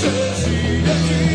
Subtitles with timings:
[0.00, 0.10] će
[0.44, 1.29] živjeti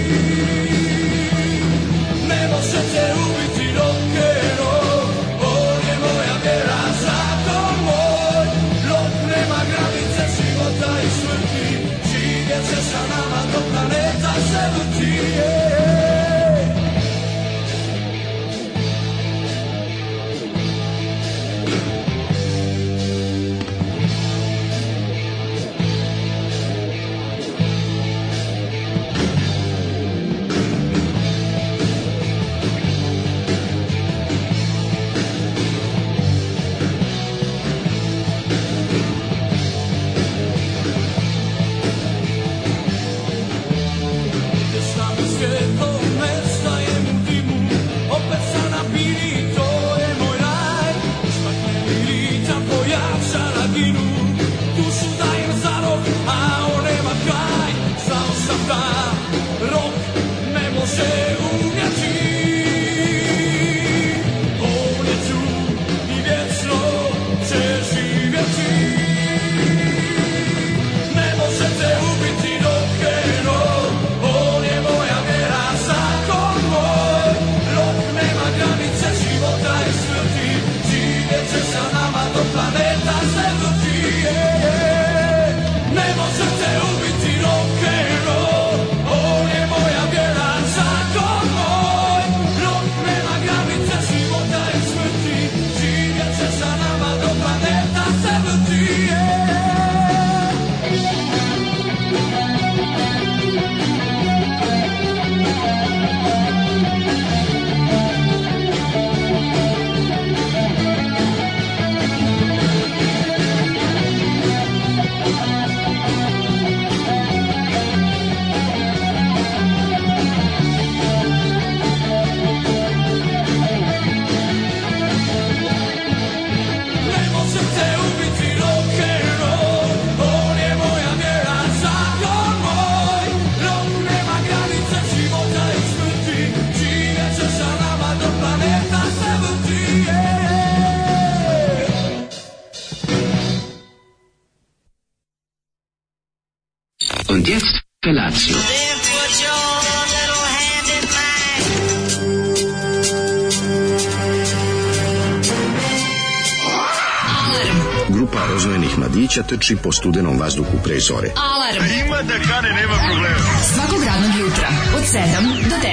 [159.65, 161.33] trči po studenom vazduhu pre zore.
[161.33, 161.81] Alarm.
[162.05, 163.41] Ima da kane, nema problema.
[163.73, 165.85] Svakog radnog jutra, od 7 do 10.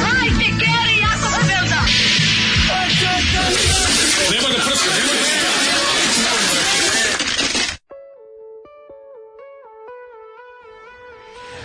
[0.00, 1.80] Hajde, Geri, jako se velda.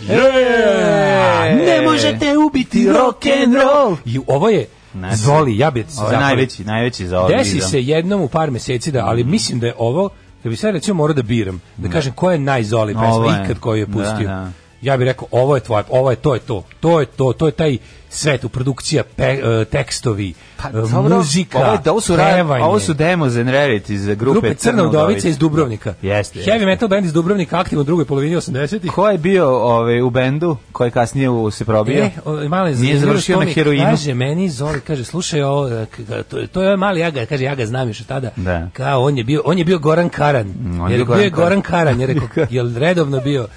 [0.10, 3.98] E, ne možete ubiti rock and roll.
[4.06, 7.38] I ovo je Znači, Zoli, ja bi se Ovo je zapravo- najveći, najveći za ovaj
[7.38, 10.10] Desi se jednom u par meseci da, ali mislim da je ovo
[10.44, 13.06] da bi sad recimo morao da biram, da kažem ko je najzoli pesma
[13.44, 14.28] ikad koju je Da, pustio.
[14.28, 14.52] da.
[14.82, 16.64] Ja bih rekao ovo je tvoje, ovo je to je to.
[16.80, 17.78] To je to, to je taj
[18.10, 22.64] svet u produkcija, pe, e, tekstovi, Pa, e, dobro, muzika, ovo, je- ovo su, pevanje.
[22.64, 25.94] ovo su demos and rarities za grupe, grupe Crna udovica iz Dubrovnika.
[26.02, 26.66] Jeste, Heavy jeste.
[26.66, 28.92] metal band iz Dubrovnika aktivno u drugoj polovini 80-ih.
[28.92, 32.04] Ko je bio ovaj, u bendu koji je kasnije u, se probio?
[32.04, 33.84] E, o, malo je Nije završio na heroinu.
[33.86, 35.86] Kaže meni Zoli, kaže slušaj ovo, e,
[36.30, 38.30] to, to je mali ja ga, kaže ja ga znam još tada.
[38.36, 38.68] Da.
[38.74, 40.54] Kao on je bio, on je bio Goran Karan.
[40.82, 43.48] on je jer bio Goran Goran Karan, je rekao, jel redovno bio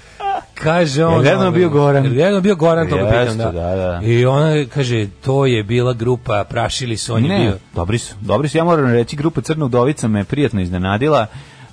[0.63, 1.27] Kaže on.
[1.27, 2.05] ovaj, bio Goran?
[2.05, 3.51] jel redovno bio Goran, to ga pitam, da.
[3.51, 3.99] da, da.
[4.03, 7.57] I ona kaže, to je bila grupa, prašili su, on je Ne, bio.
[7.75, 8.57] dobri su, dobri su.
[8.57, 11.25] Ja moram reći, grupa Crna udovica me prijatno iznenadila.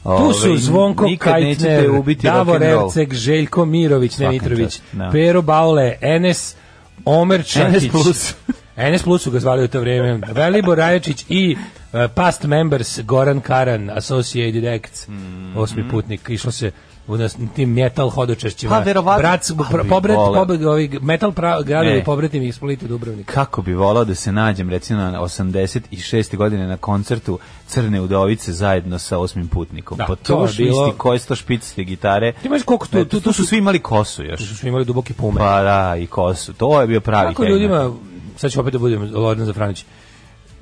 [0.02, 1.86] Tu su Ovaj, Zvonko Kajtner,
[2.22, 2.62] Davor.
[2.62, 5.08] Erceg, Željko Mirović, ne Svaka Mitrović, čast, da.
[5.12, 6.56] Pero Baule, Enes,
[7.04, 7.90] Omer Čakić.
[7.90, 8.34] Plus.
[8.94, 10.20] NS Plus su ga zvali u to vrijeme.
[10.28, 11.56] Velibor Rajačić i
[11.92, 15.08] uh, past members Goran Karan, Associated Acts,
[15.56, 16.28] osmi putnik.
[16.28, 16.70] Išlo se
[17.10, 18.70] u nas, tim metal hodočašćima.
[18.70, 19.20] Pa, verovatno.
[19.20, 19.40] Brat,
[19.70, 20.40] pr, pobret, voleo.
[20.40, 23.32] pobret, ovi metal pra, gradovi pobretim ih Splita i Dubrovnika.
[23.32, 26.36] Kako bi volao da se nađem recimo na 86.
[26.36, 29.98] godine na koncertu Crne udovice zajedno sa osmim putnikom.
[29.98, 32.32] Da, pa to to je bilo- isti koji sto špicite gitare.
[32.32, 34.40] Ti imaš koliko tu- tu- tu, su svi imali kosu još.
[34.40, 35.38] Što su imali duboke pume.
[35.38, 36.52] Pa da, i kosu.
[36.52, 37.92] To je bio pravi Kako ljudima,
[38.36, 39.84] sad ću opet da budem Lordan Zafranić,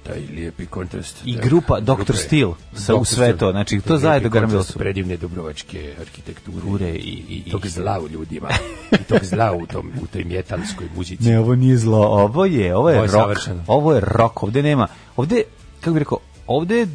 [0.03, 1.17] taj lijepi kontrast.
[1.25, 2.17] I da, grupa Dr.
[2.17, 3.51] Steel sa u sve to.
[3.51, 8.09] Znači, to zajedno garam bilo predivne dubrovačke arhitekture Ure i- i- tog i- zla u
[8.09, 8.49] ljudima
[9.01, 11.25] i tog zla u, tom, u toj metalskoj muzici.
[11.25, 13.13] Ne, ovo nije zlo, ovo je, ovo je, Ovo je rock.
[13.13, 13.65] savršeno.
[13.67, 14.87] Ovo je rock, ovde nema,
[15.17, 15.43] ovde,
[15.81, 16.87] kako bih rekao, ovde,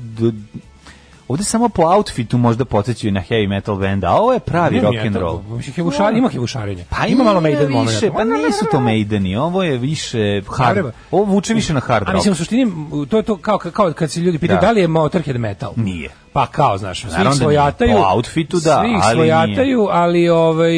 [1.33, 4.97] Ovde samo po outfitu možda podsjećaju na heavy metal band, a ovo je pravi rock
[5.05, 5.41] and roll.
[5.75, 6.85] Hevušar, ima hevušarenje.
[6.89, 7.77] Pa ima malo Maiden više,
[8.09, 8.11] momenta.
[8.17, 10.85] Pa nisu to Maideni, ovo je više hard.
[11.11, 12.37] Ovo vuče više na hard A mislim, u rock.
[12.37, 12.71] suštini,
[13.09, 14.67] to je to kao, kao kad se ljudi pitaju Da.
[14.67, 15.73] da li je Motorhead metal.
[15.75, 16.09] Nije.
[16.33, 17.39] Pa kao, znaš, svi Naravno da nije.
[17.39, 17.91] svojataju.
[17.93, 20.73] Po outfitu da, Svi ali svojataju, ali ovaj...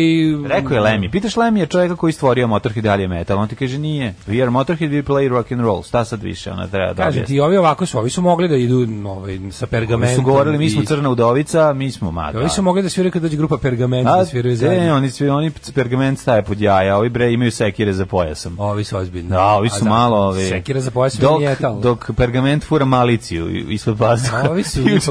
[0.48, 1.12] Rekao je Lemmy.
[1.12, 3.38] Pitaš Lemmy je čovjeka koji stvorio Motorhead da li je metal.
[3.38, 4.14] On ti kaže nije.
[4.28, 5.84] We are Motorhead, we play rock and roll.
[5.84, 6.52] Šta sad više?
[6.52, 7.26] Ona treba da objasni.
[7.26, 8.76] ti, ovi ovako su, ovi su mogli da idu
[9.06, 10.16] ovaj, sa Ovi pergamentom.
[10.16, 12.32] su govorili, mi smo crna udovica, mi smo ma.
[12.36, 14.96] Ovi su mogli da sviraju kad dođe grupa pergament, A, da sviraju ne, zajedno.
[14.96, 18.56] oni, svi, oni pergament staje pod jaja, ovi bre imaju sekire za pojasom.
[18.60, 19.30] Ovi su ozbiljni.
[19.30, 20.44] Da, ovi A su malo ovi.
[20.46, 21.80] Sekira za pojas dok, nije metal.
[21.80, 24.38] dok pergament fura maliciju ispod pazuha.
[24.38, 25.02] A ovi su i u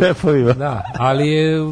[0.43, 1.27] Da, ali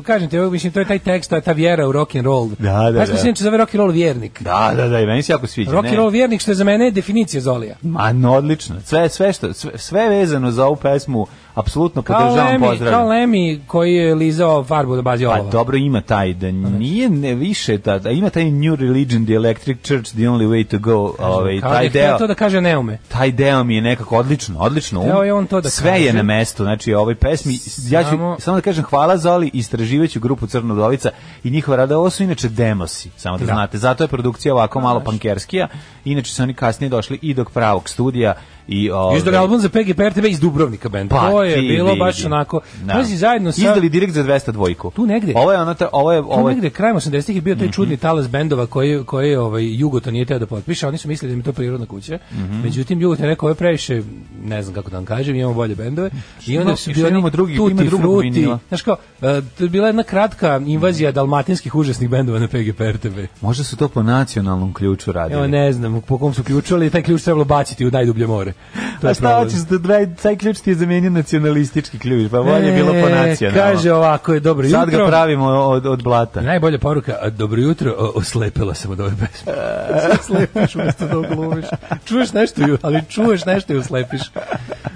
[0.07, 2.49] kažem ti, mislim, to je taj tekst, je ta vjera u rock and roll.
[2.59, 3.21] Da, da, Ja sam da.
[3.21, 4.43] se inače zove rock and roll vjernik.
[4.43, 5.71] Da, da, da, i meni se jako sviđa.
[5.73, 7.77] Rock and roll vjernik, što je za mene definicija Zolija.
[7.83, 8.77] Ma, no, odlično.
[8.85, 13.09] Sve, sve, što, sve, sve vezano za ovu pesmu, apsolutno podržavam, Lemi, kao.
[13.09, 15.51] Lemi koji je lizao farbu na bazi Pa olova.
[15.51, 19.79] dobro ima taj da nije ne više da, da ima taj new religion the electric
[19.83, 22.79] church the only way to go ovaj Kao taj da deo to da kaže ne
[22.79, 22.99] ume.
[23.09, 26.05] taj deo mi je nekako odlično odlično um, je on to da sve kaže.
[26.05, 27.59] je na mestu znači ovoj pesmi
[27.89, 31.11] ja ću Samo- samo da kažem hvala Zoli istraživaću grupu Crnodovica
[31.45, 33.53] i njihova rada ovo su inače demosi samo da, Da.
[33.53, 35.69] znate zato je produkcija ovako malo pankerskija
[36.05, 38.35] inače su oni kasnije došli i do pravog studija
[38.69, 41.11] i ovaj, Izdali album za PGP RTB iz Dubrovnika band.
[41.11, 41.99] Pa, to je bilo vidi.
[41.99, 42.61] baš onako.
[42.85, 42.93] Da.
[42.93, 45.33] Pazi zajedno sa izdali direkt za 200 dvojku Tu negde.
[45.37, 47.97] ovo je ono ta- ovo je ovo je negde krajem 80-ih je bio taj čudni
[47.97, 51.41] talas bendova koji koji ovaj Jugoto nije teo da potpiše, oni su mislili da im
[51.41, 52.19] je to prirodna kuća.
[52.33, 52.61] Mhm.
[52.61, 54.03] Međutim Jugoto je rekao ovo je previše,
[54.45, 56.11] ne znam kako da vam kažem, imamo bolje bendove.
[56.47, 58.59] I onda su bili imamo drugi- Tutti ima drugog vinila.
[58.69, 63.19] Znaš kao, e, to je bila jedna kratka invazija dalmatinskih užasnih bendova na PGP RTB.
[63.41, 65.39] Možda su to po nacionalnom ključu radili.
[65.39, 68.53] Evo ne znam po kom su ključu, ali taj ključ trebalo baciti u najdublje more.
[69.01, 72.73] To A šta hoćeš da taj ključ ti je zamenio nacionalistički ključ, pa bolje je
[72.73, 73.63] bilo po E, nacionalnom.
[73.73, 75.05] Kaže ovako je dobro Sad jutro.
[75.05, 76.41] ga pravimo od, od blata.
[76.53, 79.53] Najbolja poruka, dobro jutro, o, oslepila sam od ove pesme.
[80.27, 81.67] Slepiš umesto da oglumiš.
[82.05, 84.21] Čuješ nešto, ali čuješ nešto i uslepiš.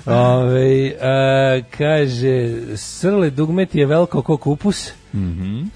[0.06, 4.90] Ove, a, kaže, srle dugmet je veliko ko kupus.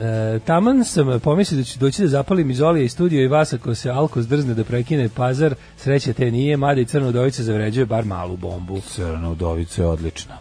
[0.00, 3.74] E, taman sam pomislio da ću doći da zapalim izolije i studio i vas ako
[3.74, 8.04] se Alko zdrzne da prekine pazar, sreće te nije, mada i crna udovica zavređuje bar
[8.04, 8.80] malu bombu.
[8.80, 10.38] Crna udovica je odlična.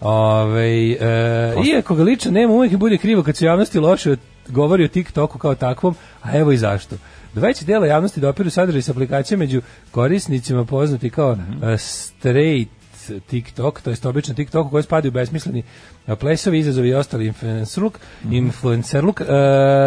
[0.00, 4.16] Ove, e, iako ga lično nema, uvijek mi bude krivo kad se u javnosti loše
[4.48, 6.96] govori o TikToku kao takvom, a evo i zašto.
[7.34, 12.70] Do veće dela javnosti dopiru sadržaj s aplikacije među korisnicima poznati kao e, straight
[13.26, 15.62] TikTok, to jest obično TikTok u koji spadaju besmisleni e,
[16.14, 17.98] plesovi, izazovi i ostali influencerluk,
[18.30, 19.20] influencerluk.
[19.20, 19.24] E,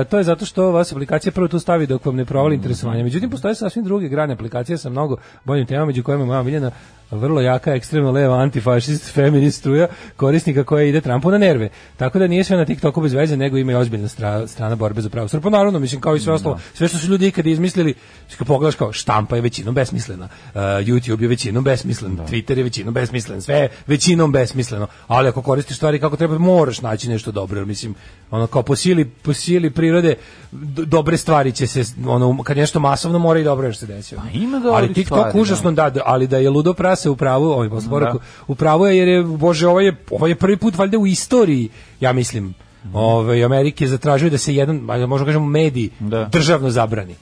[0.09, 3.03] to je zato što vas aplikacija prvo tu stavi dok vam ne provali interesovanje.
[3.03, 6.71] Međutim, postoje sasvim druge grane aplikacije sa mnogo boljim temama, među kojima je moja miljena
[7.11, 11.69] vrlo jaka, ekstremno leva, antifašist, feminist struja korisnika koja ide Trumpu na nerve.
[11.97, 15.01] Tako da nije sve na TikToku bez veze, nego ima i ozbiljna stra, strana borbe
[15.01, 15.27] za pravo.
[15.43, 17.93] Pa naravno, mislim, kao i sve ostalo, sve što su ljudi ikad izmislili,
[18.37, 22.93] kad pogledaš kao štampa je većinom besmislena, uh, YouTube je većinom besmislen, Twitter je većinom
[22.93, 27.59] besmislen, sve je većinom besmisleno, ali ako koristiš stvari kako treba, moraš naći nešto dobro,
[27.59, 27.95] jer mislim,
[28.31, 30.15] ono kao po sili, po sili prirode,
[30.51, 34.15] d- dobre stvari će se, ono, kad nešto masovno mora i dobro nešto se desi.
[34.15, 35.41] Pa ima dobrih ali TikTok stvari, da.
[35.41, 38.13] užasno da, da, ali da je ludo prase u pravu, ovaj Da.
[38.47, 41.69] u pravu je jer je bože ovo je ovo je prvi put valjda u istoriji,
[41.99, 42.53] ja mislim.
[42.93, 46.25] Ovaj Amerike zatražuje da se jedan, možemo kažemo mediji Da.
[46.25, 47.15] državno zabrani.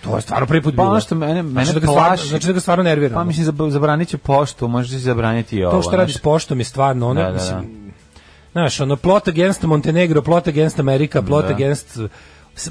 [0.00, 0.90] To je stvarno prvi put Pa bilo.
[0.90, 3.14] ono što mene, mene znači da ga stvarno, plaši- znači da ga stvarno nervira.
[3.14, 5.72] Pa mislim, zab- zabranit će poštu, može se zabraniti i ovo.
[5.72, 7.34] to što radi s poštom je stvarno ono, Da, da, da.
[7.34, 7.92] mislim,
[8.52, 11.54] Znaš, ono, plot against Montenegro, plot against Amerika, plot Da.
[11.54, 11.98] against...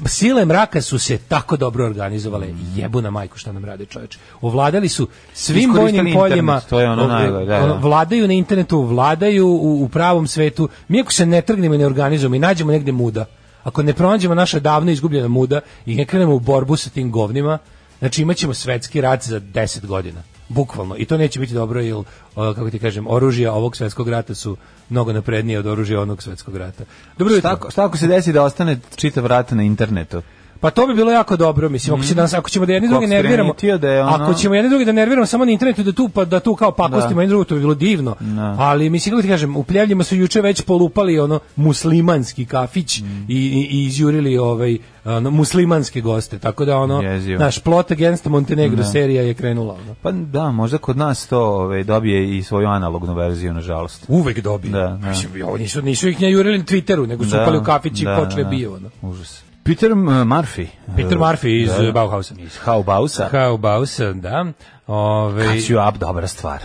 [0.06, 2.46] Sile mraka su se tako dobro organizovale.
[2.74, 4.18] Jebu na majku šta nam rade čoveče.
[4.40, 6.52] Ovladali su svim vojnim poljima.
[6.52, 7.72] internet, to je ono najgore, da, da.
[7.72, 10.68] vladaju na internetu, vladaju u, u pravom svetu.
[10.88, 13.24] Mi ako se ne trgnemo i ne organizujemo i nađemo negde muda,
[13.62, 17.58] ako ne pronađemo naša davno izgubljena muda i ne krenemo u borbu sa tim govnima,
[17.98, 20.22] znači imaćemo svetski rat za 10 godina.
[20.50, 20.96] Bukvalno.
[20.98, 21.96] I to neće biti dobro, jer,
[22.34, 24.56] kako ti kažem, oružja ovog svetskog rata su
[24.88, 26.84] mnogo naprednije od oružja onog svetskog rata.
[27.18, 27.48] Dobro jutro.
[27.48, 30.22] Šta, ako- šta ako se desi da ostane čitav rat na internetu?
[30.60, 33.06] Pa to bi bilo jako dobro, mislim, ako, će nas, ako ćemo da jedni drugi
[33.06, 36.08] nerviramo, da je ono- ako ćemo jedni drugi da nerviramo samo na internetu da tu
[36.08, 37.20] pa da tu kao pakostimo Da.
[37.20, 38.16] jedni drugi, to bi bilo divno.
[38.20, 38.56] Da.
[38.58, 43.24] Ali mislim kako ti kažem, u Pljevljima su juče već polupali ono muslimanski kafić Mm.
[43.28, 46.38] i, i, i izjurili ovaj ono, muslimanske goste.
[46.38, 47.38] Tako da ono Jezivo.
[47.40, 48.84] naš plot against Montenegro Da.
[48.84, 49.94] serija je krenula ono.
[49.94, 54.04] Pa da, možda kod nas to ove, dobije i svoju analognu verziju, nažalost.
[54.08, 54.72] Uvek dobije.
[54.72, 55.08] Da, da.
[55.08, 58.44] Mislim, ovo nisu, nisu ih njajurili na Twitteru, nego su upali u kafić i počeli
[58.46, 58.74] bio.
[58.74, 58.90] Ono.
[59.02, 59.42] Užas.
[59.62, 60.66] Peter uh, Murphy.
[60.96, 62.34] Peter Uh, Murphy iz da, uh, Bauhausa.
[62.38, 63.28] Iz Haubausa.
[63.30, 64.46] Kao Bausa, da.
[64.86, 66.60] Ove, you up, dobra stvar.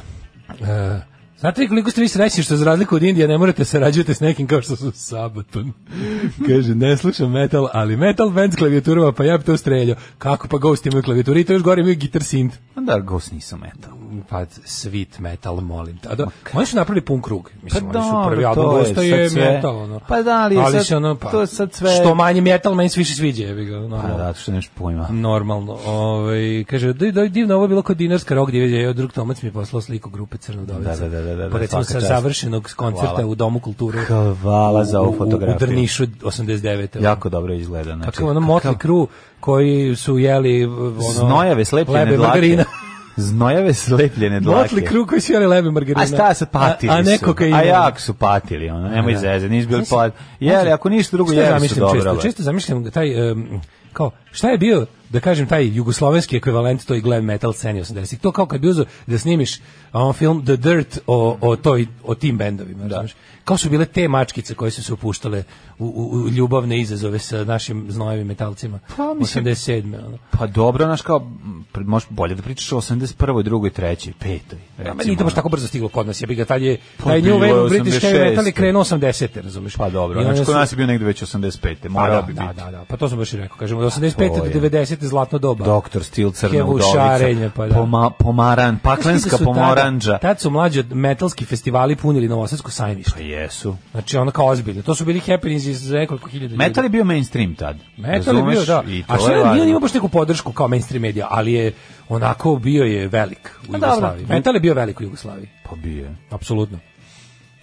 [0.62, 1.00] E,
[1.40, 4.20] Znate li koliko ste vi srećni što za razliku od Indije ne morate sarađujete s
[4.20, 5.72] nekim kao što su Sabaton.
[6.48, 9.98] Kaže, ne slušam metal, ali metal band s klavijaturama, pa ja bi to streljao.
[10.18, 12.54] Kako pa Ghost imaju klavijaturu i to još gore imaju gitar synth.
[12.76, 14.05] Da, Ghost nisu metal.
[14.22, 16.00] Pa sweet metal, molim.
[16.10, 17.52] A da, oni su napravili pun krug.
[17.62, 20.00] Mislim, Pa oni su prvi album je Ghosta je metal, ono.
[20.00, 22.42] Pa da, ali je ali sad- se ono, pa, to je sad sve- Što manje
[22.42, 24.18] metal, meni se više sviđa, jebi ga, Pa normalno.
[24.18, 25.08] da, što nemaš pojma.
[25.10, 25.78] Normalno.
[25.86, 28.94] Ovaj kaže da da divno ovo je bilo kod dinarska rock divizija.
[28.94, 30.90] Drug Tomac mi je poslao sliku grupe Crno dovica.
[30.92, 33.26] Da, da, da, da, da, Pa recimo sa završenog koncerta Hvala.
[33.26, 34.00] u Domu kulture.
[34.42, 35.56] Hvala za ovu u- u- fotografiju.
[35.58, 37.02] U Drnišu 89.
[37.02, 37.96] Jako dobro izgleda.
[37.96, 39.06] Znači, Kako ono Motley Crue
[39.40, 42.64] koji su jeli ono Znojave slepljene dlake.
[43.16, 44.76] Znojave slepljene dlake.
[44.76, 46.04] Motley Crue koji su jeli lebe margarina.
[46.04, 47.36] A šta sad patili a, a ne su?
[47.54, 49.20] A jak su patili, ono, nemoj Da.
[49.20, 50.14] zeze, nisi bili pat.
[50.40, 52.02] Jeli, ako ništa drugo, jeli su dobro.
[52.02, 53.62] Često, često zamišljam taj, um,
[53.94, 58.20] kao, šta je bio, da kažem, taj jugoslovenski ekvivalent toj glam metal sceni 80-ih.
[58.20, 59.60] To kao kad bi uzeo da snimiš
[59.94, 62.86] on film The Dirt o, o, toj, o tim bendovima.
[62.86, 63.06] Da.
[63.46, 65.44] Kao su bile te mačkice koje su se upuštale
[65.80, 68.80] u, u, u ljubavne izazove sa našim znojevim metalcima.
[68.98, 70.06] Pa, mislim- 87.
[70.08, 70.18] Ono.
[70.32, 71.32] Pa dobro, znaš kao,
[71.76, 73.44] možeš bolje da pričaš o 81.
[73.44, 74.60] drugoj, trećoj, petoj.
[74.86, 76.78] Ja, meni nije to baš tako brzo stiglo kod nas, ja bih ga tad je,
[76.98, 78.30] Pa taj New Wave British Heavy 86.
[78.30, 79.42] Metal je krenuo 80.
[79.42, 79.76] razumeš?
[79.76, 81.76] Pa dobro, znači kod nas je bio negde već 85.
[81.84, 82.56] Pa Morao da, bi da, biti.
[82.56, 84.36] da, da, pa to sam baš i rekao, kažemo, od 85.
[84.36, 84.72] To do je.
[84.72, 85.05] 90.
[85.08, 85.66] zlatno doba.
[85.66, 87.76] Doktor Stil crna udovica, pa da.
[87.76, 90.18] poma, pomaran, Znaš paklenska su tada- pomoranđa.
[90.18, 93.12] Tad su mlađi metalski festivali punili Novosadsko sajmište.
[93.14, 93.76] Pa jesu.
[93.92, 94.82] Znači ono kao ozbiljno.
[94.82, 96.58] To su bili happenings iz nekoliko hiljada ljudi.
[96.58, 97.78] Metal je bio mainstream tad.
[97.98, 98.84] Metal je bio, da.
[99.08, 101.74] A što je je, nije imao baš neku podršku kao mainstream medija, ali je
[102.10, 103.78] onako bio je velik u Pa.
[103.78, 104.26] Jugoslaviji.
[104.30, 105.50] Metal je bio velik u Jugoslaviji.
[105.70, 106.16] Pa bio je.
[106.30, 106.80] Apsolutno.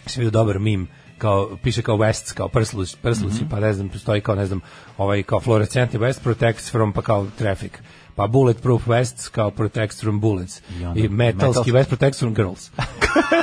[0.06, 0.88] Sam vidio dobar mim
[1.22, 4.60] kao piše kao West kao prslus prslusi pa ne znam stoji kao ne znam
[4.98, 7.72] ovaj kao fluorescentni West protects from pa kao traffic
[8.16, 12.34] pa bulletproof West kao protects from bullets I onda i metalski metalski- West protects from
[12.34, 12.70] girls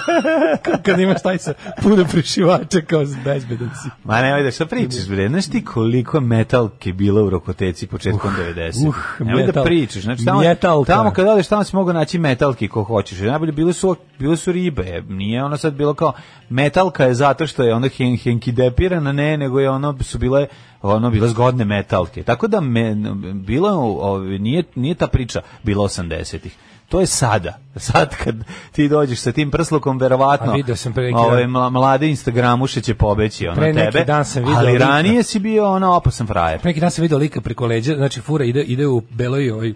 [0.86, 5.30] kad imaš taj sa puno prišivača kao bezbedan si Ma nemoj da šta pričaš, bre.
[5.30, 8.88] Znaš ti koliko metalke bilo u Rokoteci početkom 90.
[8.88, 9.64] uh, nemoj da metal.
[9.64, 10.04] pričaš.
[10.04, 10.94] Znači, tamo, Metalka.
[10.94, 13.20] tamo kad odeš, tamo si mogao naći metalki ko hoćeš.
[13.20, 15.04] Najbolje bile su, bile su ribe.
[15.08, 16.14] Nije ono sad bilo kao,
[16.50, 20.48] metalka je zato što je ono hen, henki depirana, ne, nego je ono su bile
[20.82, 22.24] ono bile zgodne metalke.
[22.24, 22.96] Tako da me,
[23.34, 23.70] bilo,
[24.02, 26.56] ovi, nije, nije ta priča bila 80-ih.
[26.90, 27.58] To je sada.
[27.76, 28.36] Sad kad
[28.72, 33.56] ti dođeš sa tim prslukom, verovatno A sam pre ovaj, mlade Instagramuše će pobeći ono
[33.56, 34.06] Pre neki tebe.
[34.06, 34.86] dan sam ali lika.
[34.86, 36.60] ranije si bio ono opasan frajer.
[36.64, 39.74] Neki dan sam vidio lika preko leđa, znači fura ide, ide u beloj ovaj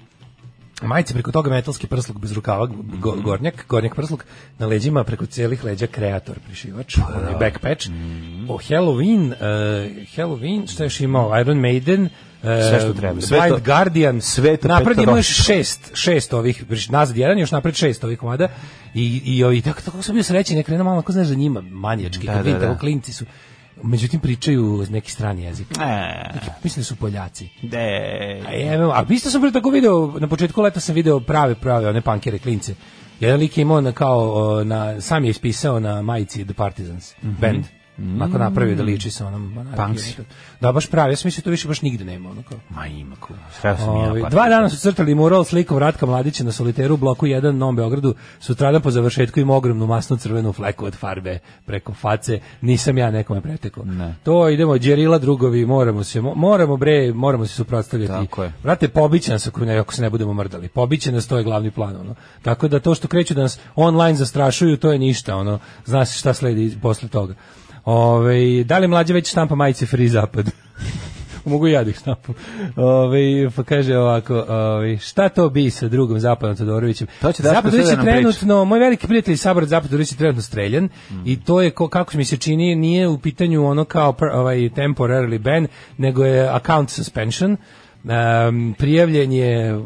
[0.83, 2.65] majice preko toga metalski prsluk bez rukava,
[2.99, 4.25] go, gornjak, gornjak prsluk,
[4.57, 7.87] na leđima preko celih leđa kreator prišivač, onaj backpatch.
[8.49, 9.37] O Halloween, uh,
[10.15, 12.09] Halloween, šta je još imao, Iron Maiden, uh,
[12.41, 13.21] Sve što treba.
[13.21, 17.75] Sve to- Guardian, sve to napred ima još šest, šest ovih, nazad jedan, još napred
[17.75, 18.47] šest ovih komada
[18.93, 21.61] i, i ovi, tako, tako sam bio srećen, ne krenuo malo, ako znaš za njima,
[21.61, 22.77] manjački, Da, kad da, vidim da.
[22.77, 23.25] klinci su,
[23.83, 25.67] međutim pričaju neki strani jezik.
[25.81, 27.49] E, Mislim da su Poljaci.
[27.61, 27.77] de.
[28.47, 31.89] A evo, a isto sam pre tako video, na početku leta sam video prave, prave,
[31.89, 32.75] one pankere, klince.
[33.19, 37.65] Jedan lik je imao na, kao, na, sam je ispisao na majici The Partisans, band.
[38.21, 39.65] Ako napravio da liči sa onom.
[39.75, 40.01] Punks.
[40.61, 41.11] Da, baš pravi.
[41.11, 42.29] Ja sam mislio da to više baš nigde nema.
[42.29, 42.57] Ono kao.
[42.69, 43.33] Ma ima ko.
[43.61, 44.23] Sve sam Ovi, ja.
[44.23, 47.53] pa- dva dana su crtali mural slikom Ratka Mladića na soliteru u bloku 1 u
[47.53, 48.15] Novom Beogradu.
[48.39, 52.39] Sutradan po završetku ima ogromnu masnu crvenu fleku od farbe preko face.
[52.61, 53.85] Nisam ja nekome pretekao.
[53.85, 54.15] Ne.
[54.23, 58.13] To idemo, Đerila drugovi, moramo se, mo- moramo bre, moramo se suprotstavljati.
[58.27, 58.53] Tako je.
[58.63, 60.67] Brate, pobiće nas ako, ne, ako se ne budemo mrdali.
[60.67, 61.95] Pobiće nas, to je glavni plan.
[61.95, 62.15] Ono.
[62.41, 65.35] Tako da to što kreću da nas online zastrašuju, to je ništa.
[65.35, 65.59] Ono.
[65.85, 67.33] Zna se šta sledi posle toga.
[67.85, 70.51] Ove, da li mlađe već štampa majice Free Zapad?
[71.45, 72.35] Mogu ja da ih štampam.
[72.75, 77.07] Ove, pa kaže ovako, ove, šta to bi sa drugom Zapadom Todorovićem?
[77.21, 80.89] To će Zapad da je trenutno, moj veliki prijatelj Sabor Zapad Todorović je trenutno streljan
[81.25, 84.57] i to je, ko, kako mi se čini, nije u pitanju ono kao pr- ovaj
[84.57, 87.57] temporarily ban, nego je account suspension.
[88.03, 89.85] Um, prijavljen je uh,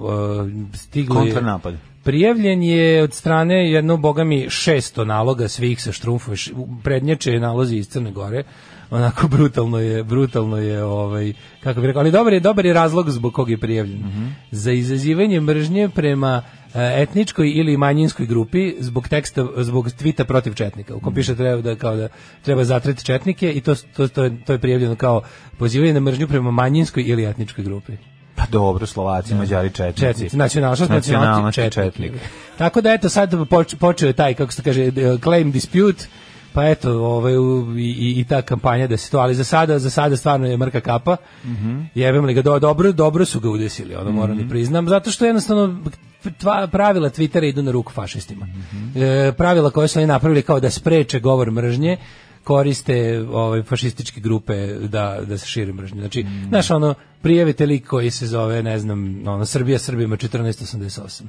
[0.74, 1.76] stiglo je Kontranapad.
[2.08, 6.36] Prijavljen je od strane jedno bogami 600 naloga svih sa štrumfom,
[6.84, 8.44] prednjače je nalozi iz Crne Gore.
[8.90, 11.34] Onako brutalno je, brutalno je ovaj
[11.64, 14.04] kako bih rekao, ali dobar je, dobar je razlog zbog kog je prijavljen.
[14.52, 16.42] Za izazivanje mržnje prema
[16.74, 20.96] e, etničkoj ili manjinskoj grupi zbog teksta zbog tvita protiv četnika.
[20.96, 22.08] U kom piše treba da kao da
[22.42, 25.22] treba zatreti četnike i to to to je, to je prijavljeno kao
[25.58, 27.94] pozivanje na mržnju prema manjinskoj ili etničkoj grupi.
[28.50, 30.00] Dobro, Slovaci, Mađari, Četnici.
[30.00, 31.74] Četnici, nacionalnost, Nacionalnost četnik.
[31.74, 32.12] četnik.
[32.58, 36.06] Tako da eto sad poč- počeo je taj kako se kaže claim dispute.
[36.54, 37.38] Pa eto, ovaj i,
[37.80, 40.82] i, i ta kampanja da se to, ali za sada, za sada stvarno je mrka
[40.82, 41.18] kapa.
[41.46, 41.82] Mhm.
[41.96, 45.26] Jebem li ga do, dobro, dobro su ga udesili, ono moram i priznam, zato što
[45.26, 45.80] jednostavno
[46.24, 48.46] tva- pravila Twittera idu na ruku fašistima.
[48.46, 49.04] Mhm.
[49.04, 51.98] E, pravila koje su oni napravili kao da spreče govor mržnje,
[52.48, 56.00] koriste ovaj fašističke grupe da da se širi mržnja.
[56.00, 56.48] Znači, Mhm.
[56.50, 61.24] znaš ono prijavite lik koji se zove, ne znam, ono Srbija Srbima 1488.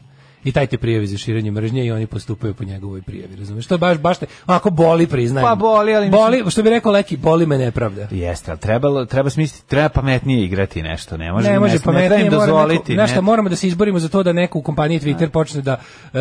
[0.44, 3.66] I taj te prijavi za širenje mržnje i oni postupaju po njegovoj prijavi, razumeš?
[3.66, 5.48] To je baš baš te, onako boli, priznajem.
[5.48, 8.06] Pa boli, ali boli, što bi rekao Leki, boli me nepravda.
[8.10, 12.24] Jeste, ali trebalo, treba smisliti, treba pametnije igrati nešto, ne može, ne može ne pametnije,
[12.24, 12.78] mora dozvoliti.
[12.82, 15.28] neko, znaš šta, ne- moramo da se izborimo za to da neko u kompaniji Twitter
[15.28, 15.80] počne da
[16.14, 16.18] e,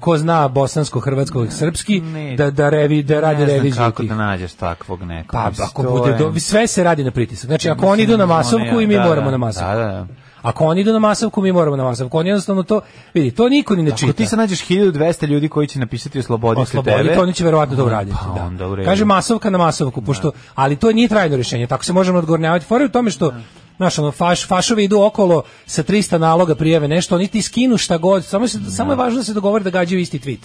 [0.00, 2.36] ko zna bosansko, hrvatsko, srpski, Ne.
[2.36, 4.10] da da revi da radi ne znam reviziju kako tih.
[4.10, 5.32] da nađeš takvog nekog.
[5.32, 7.46] Pa ako bude do, sve se radi na pritisak.
[7.46, 9.68] Znači ako oni idu na masovku i mi da, moramo da, na masovku.
[9.68, 10.06] Da, da.
[10.42, 12.18] Ako oni idu na masovku, mi moramo na masovku.
[12.18, 12.80] Oni jednostavno to,
[13.14, 14.12] vidi, to niko ni ne Ako čita.
[14.12, 17.84] ti sad nađeš 1200 ljudi koji će napisati oslobodite Oslobodite, tebe, oni će verovatno to
[17.84, 18.16] uraditi.
[18.26, 18.44] pa da.
[18.46, 18.84] onda.
[18.84, 22.64] Kaže masovka na masovku, pošto, ali to nije trajno rješenje, tako se možemo odgovornjavati.
[22.66, 23.34] Fora je u tome što,
[23.76, 27.98] znaš, ono, faš, fašovi idu okolo sa 300 naloga prijeve nešto, oni ti skinu šta
[27.98, 30.44] god, samo, se, samo je važno da se dogovore da gađaju isti tweet.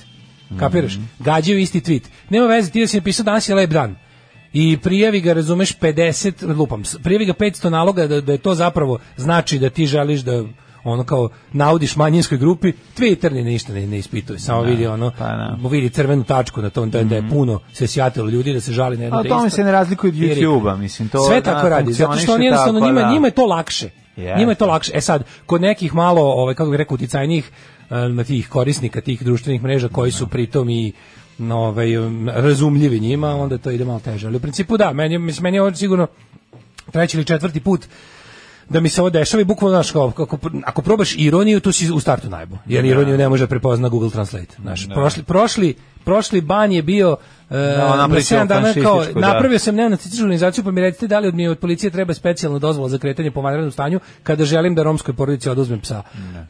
[0.59, 0.93] Kapiraš?
[1.19, 2.03] Gađaju isti tweet.
[2.29, 3.95] Nema veze, ti da si napisao danas je lep dan.
[4.53, 8.99] I prijavi ga, razumeš, 50, lupam, prijavi ga 500 naloga da, da je to zapravo
[9.17, 10.43] znači da ti želiš da
[10.83, 15.25] ono kao naudiš manjinskoj grupi, Twitter ni ništa ne, ne ispituje, samo vidi ono, pa
[15.25, 15.69] da.
[15.69, 18.97] vidi crvenu tačku na tom, da, da je puno se sjatilo ljudi da se žali
[18.97, 21.93] na jedno A tome se ne razlikuje od YouTube-a, mislim, to Sve da, tako radi,
[21.93, 23.11] zato što oni jednostavno tako, njima, da.
[23.11, 23.89] njima je to lakše.
[24.15, 24.39] Jeste.
[24.39, 24.91] Njima je to lakše.
[24.95, 27.51] E sad, kod nekih malo, ovaj, kako bih rekao, uticajnijih
[27.89, 30.93] em, tih korisnika tih društvenih mreža koji su pritom i
[31.47, 31.87] no, ovaj,
[32.35, 34.27] razumljivi njima, onda to ide malo teže.
[34.27, 36.07] Ali u principu da, meni, mislim, meni je ovo sigurno
[36.91, 37.85] treći ili četvrti put
[38.69, 41.91] da mi se ovo dešava i bukvalno znaš kao kako ako probaš ironiju tu si
[41.91, 44.87] u startu najbo jer ironiju ne može da prepozna Google Translate znaš.
[44.87, 47.17] Prošli prošli prošli ban je bio
[47.49, 49.19] na napravit ćemo 7 dana kao da.
[49.21, 52.59] napravio sam neonacističku organizaciju pa mi recite da li od mi od policije treba specijalna
[52.59, 56.03] dozvola za kretanje po vanrednom stanju kada želim da romskoj porodici oduzmem psa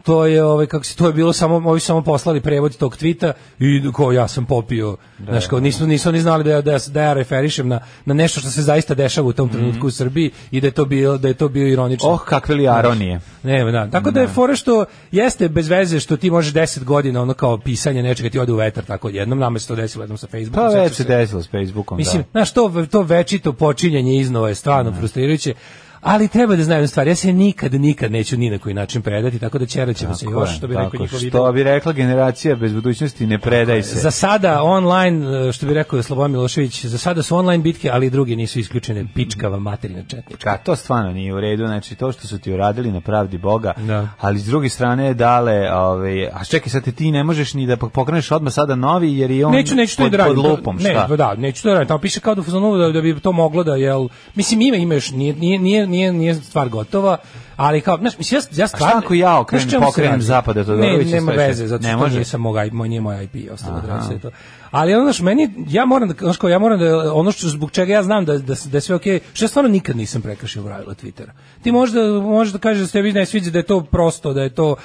[0.04, 3.34] to je ovaj kako se to je bilo samo ovi samo poslali prevod tog tvita
[3.60, 6.80] i ko ja sam popio znaš kao nisu nisu ni znali da ja, da, ja-
[6.88, 10.32] da ja referišem na na nešto što se zaista dešava u tom trenutku u Srbiji
[10.52, 13.20] i da je to bio da je to bio ironično Oh, kakve li aronije.
[13.44, 13.88] ne, da.
[13.88, 17.58] Tako da je fora što jeste bez veze što ti možeš 10 godina ono kao
[17.58, 20.64] pisanje nečega ti ode u vetar tako jednom nama se to desilo jednom sa Facebookom.
[20.66, 22.28] Pa već se desilo s Facebookom, Mislim, da.
[22.32, 25.54] znaš, to, to večito počinjanje iznova je stvarno frustrirajuće.
[26.04, 29.02] Ali treba da znaju jednu stvar, ja se nikad, nikad neću ni na koji način
[29.02, 32.56] predati, tako da ćerat ćemo se još, što bi rekao njihov Što bi rekla generacija
[32.56, 34.00] bez budućnosti, ne predaj se.
[34.00, 38.10] Za sada online, što bi rekao Slobodan Milošević, za sada su online bitke, ali i
[38.10, 40.52] druge nisu isključene, pičkava materina četnička.
[40.52, 43.74] Ka, to stvarno nije u redu, znači to što su ti uradili na pravdi Boga,
[43.78, 44.08] Da.
[44.20, 48.32] ali s druge strane dale, ovaj, a čekaj sad ti ne možeš ni da pokreneš
[48.32, 51.06] odmah sada novi jer je on neću neću pod, da pod lupom, ne, šta?
[51.10, 51.88] pa da, neću to da radim.
[51.88, 52.42] Tamo piše kao da
[52.78, 56.14] da, da bi to moglo da jel mislim ima ima još nije nije nije nije,
[56.14, 57.18] nije stvar gotova,
[57.56, 61.16] ali kao znaš mislim ja ja stvarno ako ja okrenem- se pokrenem zapada Todorovića, Ne,
[61.16, 64.32] nema veze, zato što nije sam moj moj nije moj IP ostalo adresa i to.
[64.72, 67.72] Ali ono što meni ja moram da znaš kao ja moram da ono što zbog
[67.72, 70.64] čega ja znam da da, da je sve okej, što ja stvarno nikad nisam prekršio
[70.64, 71.30] pravila Twittera.
[71.64, 74.42] Ti možda možeš da kažeš da se tebi ne sviđa da je to prosto, da
[74.42, 74.76] je to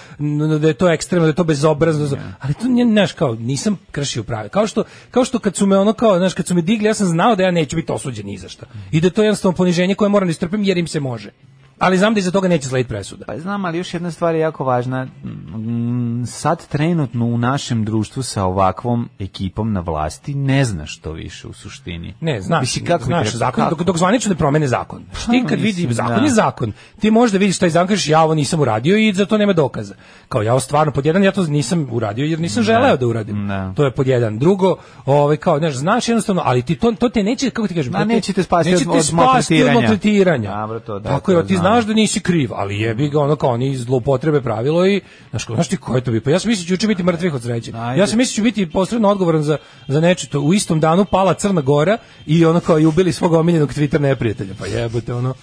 [0.61, 4.49] da je to ekstremno, da je to bezobrazno, ali to znaš kao nisam kršio pravila.
[4.49, 6.95] Kao što kao što kad su me ono kao znaš kad su me digli ja
[6.95, 8.67] sam znao da ja neću biti osuđen ni za šta.
[8.91, 11.31] I da je to jednostavno poniženje koje moram da istrpim jer im se može.
[11.79, 13.25] Ali znam da iza toga neće slediti presuda.
[13.27, 15.05] Pa znam, ali još jedna stvar je jako važna.
[15.05, 21.49] Mm, Sad trenutno u našem društvu sa ovakvom ekipom na vlasti ne znaš što više
[21.49, 22.15] u suštini.
[22.21, 23.75] Ne, znaš, Mislim, kako znaš, rekao, zakon, kako?
[23.75, 25.03] dok, dok zvanično ne promene zakon.
[25.13, 26.23] Znaš, ti kad vidi, zakon da.
[26.23, 26.73] je zakon.
[27.01, 29.95] Ti možda vidiš taj zakon, kažeš, ja ovo nisam uradio i za to nema dokaza.
[30.29, 33.49] Kao ja ovo stvarno, pod jedan, ja to nisam uradio jer nisam želeo da uradim.
[33.49, 33.73] Da.
[33.77, 34.39] To je pod jedan.
[34.39, 37.93] Drugo, ovaj, kao, znaš, znaš jednostavno, ali ti to, to te neće, kako ti kažem,
[37.93, 39.25] to te- neće te spasti neće od- te od spasti od
[39.61, 39.81] maltretiranja.
[39.81, 40.51] maltretiranja.
[40.51, 41.68] Dobro, to da, Tako to je, ti znam.
[41.69, 45.01] Znaš da nisi kriv, ali jebi ga ono kao oni zloupotrebe pravilo i
[45.31, 46.21] znaš, ko- znaš ti ko je to bi?
[46.21, 47.71] Pa ja sam mislio da juče biti mrtvih od sreće.
[47.97, 50.41] Ja sam mislio da ću biti posredno odgovoran za za nešto.
[50.41, 54.55] U istom danu pala Crna Gora i ono kao i ubili svog omiljenog Twitter neprijatelja.
[54.59, 55.35] Pa jebote ono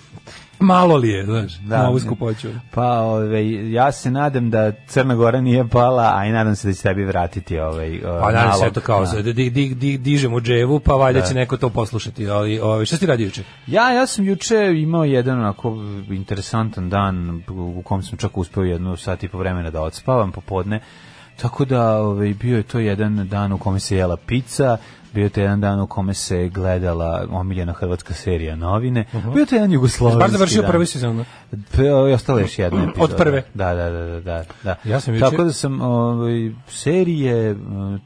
[0.66, 2.48] malo li je, znaš, Da, na ovu skupoću.
[2.72, 6.74] Pa, ovaj, ja se nadam da Crna Gora nije pala, a i nadam se da
[6.74, 8.60] će tebi vratiti ovaj, Pa nalog.
[8.60, 9.22] se to kao Da.
[9.22, 9.34] da.
[9.34, 12.30] di, di, di, dižemo dževu, pa valjda će neko to poslušati.
[12.30, 13.44] Ali, ovaj, šta si radio juče?
[13.68, 15.78] Ja, ja sam juče imao jedan onako
[16.10, 20.80] interesantan dan u kom sam čak uspeo jednu sat i po vremena da odspavam popodne.
[21.42, 24.78] Tako da ovaj, bio je to jedan dan u kome se jela pizza,
[25.16, 29.56] bio to jedan dan u kome se gledala omiljena hrvatska serija novine, bio je to
[29.56, 30.72] jedan jugoslovenski Bar završio dan.
[30.72, 31.26] prvi sezon.
[31.72, 33.04] P- I ostala još jedna epizoda.
[33.04, 33.44] Od prve?
[33.54, 34.44] Da, da, da, da, da.
[34.64, 34.76] da.
[34.84, 37.56] Ja sam Tako da sam ovaj, serije,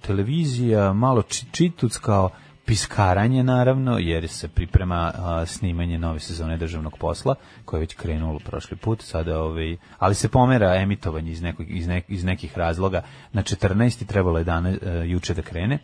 [0.01, 2.29] televizija, malo či, čituckao,
[2.65, 8.39] piskaranje naravno, jer se priprema a, snimanje nove sezone državnog posla, koje je već krenulo
[8.39, 13.01] prošli put, sada ovaj, ali se pomera emitovanje iz, nekog, iz, nek, iz nekih razloga
[13.33, 15.79] na 14 i trebalo je dana, a, juče da krene.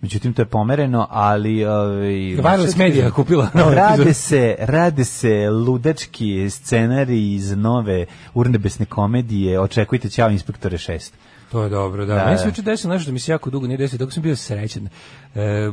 [0.00, 1.64] Međutim, to je pomereno, ali...
[1.64, 4.14] Ovaj, Wireless Media kupila novu rade epizodu.
[4.14, 9.60] se, rade se ludački scenariji iz nove urnebesne komedije.
[9.60, 11.12] Očekujte Ćao inspektore 6.
[11.52, 12.14] To je dobro, da.
[12.14, 12.48] Da, Meni se da.
[12.48, 14.88] juče desilo nešto da mi se jako dugo nije desilo, dok sam bio srećan.
[15.34, 15.70] E,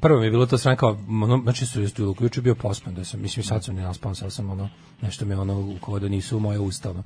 [0.00, 2.94] prvo mi je bilo to strana kao, ono, znači su jest u juče bio pospan,
[2.94, 4.68] da sam, mislim sad sam ne naspao, sad sam ono,
[5.02, 7.02] nešto me ono, kao da nisu moje usta, ono.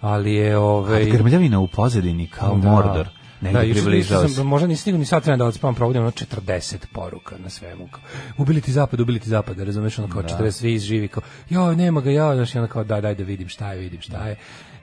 [0.00, 1.02] Ali je, ovaj...
[1.02, 2.70] Ovaj, Grmljavina u pozadini kao Da.
[2.70, 3.08] Mordor.
[3.40, 4.42] Negde da, juče približava nisam- se.
[4.42, 7.88] Možda nisi stigao ni sad vremena da odspavam, provodim ono 40 poruka na svemu.
[7.88, 8.00] Kao,
[8.38, 12.00] ubili ti zapad, ubili ti zapad, razumeš, ono kao 40 svi živi, kao, joj, nema
[12.00, 14.36] ga, ja, znaš, onda kao, daj, daj da vidim šta je, vidim šta je.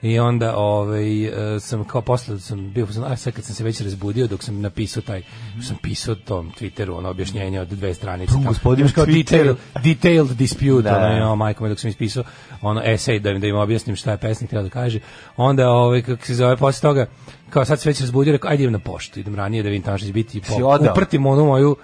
[0.05, 3.63] I onda ovaj, e, sam kao posle sam bio, sam, a sad kad sam se
[3.63, 5.21] već razbudio, dok sam napisao taj,
[5.67, 8.33] sam pisao tom Twitteru, ono objašnjenje od dve stranice.
[8.33, 8.51] Pum, tamo.
[8.51, 10.97] gospodine Imaš kao detail, detailed dispute, Da.
[10.97, 12.23] ono, jo, majko me, dok sam ispisao
[12.61, 14.99] ono esej da im, da im objasnim šta je pesnik htio da kaže.
[15.37, 17.05] Onda, ovaj, kako se zove, posle toga,
[17.49, 19.97] kao sad se već razbudio, rekao, ajde idem na poštu, idem ranije da vidim tamo
[19.97, 20.41] što će biti.
[20.43, 20.91] Si Po, odao?
[20.93, 21.75] uprtim onu moju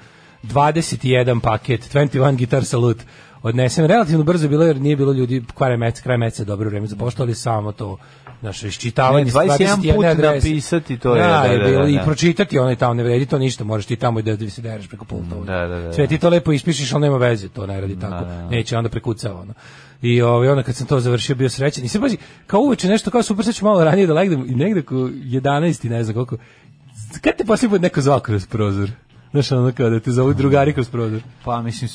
[0.43, 3.03] 21 paket, 21 guitar salute.
[3.43, 6.87] Odnesem relativno brzo bilo jer nije bilo ljudi kraj meseca, kraj meseca je dobro vreme
[6.87, 7.97] za poštu, ali samo to
[8.41, 10.35] naše iščitavanje Ne, 21 put adrese.
[10.49, 12.03] napisati, to je, da, da, da, da, i da.
[12.03, 15.05] pročitati onaj tamo ne vredi to ništa, možeš ti tamo i da se dereš preko
[15.05, 15.35] pulta.
[15.45, 16.07] Da, da, da, Sve da.
[16.09, 18.25] ti to lepo ispišeš, ali nema veze, to ne radi tako.
[18.51, 19.53] Neće onda prekucava ono.
[20.01, 21.83] I ovaj onda kad sam to završio bio srećan.
[21.83, 24.81] I sve pazi, kao uveče nešto kao super ću malo ranije da legnem i negde
[24.81, 26.37] ko 11 i ne znam koliko.
[27.21, 28.89] Kad te poslije put neko zvao kroz prozor?
[29.31, 31.21] Znaš, ono kao da te zovu drugari kroz prozor.
[31.45, 31.89] Pa mislim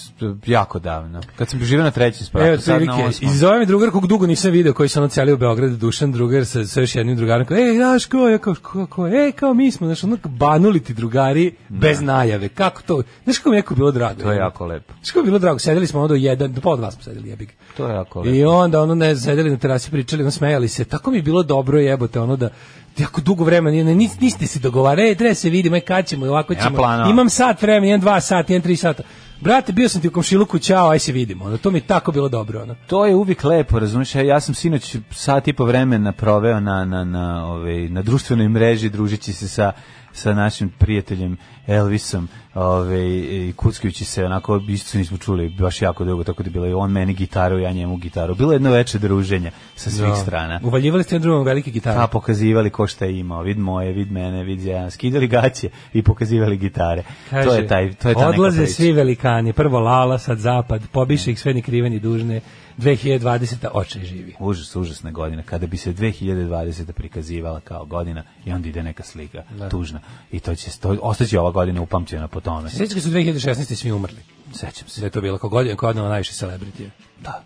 [0.46, 1.20] jako davno.
[1.37, 3.33] Kad sam živio na trećem spratu, Evo, sad na osmom.
[3.33, 6.12] i zove me drugar kog dugo nisam video, koji se ono celi u Beograd, Dušan
[6.12, 9.33] drugar sa, sa još jednim drugarom, kao, ej, znaš ko, ja kao, ko, ko, ej,
[9.33, 13.57] kao mi smo, znaš, ono, banuli ti drugari bez najave, kako to, znaš kako mi
[13.57, 14.22] jako bilo drago.
[14.22, 14.92] To je jako lepo.
[14.94, 17.29] Znaš kako mi bilo drago, sedeli smo ono do jedan, do pola dva smo sedeli,
[17.29, 17.55] jebik.
[17.77, 18.37] To je jako lepo.
[18.37, 20.85] I onda ono ne sedeli na terasi pričali, ono smejali se.
[20.85, 22.51] Tako mi je bilo dobro jebote ono da
[22.98, 26.26] jako dugo vremena nije nis, niste se dogovarali, ej, treba se vidimo, ej, kad ćemo,
[26.26, 26.76] ovako ćemo.
[26.76, 27.11] planova.
[27.11, 29.02] Imam sat vremena, imam dva sata, imam tri sata.
[29.40, 31.44] Brate, bio sam ti u komšiluku, ćao, aj se vidimo.
[31.44, 32.62] Ono, to mi je tako bilo dobro.
[32.62, 32.74] Ono.
[32.87, 34.14] To je uvijek lepo, razumiješ?
[34.14, 38.48] Ja, ja sam sinoć sat i po vremena proveo na, na, na, ovaj, na društvenoj
[38.48, 39.72] mreži družeći se sa,
[40.16, 46.24] sa našim prijateljem Elvisom ovaj, i kuckajući se, onako, isto nismo čuli baš jako dugo,
[46.24, 48.35] tako da je bilo i on meni gitaru, ja njemu gitaru.
[48.35, 50.16] Bilo je jedno veče druženja sa svih Da.
[50.16, 50.61] strana.
[50.62, 51.96] Uvaljivali ste drugom velike gitare.
[51.96, 56.02] Pa pokazivali ko šta je imao, vid moje, vid mene, vid ja, skidali gaće i
[56.02, 57.02] pokazivali gitare.
[57.31, 61.40] to je taj, to je ta odlaze svi velikani, prvo Lala, sad Zapad, pobiše ih
[61.40, 62.40] sve ni krive ni dužne,
[62.78, 63.66] 2020.
[63.72, 64.34] oče živi.
[64.38, 65.42] Užas, užasna godina.
[65.42, 66.92] Kada bi se 2020.
[66.92, 70.00] prikazivala kao godina i onda ide neka slika, tužna.
[70.32, 72.70] I to će, to, ostaće ova godina upamćena po tome.
[72.70, 73.74] Sjećate kad su 2016.
[73.74, 74.18] svi umrli?
[74.54, 75.00] Sećam se.
[75.00, 76.90] Da je to bilo kao godina koja je odnala najviše celebritije.
[77.20, 77.42] Da.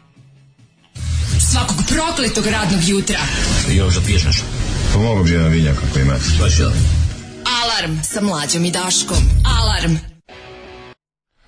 [1.53, 3.19] Svakog prokletog radnog jutra.
[3.73, 4.45] Još da piješ nešto?
[4.95, 6.25] Pomogu bi jedan vinjak ako imate.
[7.63, 9.17] Alarm sa mlađom i Daškom.
[9.61, 10.20] Alarm.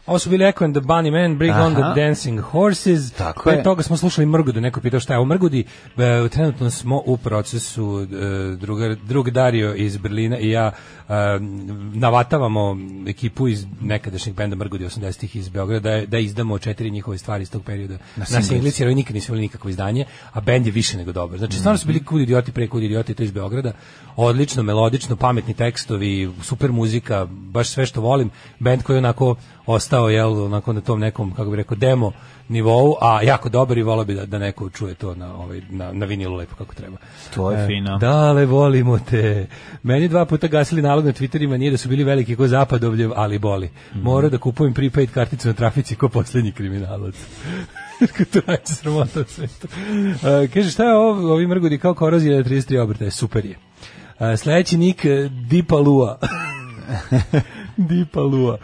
[0.06, 1.94] Ovo su bili Echo and the Bunny Man, Bring on the Aha.
[1.94, 3.12] Dancing Horses.
[3.12, 3.62] Tako Pre je.
[3.62, 5.64] toga smo slušali Mrgudu, neko pitao šta je u Mrgudi.
[5.96, 10.70] E, trenutno smo u procesu, e, drugar, drug Dario iz Berlina i ja
[11.08, 11.12] e,
[11.94, 12.76] navatavamo
[13.08, 17.50] ekipu iz nekadašnjeg benda Mrgudi 80-ih iz Beograda da, da izdamo četiri njihove stvari iz
[17.50, 18.48] tog perioda na, singlici.
[18.48, 21.38] singlici, jer oni nikad nisu imali nikakvo izdanje, a bend je više nego dobar.
[21.38, 23.72] Znači, stvarno su bili kud idioti pre kud idioti, to iz Beograda.
[24.16, 28.30] Odlično, melodično, pametni tekstovi, super muzika, baš sve što volim.
[28.58, 29.34] Bend koji je onako
[29.66, 32.12] ostao, jel, onako na tom nekom, kako bi rekao, demo
[32.48, 35.92] nivou, a jako dobar i volao bi da, da neko čuje to na, ovaj, na,
[35.92, 36.96] na vinilu lepo kako treba.
[37.34, 37.98] To je E, fino.
[37.98, 39.46] Dale, volimo te.
[39.82, 43.38] Meni dva puta gasili nalog na Twitterima, nije da su bili veliki ko zapadovljev, ali
[43.38, 43.70] boli.
[43.90, 44.02] Mhm.
[44.02, 47.14] Morao da kupujem prepaid karticu na trafici ko poslednji kriminalac.
[48.32, 49.68] to najče sramota u svetu.
[50.26, 53.10] E, kaže, šta je ovo, ovi mrgudi kao korozija na 33 obrtaje?
[53.10, 53.54] Super je.
[54.36, 56.18] Sledeći nik, e, Dipa Lua.
[57.88, 58.58] Dipa Lua.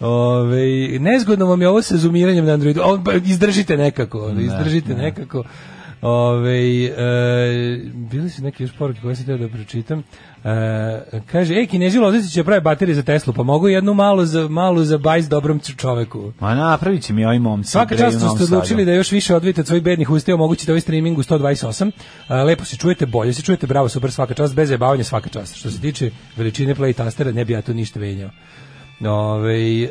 [0.00, 2.80] Ove, nezgodno vam je ovo sa zoomiranjem na Androidu.
[2.84, 4.18] O, ba, izdržite nekako.
[4.18, 5.44] ono, izdržite nekako.
[6.04, 6.92] Ove, e,
[7.94, 10.02] bili su neke još poruke koje sam htio da pročitam.
[10.44, 14.48] E, kaže, ej, kinezi Loznici će pravi baterije za Teslu, pa mogu jednu malu za,
[14.48, 16.32] malu za bajs dobrom čoveku.
[16.40, 17.70] Ma napravit će mi ovi momci.
[17.70, 20.80] Svaka čast što ste odlučili da još više odvijete od svojih bednih usta, omogućite ovaj
[20.80, 21.90] streaming u 128.
[22.28, 25.56] A, lepo se čujete, bolje se čujete, bravo, super, svaka čast, bez zajebavanja svaka čast.
[25.56, 28.30] Što se tiče veličine play tastera, ne bi ja tu ništa venjao.
[29.00, 29.88] Ove, e,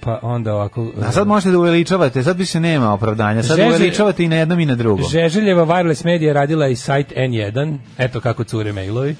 [0.00, 0.92] pa onda ovako...
[1.08, 3.42] A sad možete da uveličavate, sad više nema opravdanja.
[3.42, 5.04] Sad Žeže- uveličavate i na jednom i na drugom.
[5.10, 9.16] Žeželjeva wireless media radila i sajt N1, eto kako cure mailovi.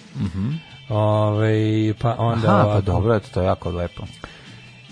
[0.88, 1.54] Ove,
[2.00, 2.80] pa onda Aha, pa ovako.
[2.80, 4.02] dobro, eto, to je jako lepo.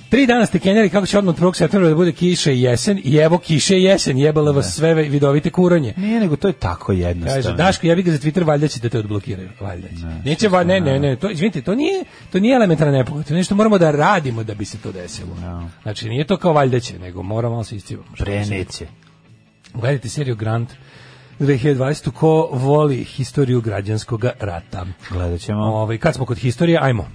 [0.08, 1.54] Tri dana ste kenjali kako će odmah od 1.
[1.54, 5.02] septembra da bude kiša i jesen i evo kiše i jesen, jebale vas sve ve-
[5.02, 5.94] vidovite kuranje.
[5.96, 7.52] Nije, nego to je tako Kaže, jednostavno.
[7.52, 9.48] Daško, jebi ga za Twitter, valjda će da te odblokiraju.
[9.60, 10.28] Valjda će.
[10.28, 13.38] Neće, va, ne, ne, ne, to, izvinite, to nije, to nije elementarna nepogoda, to je
[13.38, 15.36] nešto moramo da radimo da bi se to desilo.
[15.82, 18.08] Znači, nije to kao valjda će, nego moramo malo se iscivamo.
[18.18, 18.86] Pre neće.
[19.74, 20.72] Gledajte seriju Grant
[21.40, 22.10] 2020.
[22.10, 24.86] Ko voli historiju građanskog rata?
[25.10, 25.62] Gledat ćemo.
[25.62, 27.08] Ovaj, kad smo kod historije, ajmo.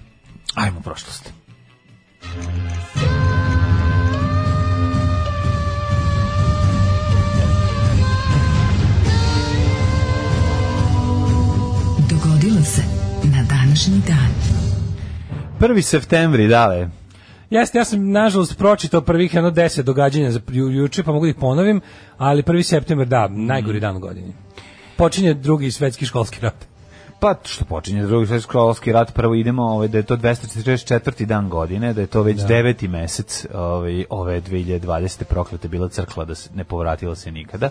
[0.55, 1.33] Ajmo prošlost.
[12.09, 12.81] Dogodilo se
[13.23, 14.31] na današnji dan.
[15.59, 15.81] 1.
[15.81, 16.89] septembri, dale.
[17.49, 21.29] Jeste, ja sam nažalost pročitao prvih jedno 10 događanja za ju, juče, pa mogu da
[21.29, 21.81] ih ponovim,
[22.17, 22.63] ali 1.
[22.63, 24.33] september, da, najgori dan u godini.
[24.97, 26.70] Počinje drugi svetski školski rat.
[27.21, 31.25] Pa što počinje drugi školski rat, prvo idemo ovaj, da je to 244.
[31.25, 35.23] dan godine, da je to već deveti mesec ovaj, ove 2020.
[35.23, 37.69] proklete bila crkla, da se ne povratila se nikada.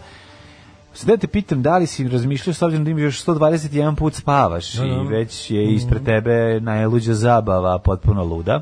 [0.95, 4.15] Sad da te pitam da li si razmišljao s obzirom da imaš još 121 put
[4.15, 4.89] spavaš Da, da.
[4.89, 8.61] i već je ispred tebe najluđa zabava, potpuno luda.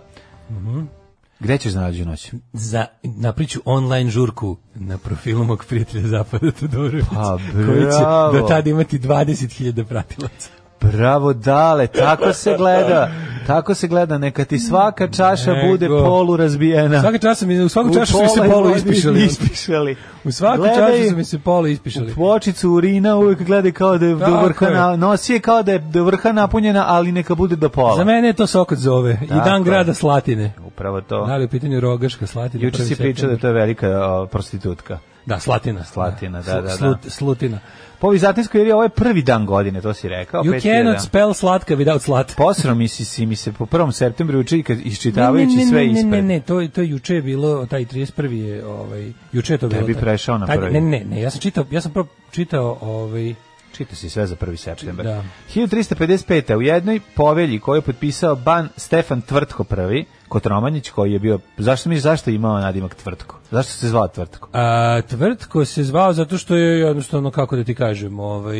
[1.40, 2.32] Gde ćeš za nađu noć?
[2.52, 8.70] Za napriču online žurku na profilu mog prijatelja Zapada Todorovića, Pa, koji će do tada
[8.70, 10.57] imati 20.000 pratilaca.
[10.82, 13.10] Bravo, dale, tako se gleda.
[13.46, 15.68] Tako se gleda, neka ti svaka čaša Nego.
[15.68, 17.00] bude polu razbijena.
[17.00, 19.24] Svaka časa mi, u svaku U čašu su mi se vodi ispišali.
[19.24, 19.96] ispišali.
[20.24, 22.12] U svaku Gledaj, čašu su mi se polo ispišali.
[22.12, 24.74] U pločicu urina uvijek gledaj kao da je do vrha, je.
[24.74, 27.96] na, nosi je kao da je do vrha napunjena, ali neka bude do pola.
[27.96, 29.18] Za mene je to Sokot zove.
[29.22, 29.64] I Tako dan je.
[29.64, 30.52] grada Slatine.
[30.66, 31.26] Upravo to.
[31.26, 32.64] Da li u pitanju Rogaška Slatina?
[32.64, 34.98] Juče si prvi pričao da to je velika o, prostitutka.
[35.26, 35.84] Da, Slatina.
[35.84, 36.68] Slatina, da, da, da.
[36.70, 37.58] Slut- Slutina.
[38.00, 40.42] Po vizantinskoj jer je ovo je prvi dan godine, to si rekao.
[40.42, 42.32] You cannot spell slatka without slat.
[42.36, 45.80] Posro mi si, si mi se po prvom septembru uči kad iščitavajući ne, ne, sve
[45.80, 46.24] ne, ne, ispred.
[46.24, 48.32] ne, ne, to, to je juče je bilo, taj 31.
[48.32, 49.80] je, ovaj, juče je to bilo.
[49.80, 50.72] Tebi prešao na taj- prvi.
[50.72, 53.34] Ne, ne, ne, ja sam čitao, ja sam prvo čitao, ovaj,
[53.72, 54.56] Čita si sve za 1.
[54.56, 55.06] septembar.
[55.06, 55.24] Da.
[55.54, 56.56] 1355.
[56.56, 61.88] u jednoj povelji koju je potpisao ban Stefan Tvrtko prvi, Kotromanjić koji je bio, zašto
[61.88, 63.36] mi zašto je imao nadimak Tvrtko?
[63.50, 64.48] Zašto se zvao Tvrtko?
[64.52, 68.58] a, tvrtko se zvao zato što je jednostavno, kako da ti kažem, ovaj,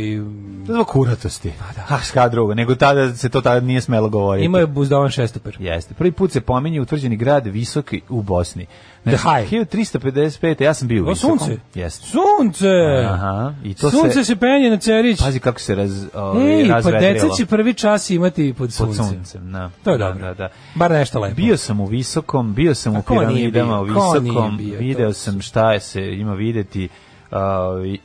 [0.66, 1.52] Zbog kuratosti.
[1.88, 4.44] Ah, šta drugo, nego tada se to tada nije smelo govoriti.
[4.44, 5.56] imao je buzdovan šestoper.
[5.60, 5.94] Jeste.
[5.94, 8.66] Prvi put se pominje utvrđeni grad Visoki u Bosni.
[9.04, 9.48] The High.
[9.48, 10.60] 1355.
[10.60, 11.38] Ja sam bio u Visokom.
[11.38, 11.56] sunce.
[11.74, 12.06] Jeste.
[12.06, 12.68] Sunce!
[13.06, 13.54] Aha.
[13.64, 15.18] I to sunce se, se penje na Cerić.
[15.18, 19.04] pazi kako se raz, ovaj, Ej, pa deca će prvi čas imati pod pod suncem.
[19.06, 19.52] suncem.
[19.52, 19.70] Da.
[19.84, 20.26] To je Da, dobro.
[20.26, 20.48] Da, da.
[20.74, 21.34] Bar nešto lepo.
[21.36, 24.78] Bio sam u Visokom, bio sam A u piramidama u Visokom, bio?
[24.78, 26.88] video To sam šta je se ima videti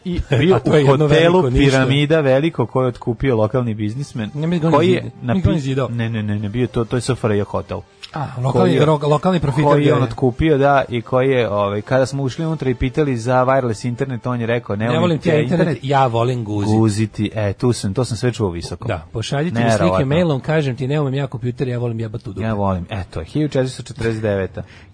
[0.05, 1.51] i bio u hotelu.
[1.51, 4.29] Piramida veliko koje je otkupio lokalni biznismen.
[4.33, 5.11] Ne, koji je
[5.57, 5.87] zidao.
[5.89, 7.81] Ne, ne, ne, ne, bio to, to je SFRJ hotel.
[8.13, 9.63] A, lokalni, je- lokalni profiter.
[9.63, 13.17] koji je on otkupio, da, i koji je, ovaj, kada smo ušli unutra i pitali
[13.17, 16.77] za wireless internet, on je rekao, ne, Ne volim ti ja internet, ja volim guziti.
[16.77, 18.87] guziti, e, tu sam, to sam sve čuo visoko.
[18.87, 22.45] Da, pošaljite mi slike mailom, kažem ti, nemam ja kompjuter, ja volim jebati u dupe.
[22.45, 24.47] Ja volim, eto, 1449.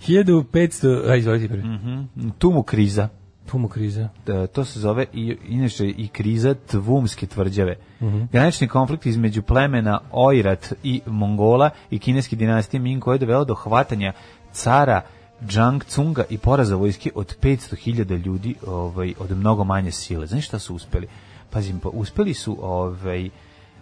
[0.08, 1.64] 1500, a izvolite prvi.
[1.64, 2.00] Mhm.
[2.38, 3.08] Tu mu kriza.
[3.52, 4.10] Pumu kriza.
[4.26, 7.76] Da, to se zove i inače i kriza tvumske tvrđave.
[8.02, 8.24] Mhm.
[8.32, 13.56] Granični konflikt između plemena Oirat i Mongola i kineske dinastije Ming koje je dovelo do
[13.56, 14.14] hvatanja
[14.52, 15.02] cara
[15.50, 20.28] Zhang Cunga i poraza vojske od 500.000 ljudi ovaj, od mnogo manje sile.
[20.28, 21.08] Znaš šta su uspeli?
[21.50, 23.30] Pazim, pa uspeli su ovaj,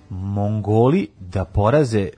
[0.09, 2.09] Mongoli da poraze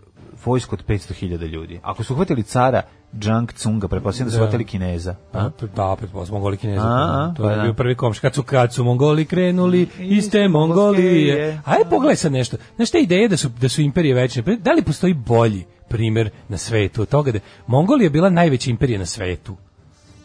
[0.46, 1.80] vojsku od 500.000 ljudi.
[1.84, 2.82] Ako su uhvatili cara
[3.22, 4.44] Zhang Cunga, pretpostavljam da su Da.
[4.44, 5.16] uhvatili Kineza.
[5.34, 5.50] a?
[5.62, 6.82] Da, da, pretpostavljam, Mongoli Kineza.
[6.82, 7.64] A, a, to pa je da.
[7.64, 8.20] bio prvi komš.
[8.20, 11.62] Kad su, kad su Mongoli krenuli, iste Mongolije.
[11.66, 12.58] Ajde, pogledaj sad nešto.
[12.76, 14.44] Znaš te ideje da su, da su imperije večne?
[14.44, 18.70] Pa Da li postoji bolji primer na svetu od toga da Mongolija je bila najveća
[18.70, 19.56] imperija na svetu?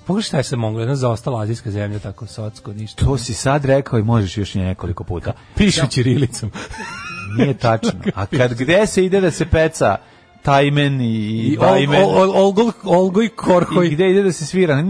[0.07, 3.05] Pogledaj šta je sa Mongolija, jedna zaostala azijska zemlja, tako socko, ništa.
[3.05, 5.33] To si sad rekao i možeš još nekoliko puta.
[5.57, 6.50] Pišu ćirilicom.
[7.38, 7.92] Nije tačno.
[8.14, 9.97] A kad gde se ide da se peca
[10.42, 12.53] tajmen i, i bajmen Ol, Ol,
[12.85, 13.87] Olgoj, Korhoj.
[13.87, 14.83] i gde ide da se svira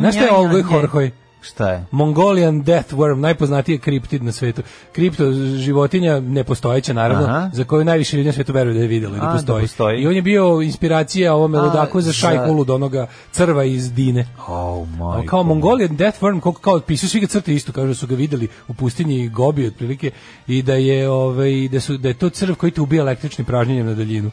[0.00, 1.10] Znaš šta je Olgoj Korhoj?
[1.42, 1.84] Šta je?
[1.90, 4.62] Mongolian death worm, najpoznatiji kriptid na svetu.
[4.92, 7.50] Kripto životinja nepostojeća naravno, Aha.
[7.52, 9.62] za koju najviše ljudi na svetu veruju da je videlo i da A, da postoji.
[9.62, 10.02] postoji.
[10.02, 13.92] I on je bio inspiracija ovome A, ludaku za za- šajku od onoga crva iz
[13.92, 14.26] Dine.
[14.48, 15.26] Oh, moj.
[15.26, 18.14] kao Mongolian death worm, kao, kao pisu svi ga crte isto, kažu da su ga
[18.14, 20.10] videli u pustinji Gobi otprilike
[20.46, 23.86] i da je ovaj da su da je to crv koji te ubija električnim pražnjenjem
[23.86, 24.30] na daljinu.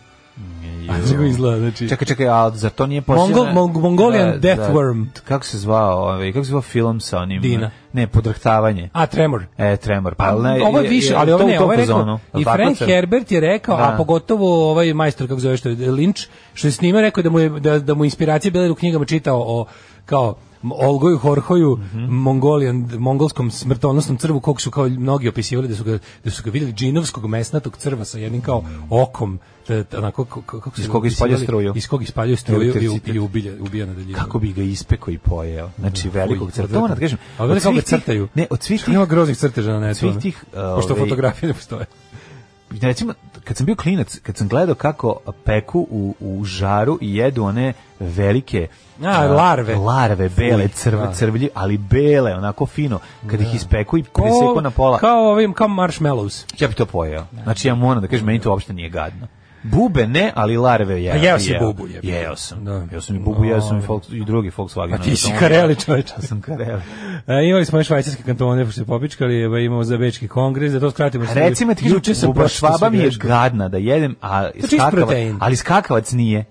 [0.87, 1.89] Kako izgleda, znači...
[1.89, 3.43] Čekaj, čekaj, a zar to nije posljedno?
[3.43, 5.05] Mongol- Mong- Mongolian Death Worm.
[5.27, 7.41] Kako se zvao, ovaj, kako se zvao film sa onim?
[7.41, 7.71] Dina.
[7.93, 8.89] Ne, podrhtavanje.
[8.93, 9.45] A, Tremor.
[9.57, 10.15] E, Tremor.
[10.15, 12.89] Pa, ali ne, ovo je više, ali ovo ne, ovo je rekao, i Frank Crn?
[12.89, 13.83] Herbert je rekao, Da.
[13.83, 17.39] a pogotovo ovaj majstor, kako zove što je, Lynch, što je snimao, rekao da mu,
[17.39, 19.65] je, da, da mu inspiracija bila da u knjigama čitao o,
[20.05, 20.35] kao,
[20.71, 21.99] Olgoju Horhoju, Mhm.
[22.05, 26.51] Mongolian, mongolskom smrtonosnom crvu, kog su kao mnogi opisivali da su ga, da su ga
[26.51, 31.37] vidjeli džinovskog mesnatog crva sa jednim kao okom, da, da, onako, kako, Iz ispalja opisivali?
[31.37, 31.73] struju.
[31.75, 34.17] Iz koga ispaljuju struju i, i ubilja, ubija na daljinu.
[34.17, 35.69] kako bi ga ispekao i pojeo.
[35.79, 36.73] Znači, velikog crta.
[36.73, 37.17] To da kažem.
[37.37, 38.27] A tih- crtaju.
[38.35, 39.99] Ne, od svih tih groznih crteža na netu.
[39.99, 40.43] svih tih,
[40.75, 41.85] Pošto ovaj, fotografije ne postoje.
[42.81, 47.43] Recimo, kad sam bio klinac, kad sam gledao kako peku u, u žaru i jedu
[47.43, 48.67] one velike
[49.03, 49.75] A, larve.
[49.75, 51.13] larve, bele, crv, da.
[51.13, 52.99] crvlji, ali bele, onako fino,
[53.29, 56.45] kad ih ispeku i preseku na pola, Kao ovim, kao marshmallows.
[56.59, 57.25] ja bi to pojeo.
[57.43, 59.27] Znači, ja moram da kažem, meni to uopšte nije gadno.
[59.71, 61.11] Bube ne, ali larve je.
[61.11, 62.07] A jeo si bubu, jebi.
[62.07, 62.65] Jeo sam.
[62.65, 62.87] Da.
[62.91, 64.93] Jeo sam i bubu, jeo sam i, Volks, i drugi Volkswagen.
[64.93, 66.09] A ti si kareli čovječ.
[66.17, 66.81] Ja sam kareli.
[67.27, 70.79] E, imali smo i švajcarske kantone, pošto se popičkali, evo, imamo za bečki kongres, da
[70.79, 71.25] to skratimo.
[71.29, 75.17] A recimo ti Juče sam buba pročitao švaba mi je gadna da jedem, a skakavac,
[75.39, 76.45] ali skakavac nije.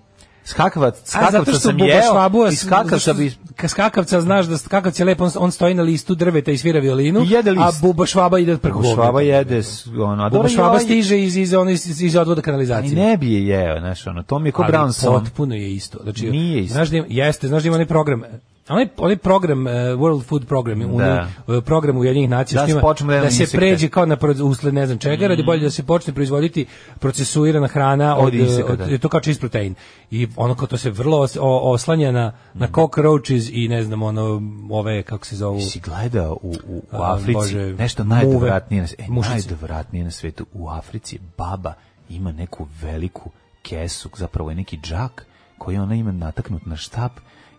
[0.47, 3.33] Skakavac, A skakavca zato što sam jeo švabu, i skakavca bi...
[3.55, 7.25] Ka skakavca znaš da skakavac je lep, on, stoji na listu drveta i svira violinu,
[7.25, 9.61] jede a buba švaba ide preko Buba švaba jede,
[9.99, 12.95] ono, a Buba švaba stiže iz, iz, iz, iz odvoda kanalizacije.
[12.95, 15.19] ne bi je jeo, znaš, ono, to mi je ko Brownson.
[15.19, 15.97] Potpuno je isto.
[16.03, 16.73] Znači, Nije isto.
[16.73, 18.23] Znaš da jeste, znaš da ima onaj program,
[18.69, 21.27] onaj, onaj program, uh, World Food Program, Da.
[21.47, 21.61] da.
[21.61, 23.57] program Ujedinjenih nacija, Da što se ima- počnemo da da se insekte.
[23.57, 26.65] pređe kao na usled ne znam čega, radi bolje da se počne proizvoditi
[26.99, 28.83] procesuirana hrana Od od, insekata.
[28.83, 29.75] od, je to kao čist protein.
[30.11, 34.03] I ono kao to se vrlo os- o- oslanja na, na cockroaches i ne znam,
[34.03, 38.81] ono, ove, kako se zovu, Si gledao u, u, u Africi Bože, nešto muve, najodvratnije
[38.81, 39.33] na, e, mušice.
[39.33, 40.45] najodvratnije na svetu.
[40.53, 41.73] U Africi baba
[42.09, 43.29] ima neku veliku
[43.61, 45.25] kesu, zapravo je neki džak
[45.57, 47.11] koji ona ima nataknut na štap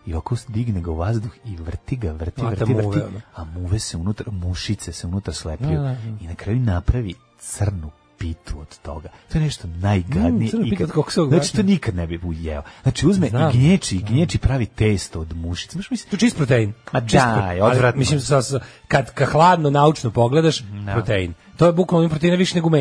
[0.05, 3.21] i oko digne ga u vazduh i vrti ga, vrti, vrti, muve, vrti, ono.
[3.35, 6.17] a muve se unutra, mušice se unutra slepljuju Da, da, da.
[6.21, 9.09] i na kraju napravi crnu pitu od toga.
[9.31, 10.51] To je nešto najgadnije.
[10.53, 10.89] Mm, ikad.
[11.29, 12.61] Znači, to nikad ne bi ujeo.
[12.83, 13.49] Znači, uzme Znam.
[13.49, 15.73] i gnječi, i gnječi pravi testo od mušice.
[15.73, 16.73] Znaš, mislim, To je čist protein.
[16.93, 17.63] Ma daj, protein.
[17.63, 17.87] odvratno.
[17.87, 21.33] Ali, Mislim, sa, sa, kad, kad hladno naučno pogledaš, protein.
[21.57, 22.71] To je bukvalno proteina više nego u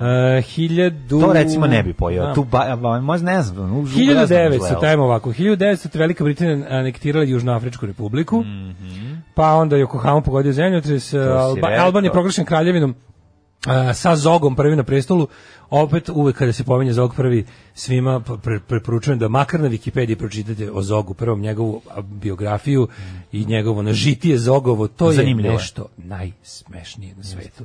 [0.00, 1.20] E, hiljadu...
[1.20, 2.26] To recimo ne bi pojeo.
[2.26, 2.34] Da.
[2.34, 3.72] Tu ba, ba, možda ne znam.
[3.72, 4.80] u- u- ne znam, 1900, izgledalo.
[4.80, 9.12] tajmo ovako, 1900 Velika Britanija anektirala Južnoafričku republiku, Mhm.
[9.34, 11.84] pa onda Yokohama pogodio zemljotres, Alba, rekao.
[11.84, 12.94] Alban je proglašen kraljevinom
[13.66, 15.28] a, sa Zogom prvi na prestolu,
[15.70, 20.70] opet uvek kada se pominje Zog prvi, svima pre, preporučujem da makar na Wikipediji pročitate
[20.70, 22.88] o Zogu prvom njegovu biografiju
[23.32, 27.64] i njegovo nažitije Zogovo, to Zanimljivo je nešto najsmešnije na svetu.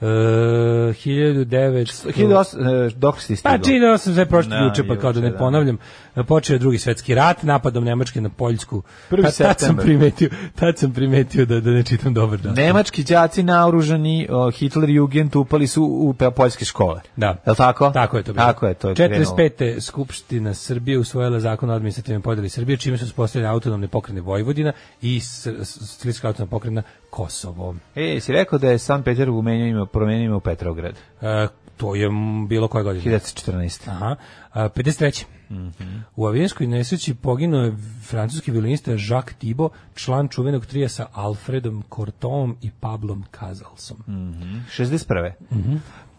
[0.00, 2.12] E, 1900...
[2.12, 3.58] 1800, e, dok si Pa stigao?
[3.58, 5.38] činilo sam sve prošlo Da, juče, pa kao da ne da.
[5.38, 5.78] ponavljam.
[6.26, 8.82] Počeo je drugi svetski rat, napadom Nemačke na Poljsku.
[9.08, 12.54] Prvi Pa tad sam primetio, tad sam primetio da, da ne čitam dobar dan.
[12.54, 17.00] Nemački đaci naoružani, Hitler i Jugend upali su u poljske škole.
[17.16, 17.26] Da.
[17.26, 17.90] Je li tako?
[17.90, 18.46] Tako je to bilo.
[18.46, 18.88] Tako je to.
[18.88, 19.36] je krenulo.
[19.36, 19.80] 45.
[19.80, 25.20] Skupština Srbije usvojila zakon o administrativnoj podeli Srbije, čime su uspostavljene autonomne pokrene Vojvodina i
[25.20, 27.74] Srpska autonomna pokrena Kosovo.
[27.94, 29.02] E, si rekao da je San
[29.66, 30.94] ime, promenio ime u Petrograd.
[31.20, 32.08] E, to je
[32.48, 33.04] bilo koje godine?
[33.04, 33.90] 1914.
[33.90, 34.16] Aha.
[34.56, 35.24] A, 53.
[36.16, 42.56] U avijanskoj nesreći poginuo je francuski violinista Jacques Thibault, član čuvenog trija sa Alfredom Cortonom
[42.62, 43.96] i Pablom Casalsom.
[44.76, 45.32] 61.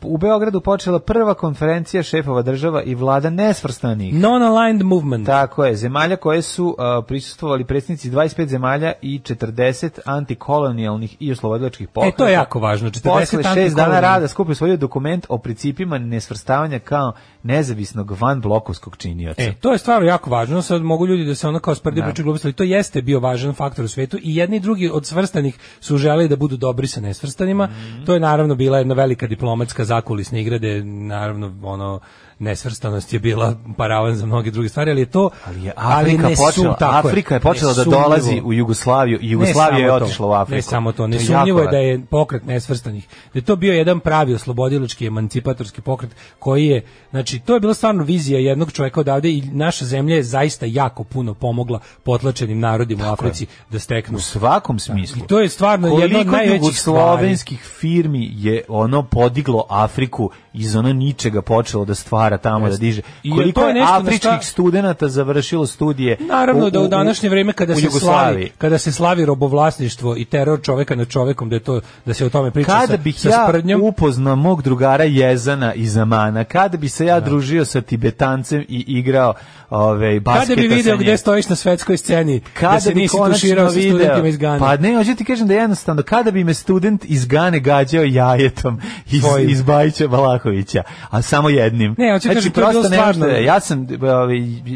[0.01, 4.13] U Beogradu počela prva konferencija šefova država i vlada nesvrstanih.
[4.13, 5.25] Non-aligned movement.
[5.25, 11.87] Tako je, zemalja koje su uh, prisustvovali predsjednici 25 zemalja i 40 antikolonijalnih i oslobodilačkih
[11.87, 12.15] pokreta.
[12.15, 12.89] E, to je jako važno.
[12.89, 17.13] 40 Posle šest dana rada skupio svoj dokument o principima nesvrstavanja kao
[17.47, 19.41] nezavisnog van blokovskog činioca.
[19.41, 20.61] E, to je stvarno jako važno.
[20.61, 23.53] Sad mogu ljudi da se ono kao sprdi pričaju gluposti, ali to jeste bio važan
[23.53, 27.01] faktor u svetu i jedni i drugi od svrstanih su želeli da budu dobri sa
[27.01, 27.65] nesvrstanima.
[27.65, 28.05] Mhm.
[28.05, 31.99] To je naravno bila jedna velika diplomatska zakulisna igra gde naravno ono
[32.39, 36.35] nesvrstanost je bila paravan za mnoge druge stvari, ali je to Ali je Afrika ne
[36.35, 40.27] su- počela, tako Afrika je počela da dolazi u Jugoslaviju i Jugoslavija Ne je otišla
[40.27, 40.55] u Afriku.
[40.55, 43.07] Ne samo to, je nesumnjivo je da je pokret nesvrstanih.
[43.33, 47.73] Da je to bio jedan pravi oslobodilački emancipatorski pokret koji je, znači to je bila
[47.73, 52.59] stvarno vizija jednog čovjeka od odavde i naša zemlja je zaista jako puno pomogla potlačenim
[52.59, 53.29] narodima u Tako je.
[53.29, 54.17] Africi da steknu.
[54.17, 55.23] U svakom smislu.
[55.23, 56.97] I to je stvarno jedno od najvećih stvari.
[56.99, 63.01] jugoslovenskih firmi je ono podiglo Afriku iz ono ničega počelo da stvara tamo da diže.
[63.31, 68.51] Koliko je afričkih šta- studenata završilo studije Naravno da u današnje vrijeme kada se slavi
[68.57, 72.29] kada se slavi robovlasništvo i teror čoveka nad čovekom da je to da se o
[72.29, 73.81] tome priča Kada sa, bih sa ja sprdnjom.
[73.83, 79.33] upoznao mog drugara Jezana iz Amana, kada bi se ja družio sa Tibetancem i igrao
[79.69, 83.17] ove, basketa Kada bi video gde stojiš na svetskoj sceni, kada da se bi nisi
[83.25, 84.59] tuširao sa studentima iz Gane.
[84.59, 88.79] Pa ne, hoću ti kažem da jednostavno, kada bi me student iz Gane gađao jajetom
[89.07, 89.49] iz, Tvojim.
[89.49, 91.95] iz Bajića Balakovića, a samo jednim.
[91.97, 93.87] Ne, hoću ti kažem, stvarno- ja sam,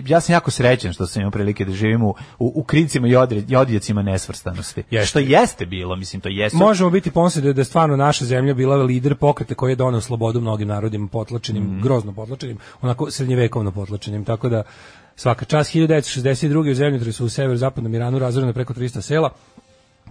[0.06, 3.16] ja sam jako srećan što sam imao prilike da živim u, u, u kricima i,
[3.16, 4.84] odre, i odjecima nesvrstanosti.
[4.92, 5.08] Jeste.
[5.08, 6.58] Što jeste bilo, mislim, to jesu.
[6.58, 10.02] Možemo biti ponosni da je- da stvarno naša zemlja bila lider pokreta koji je doneo
[10.02, 11.82] slobodu mnogim narodima potlačenim, Mhm.
[11.82, 14.64] grozno potlačenim, onako srednjevekovno potlačenim, tako da
[15.16, 16.72] svaka čast 1962.
[16.72, 19.30] u zemljotresu u sever-zapadnom Iranu razoreno preko 300 sela,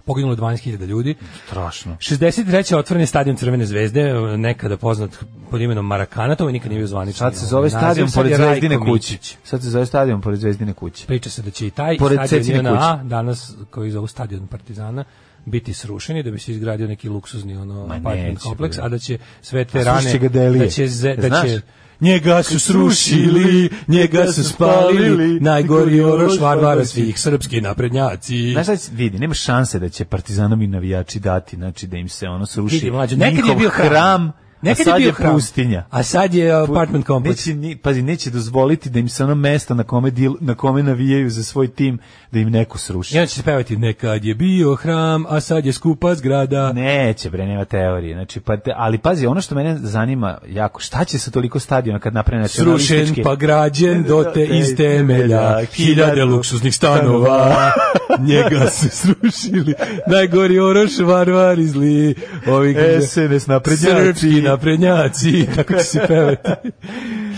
[0.01, 1.15] poginulo 12.000 ljudi.
[1.45, 1.95] Strašno.
[1.95, 2.75] 63.
[2.75, 4.03] otvoren je stadion Crvene zvezde,
[4.37, 5.11] nekada poznat
[5.49, 7.31] pod imenom Marakana, to nikad nije bio zvaničan.
[7.31, 9.17] Sad se zove stadion pored je Zvezdine kuće.
[9.43, 11.05] Sad se zove stadion pored Zvezdine kuće.
[11.07, 13.07] Priča se da će i taj Pored stadion JNA, kuće.
[13.09, 15.03] danas koji zovu stadion Partizana,
[15.45, 19.65] biti srušeni da bi se izgradio neki luksuzni ono apartment kompleks, a da će sve
[19.65, 20.19] te A rane
[20.51, 21.41] da će ze- da Znaš?
[21.43, 21.61] će
[22.01, 28.51] Njega su srušili, njega su spalili, najgori oroš varvara svih srpski naprednjaci.
[28.51, 32.45] Znaš šta vidi, nema šanse da će partizanovi navijači dati, znači da im se ono
[32.45, 32.75] sruši.
[32.75, 34.21] Vidi, mlađo, nekad je bio hram.
[34.23, 35.33] Nekad Nekad a sad je bio hram.
[35.33, 35.85] pustinja.
[35.89, 37.45] A sad je apartment kompleks.
[37.45, 40.83] Neće, ni, pazi, neće dozvoliti da im se ono mesto na kome, dil, na kome
[40.83, 41.99] navijaju za svoj tim,
[42.31, 43.17] da im neko sruši.
[43.17, 46.73] Onda će se pevati nekad je bio hram, a sad je skupa zgrada.
[46.73, 48.15] Neće, bre, nema teorije.
[48.15, 52.13] Znači, pa ali pazi, ono što mene zanima jako, šta će sa toliko stadiona kad
[52.13, 53.21] naprave Srušen nacionalistički?
[53.23, 57.71] pa građen do te iz temelja, hiljade luksuznih stanova,
[58.29, 59.73] njega su srušili,
[60.07, 62.15] najgori oroš, varvari zli,
[62.47, 62.75] ovi
[63.07, 64.43] SNS naprednjaci.
[64.51, 66.41] Naprednjaci, tako će se pevati.
[66.43, 66.55] Pa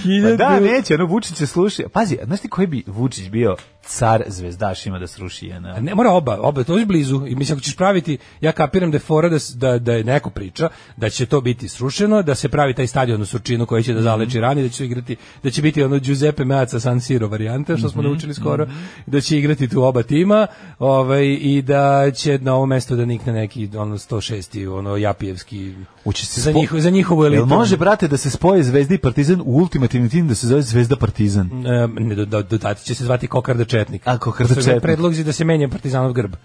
[0.03, 1.84] Hiljade, da, neće, ono Vučić se sluši.
[1.93, 3.55] Pazi, znaš ti koji bi Vučić bio
[3.86, 5.79] car zvezdašima da sruši jedna?
[5.79, 7.25] Ne, mora oba, oba, to je blizu.
[7.27, 10.29] I mislim, ako ćeš praviti, ja kapiram da je fora da, da, da je neko
[10.29, 13.93] priča, da će to biti srušeno, da se pravi taj stadion u Surčinu koji će
[13.93, 17.77] da zaleči rani, da će igrati, da će biti ono Giuseppe Meazza San Siro varijanta,
[17.77, 18.67] što smo naučili skoro,
[19.05, 20.47] da će igrati tu oba tima,
[20.79, 24.77] ovaj, i da će na ovo mesto da nikne neki ono 106.
[24.77, 25.73] ono Japijevski
[26.05, 27.39] Uće se za, spo- njih, za njihovu elitu.
[27.39, 30.61] Jel može, brate, da se spoje Zvezda i Partizan u ultimativni tim da se zove
[30.61, 31.65] Zvezda Partizan?
[31.67, 34.01] E, ne, do, do, dodati će se zvati Kokarda Četnik.
[34.07, 34.84] A, Kokarda Postoje Četnik.
[34.84, 36.36] Predlozi da se menja Partizanov grb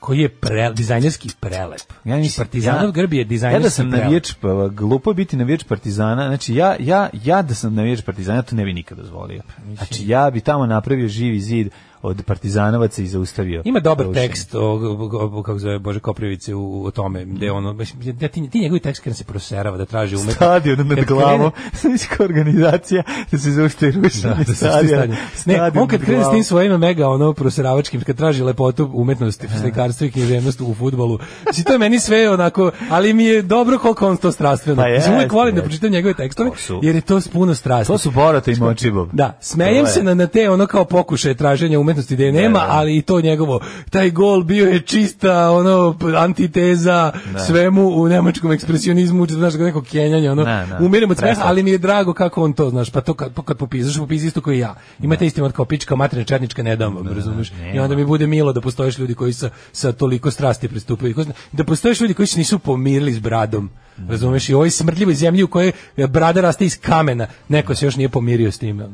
[0.00, 1.80] koji je pre, dizajnerski prelep.
[2.04, 5.36] Ja mislim, Partizanov ja- grb je Ja dizajnerski da sam navijač, pa, glupo je biti
[5.36, 6.26] navijač Partizana.
[6.28, 9.42] Znači ja ja ja da sam navijač Partizana to ne bi nikad dozvolio.
[9.76, 11.70] Znači ja bi tamo napravio živi zid
[12.04, 13.62] od partizanovaca i zaustavio.
[13.64, 14.28] Ima dobar rušenje.
[14.28, 17.76] tekst o, o, o- kako zove Bože Koprivice u, o tome, gde ono,
[18.20, 20.32] ja, ti, ti njegovi tekst kada se proserava da traži umetno.
[20.32, 21.50] Stadion nad glavom.
[22.08, 23.02] kao organizacija
[23.32, 25.16] da se zaustavi rušenje Da, da stadion.
[25.46, 30.06] Ne, on kad krene s tim svojim mega ono proseravačkim, kad traži lepotu, umetnost, slikarstvo
[30.06, 31.18] i književnost u fudbalu.
[31.42, 34.82] Znači to je meni sve onako, ali mi je dobro koliko on to strastveno.
[34.82, 36.50] Pa Mislim, uvijek volim da pročitam njegove tekstove,
[36.82, 37.86] jer je to puno strasti.
[37.86, 39.08] To su Borata i Močibov.
[39.12, 42.58] Da, smejem je- se na, na te ono kao pokušaje traženja umetnosti da je nema,
[42.58, 42.66] da.
[42.68, 47.12] ali i to njegovo, taj gol bio je čista ono antiteza
[47.46, 50.84] svemu u nemačkom ekspresionizmu, znaš, neko kenjanje, ono, Da, da.
[50.84, 53.56] umirem od smeha, ali mi je drago kako on to, znaš, pa to kad, kad
[53.56, 54.74] popisaš, popisi isto koji ja.
[55.00, 57.52] Imate isti kao pička, materina četnička, ne dam razumeš?
[57.74, 61.14] I onda mi bude milo da postojiš ljudi koji sa, sa toliko strasti pristupaju,
[61.52, 63.70] da postojiš ljudi koji se nisu pomirili s bradom,
[64.08, 64.48] razumeš?
[64.48, 65.72] I ovoj smrdljivoj zemlji u kojoj
[66.08, 68.88] brada raste iz kamena, neko se još nije pomirio s time.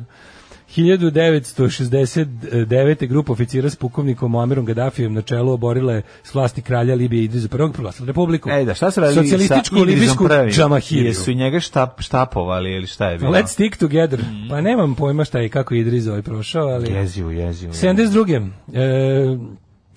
[0.77, 1.11] Ono.
[1.11, 3.09] 1969.
[3.09, 7.49] grupa oficira s pukovnikom Muammerom Gaddafijem na čelu oborila je s vlasti kralja Libije Idriza
[7.49, 8.51] prvog proglasila republiku.
[8.51, 11.07] Ej, da, šta su radili Socijalističku sa libijsku džamahiriju.
[11.07, 13.33] Jesu i njega štap, štapovali ili šta je bilo?
[13.33, 14.21] Let's stick together.
[14.51, 16.93] Pa nemam pojma šta je i kako Idriz ovaj prošao, ali...
[16.93, 17.73] Jezivo, jezivo.
[17.73, 18.51] 72.
[18.73, 19.39] E,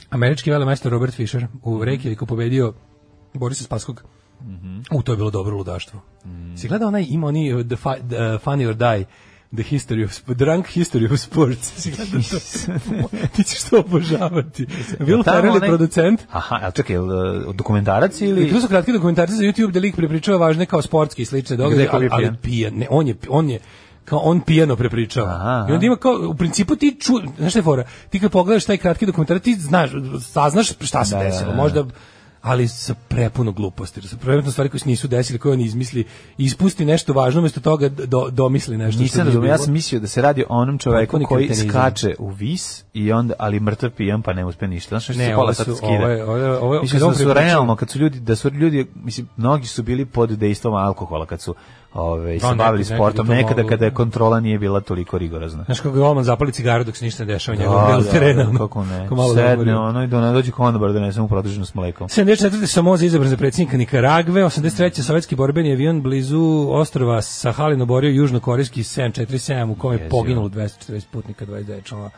[0.09, 2.73] američki velemajstor Robert Fisher u Reykjaviku pobedio
[3.33, 4.03] Borisa Spaskog.
[4.91, 6.01] U, to je bilo dobro ludaštvo.
[6.57, 9.05] Si gledao onaj, ima oni the, fi, the Funny or Die,
[9.55, 11.71] The History of Drunk History of Sports.
[13.35, 14.65] Ti ćeš to obožavati.
[14.99, 16.21] Will Ferrell je producent.
[16.31, 17.09] Aha, a čekaj, uh,
[17.55, 18.49] dokumentarac I ili...
[18.49, 21.89] to su kratki dokumentarci za YouTube da lik prepričava važne kao sportski i slične događaje,
[21.91, 22.73] ali, ali pijan?
[22.73, 23.59] Ne, on je, on je
[24.05, 25.29] kao on pijano prepričava.
[25.29, 28.31] Aha, I onda ima kao, u principu ti ču, znaš šta je fora, ti kad
[28.31, 29.91] pogledaš taj kratki dokumentarac, ti znaš,
[30.21, 31.51] saznaš šta se Da, da, desilo.
[31.51, 31.55] da.
[31.57, 31.85] Možda
[32.43, 36.03] ali sa prepuno gluposti, sa prepuno stvari koje se nisu desili, koje on izmisli,
[36.37, 38.93] ispusti nešto važno, umesto toga do, domisli nešto.
[38.93, 41.69] što Nisam razumio, ja sam mislio da se radi o onom čoveku koji kretenizam.
[41.69, 44.89] skače u vis i onda ali mrtav pijan pa ne uspe ništa.
[44.89, 46.07] Znaš što Ne, se pola sad skida.
[46.81, 50.29] Mislim da su realno kad su ljudi da su ljudi mislim mnogi su bili pod
[50.29, 51.55] dejstvom alkohola kad su
[51.93, 53.95] ovaj se Da, bavili sportom nekada kada je da.
[53.95, 55.63] kontrola nije bila toliko rigorozna.
[55.63, 58.03] Znaš kako je Olman zapali cigaru dok se ništa ne dešava u njegovom Da, delu
[58.03, 58.43] da, terena.
[58.43, 59.09] da, kako ne.
[59.35, 62.07] Sedne ono i do dođe konobar da ne samo produženo s mlekom.
[62.07, 62.65] 74.
[62.65, 65.01] Samoza izabran za predsjednika Nikaragve, 83.
[65.01, 71.45] sovjetski borbeni avion blizu ostrova Sahalin oborio južnokorejski 747 u kome je poginulo 240 putnika,
[71.45, 72.09] 29 članova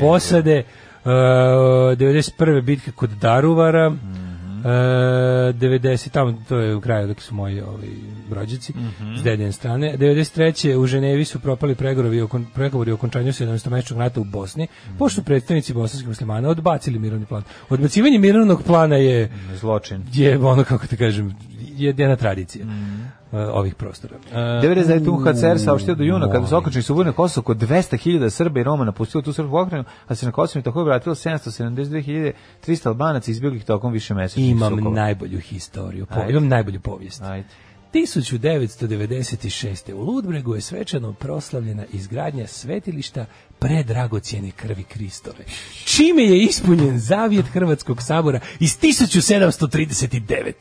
[0.00, 0.62] posade.
[1.04, 2.60] Uh, 91.
[2.62, 3.90] bitka kod Daruvara.
[3.90, 4.21] Mhm.
[4.62, 7.88] Uh, 90 tamo to je u kraju dok su moji ovi
[8.30, 9.16] rođaci Mhm.
[9.16, 10.42] s dedine strane 93.
[10.74, 14.96] u Ženevi su propali pregovori o pregovori o okončanju 17-mesečnog rata u Bosni Mhm.
[14.98, 20.02] pošto su predstavnici bosanskih muslimana odbacili mirovni plan odbacivanje mirovnog plana je Zločin.
[20.12, 24.16] je ono kako te kažem je jedna tradicija uh, ovih prostora.
[24.16, 25.08] Uh, 99.
[25.08, 28.84] UNHCR saopštio do juna, kada su okončani subovi na Kosovo, oko 200.000 Srba i Roma
[28.84, 33.92] napustilo tu srpsku pokrajinu, a se na Kosovo i tako vratilo 772.300 Albanaca izbjeglih tokom
[33.92, 34.96] više mesečnih imam sukoba.
[34.96, 37.22] najbolju historiju, po, imam najbolju povijest.
[37.22, 37.48] Ajde.
[37.94, 39.92] 1996.
[39.92, 43.26] u Ludbregu je svečano proslavljena izgradnja svetilišta
[43.62, 45.44] predragocijene krvi Kristove.
[45.84, 50.52] Čime je ispunjen zavjet Hrvatskog sabora iz 1739.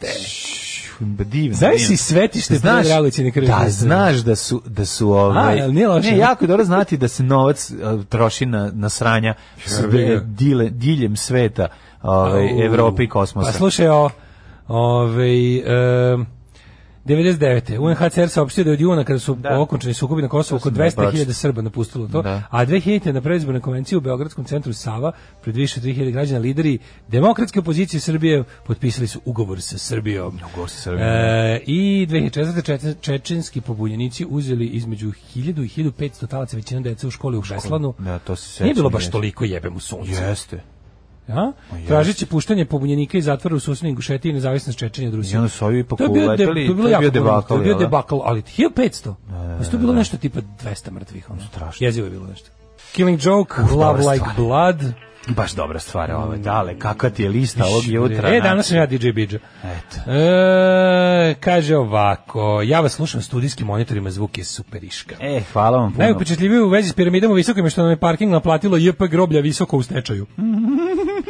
[0.99, 1.57] Divno.
[1.57, 1.87] Znaš divno.
[1.87, 3.87] si svetište Znaš- predragocijene krvi Da, Kristove?
[3.87, 6.11] znaš da su, da su ovaj, A, nije loše?
[6.11, 9.33] Ne, jako je dobro znati da se novac uh, troši na, na sranja
[9.65, 11.67] sve, dile, diljem sveta,
[12.01, 12.61] ovaj, Au.
[12.61, 13.51] Evrope i kosmosa.
[13.51, 14.09] Pa slušaj, o,
[14.67, 15.57] ovaj,
[16.13, 16.25] em,
[17.05, 17.77] 99.
[17.79, 19.59] UNHCR saopštio da je od juna kada su Da.
[19.59, 22.43] okončani sukobi na Kosovu oko sam 200.000 Srba napustilo to, Da.
[22.49, 23.11] a 2000.
[23.11, 26.77] na predizbornoj konvenciji u Beogradskom centru Sava pred više od 3000 građana lideri
[27.07, 30.39] demokratske opozicije Srbije potpisali su ugovor sa Srbijom.
[30.47, 32.61] Ugovor sa Srbijom, E, I 2004.
[32.63, 37.93] čet- čečenski pobunjenici uzeli između 1000 i 1500 talaca većina dece u školi u Beslanu.
[37.99, 40.11] Da, to se Nije bilo baš toliko jebem u suncu.
[40.13, 40.61] Jeste.
[41.35, 41.51] Ja?
[41.87, 45.35] Tražit će puštanje pobunjenika iz zatvora u susednoj Ingušetiji i nezavisnost Čečenja od Rusije.
[45.35, 46.51] I onda su ovi ipak To je bio, de, to
[46.87, 49.13] je bio debakl, to je bio debakl, ali 1500.
[49.29, 51.29] Da, to je bilo nešto tipa 200 mrtvih.
[51.29, 51.41] Ono.
[51.41, 51.85] Strašno.
[51.85, 52.49] Jezivo je bilo nešto.
[52.91, 54.35] Killing Joke, Love dobra Like stvar.
[54.35, 54.93] Blood.
[55.27, 58.29] Baš dobra stvar ove, dale, kakva ti je lista ovog jutra.
[58.29, 59.39] E, danas sam ja DJ Bidža.
[59.63, 60.11] Eto.
[60.11, 65.15] E, kaže ovako, ja vas slušam studijskim monitorima, zvuk je superiška.
[65.19, 66.03] E, hvala vam puno.
[66.03, 69.77] Najupečetljivije u vezi s piramidama visokim je što nam je parking naplatilo JP groblja visoko
[69.77, 70.25] u stečaju.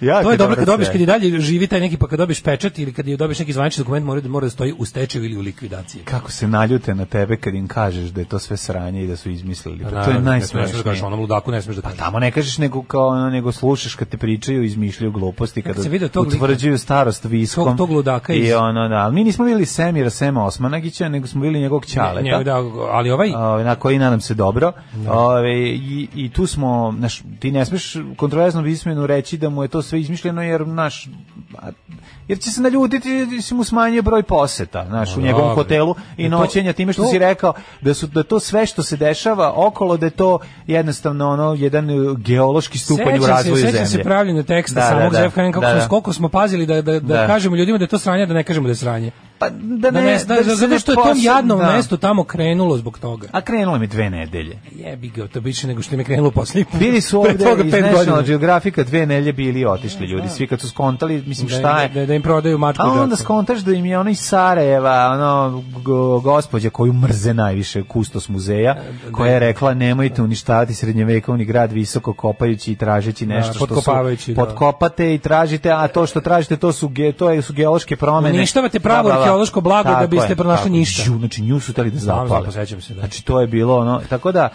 [0.00, 0.92] Jako To je dobro kad stvar.
[0.92, 3.52] kad i dalje živi taj neki pa kad dobiješ pečat ili kad je dobiješ neki
[3.52, 6.02] zvanični dokument mora da mora da stoji u stečaju ili u likvidaciji.
[6.02, 9.16] Kako se naljute na tebe kad im kažeš da je to sve sranje i da
[9.16, 9.78] su izmislili.
[9.80, 11.06] Pa to je Naravno, Ne smeš da kažeš najsmešnije.
[11.06, 11.98] onom ludaku, ne smeš da Pa kažeš.
[12.00, 16.08] tamo ne kažeš nego kao ono, nego slušaš kad te pričaju, izmišljaju gluposti, Kad kada
[16.08, 17.64] tog utvrđuju starost viskom.
[17.66, 21.26] Tog- tog ludaka I iz- ono, da, ali mi nismo vidjeli Semira Sema Osmanagića, nego
[21.26, 22.38] smo vidjeli njegovog ćaleta.
[22.38, 22.56] Ne, da,
[22.90, 24.72] ali ovaj Ovaj, na koji nadam se dobro.
[25.08, 29.68] Ovaj, i, I tu smo, naš, ti ne smeš kontroverzno pismenu reći da mu je
[29.68, 31.08] to sve izmišljeno jer naš
[32.30, 33.08] jer će se naljutiti
[33.42, 37.18] si mu smanjio broj poseta naš, u njegovom hotelu i noćenja time što to- si
[37.18, 41.54] rekao da su da to sve što se dešava okolo da je to jednostavno ono
[41.54, 43.72] jedan uh, geološki stupanj u razvoju se, zemlje.
[43.72, 45.18] sećam se pravljenja teksta Da, da, samog da.
[45.18, 45.88] Zefkanen kako, Da, smo- da.
[45.88, 47.26] koliko smo pazili da, da, da, Da.
[47.26, 49.10] kažemo ljudima da je to sranje, da ne kažemo da je sranje.
[49.38, 51.72] Pa da Da ne, ne, da, se zato što je tom jadnom da.
[51.72, 53.28] mestu tamo krenulo zbog toga.
[53.32, 54.58] A krenulo mi dve nedelje.
[54.72, 56.48] Jebi ga, to biće nego što je krenulo put.
[56.80, 57.34] Bili su ovde
[57.66, 58.22] iz National.
[58.22, 60.28] Geographica dve nelje bili otišli ljudi.
[60.28, 62.06] Svi kad su skontali, mislim Da, šta je.
[62.20, 65.62] Da, da im prodaju mačku A onda skontaš da im je ono iz Sarajeva, ono
[65.82, 68.76] go, gospođa koju mrze najviše kustos muzeja,
[69.12, 73.90] koja je rekla nemojte uništavati srednjevekovni grad visoko kopajući i tražeći nešto što su
[74.26, 74.44] da.
[74.44, 78.38] potkopate i tražite, a to što tražite to su ge, to su geološke promene.
[78.38, 81.02] Uništavate pravo arheološko blago da biste pronašli ništa.
[81.18, 82.44] Znači nju su tali da zapale.
[82.44, 83.00] pa se, da.
[83.00, 84.48] Znači to je bilo ono, tako da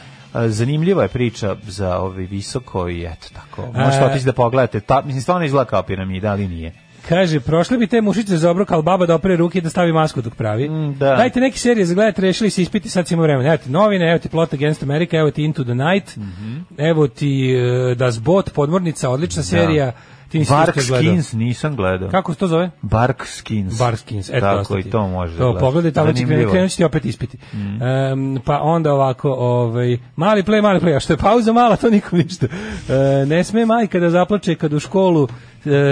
[0.47, 3.67] zanimljiva je priča za ovaj visoko i eto tako.
[3.73, 4.05] Možete E.
[4.05, 4.79] otići da pogledate.
[4.79, 6.73] Ta, mislim, stvarno izgleda kao piramida, ali nije.
[7.09, 9.93] Kaže, prošle bi te mušice za obrok, ali baba da opere ruke i da stavi
[9.93, 10.69] masku dok pravi.
[10.97, 11.15] da.
[11.15, 13.49] Dajte neke serije za gledati, rešili se ispiti, sad ćemo vremena.
[13.49, 16.57] Evo ti novine, evo ti Plot Against America, evo ti Into the Night, Mhm.
[16.77, 17.55] evo ti
[17.91, 19.91] uh, Das Boot, podmornica, odlična serija.
[20.29, 20.81] Ti nisi Bark.
[20.81, 22.09] Skins nisam gledao.
[22.09, 22.69] Kako se to zove?
[22.81, 23.79] Bark Skins.
[23.79, 27.37] Barskins, eto Tako dosta i to može da To pogledaj, tamo će krenuti opet ispiti.
[27.53, 27.83] Mm.
[27.83, 31.89] Em, pa onda ovako, ovaj, mali play, mali play, a što je pauza mala, to
[31.89, 32.47] nikom ništa.
[32.89, 35.27] E, ne sme majka da zaplače kad u školu e,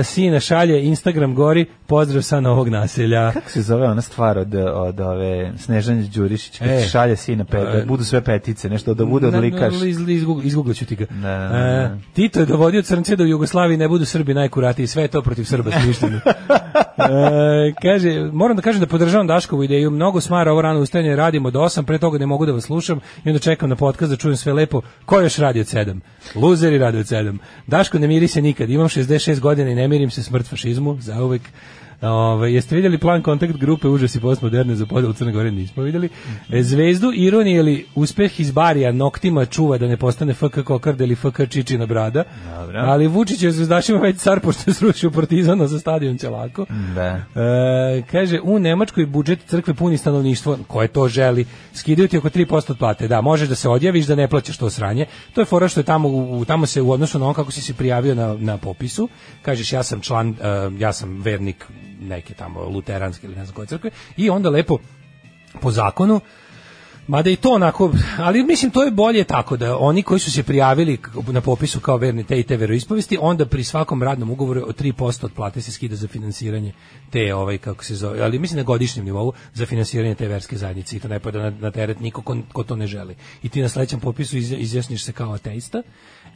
[0.03, 3.31] sina šalje Instagram gori, pozdrav sa novog naselja.
[3.31, 6.83] Kako se zove ona stvar od, od ove Snežanje Đurišić, kad E.
[6.83, 9.73] šalje sina pet, da budu sve petice, nešto da bude od Na- likaš.
[9.73, 11.05] na- iz- izgug- Izgooglaću ti ga.
[11.05, 11.57] Da, da, da.
[11.57, 15.21] E, Tito je dovodio crnce da u Jugoslaviji ne budu Srbi najkuratiji, sve je to
[15.21, 16.19] protiv Srba smišljeno.
[16.97, 17.03] E,
[17.81, 21.59] kaže, moram da kažem da podržavam Daškovu ideju, mnogo smara ovo rano ustajanje, radimo do
[21.59, 24.37] 8, pre toga ne mogu da vas slušam i onda čekam na podcast da čujem
[24.37, 24.81] sve lepo.
[25.05, 25.99] Ko još radi od 7?
[26.35, 27.37] Luzeri radi od 7.
[27.67, 31.41] Daško ne miri se nikad, imam 66 godina i ne mirim se smrt fašizmu, zauvek.
[32.03, 35.51] Ove, jeste vidjeli plan kontakt grupe užasi postmoderne za podelu Crne Gore?
[35.51, 36.09] Nismo vidjeli.
[36.49, 41.15] E, zvezdu ironije ili uspeh iz Barija noktima čuva da ne postane FK Kokard ili
[41.15, 42.23] FK Čičina brada.
[42.59, 42.79] Dobro.
[42.79, 46.65] Ali Vučić je zvezdašima već car pošto je srušio Partizana za stadion Ćelako.
[46.95, 47.21] Da.
[47.41, 52.71] E, kaže, u Nemačkoj budžet crkve puni stanovništvo, koje to želi, skidaju ti oko 3%
[52.71, 53.07] od plate.
[53.07, 55.05] Da, možeš da se odjaviš, da ne plaćaš to sranje.
[55.33, 57.61] To je fora što je tamo, u, tamo se u odnosu na ono kako si
[57.61, 59.09] se prijavio na, na popisu,
[59.41, 60.33] kažeš ja sam član, e,
[60.79, 61.65] ja sam vernik
[62.03, 64.77] neke tamo luteranske ili ne znam koje crkve, i onda lepo
[65.61, 66.21] po zakonu
[67.07, 70.43] Mada i to onako, ali mislim to je bolje tako da oni koji su se
[70.43, 70.97] prijavili
[71.27, 75.25] na popisu kao verni te i te veroispovesti, onda pri svakom radnom ugovoru od 3%
[75.25, 76.73] od plate se skida za finansiranje
[77.09, 80.97] te ovaj kako se zove, ali mislim na godišnjem nivou za finansiranje te verske zajednice
[80.97, 83.15] i to ne pada na, na teret niko ko, ko to ne želi.
[83.43, 85.81] I ti na sledećem popisu iz, izjasniš se kao ateista.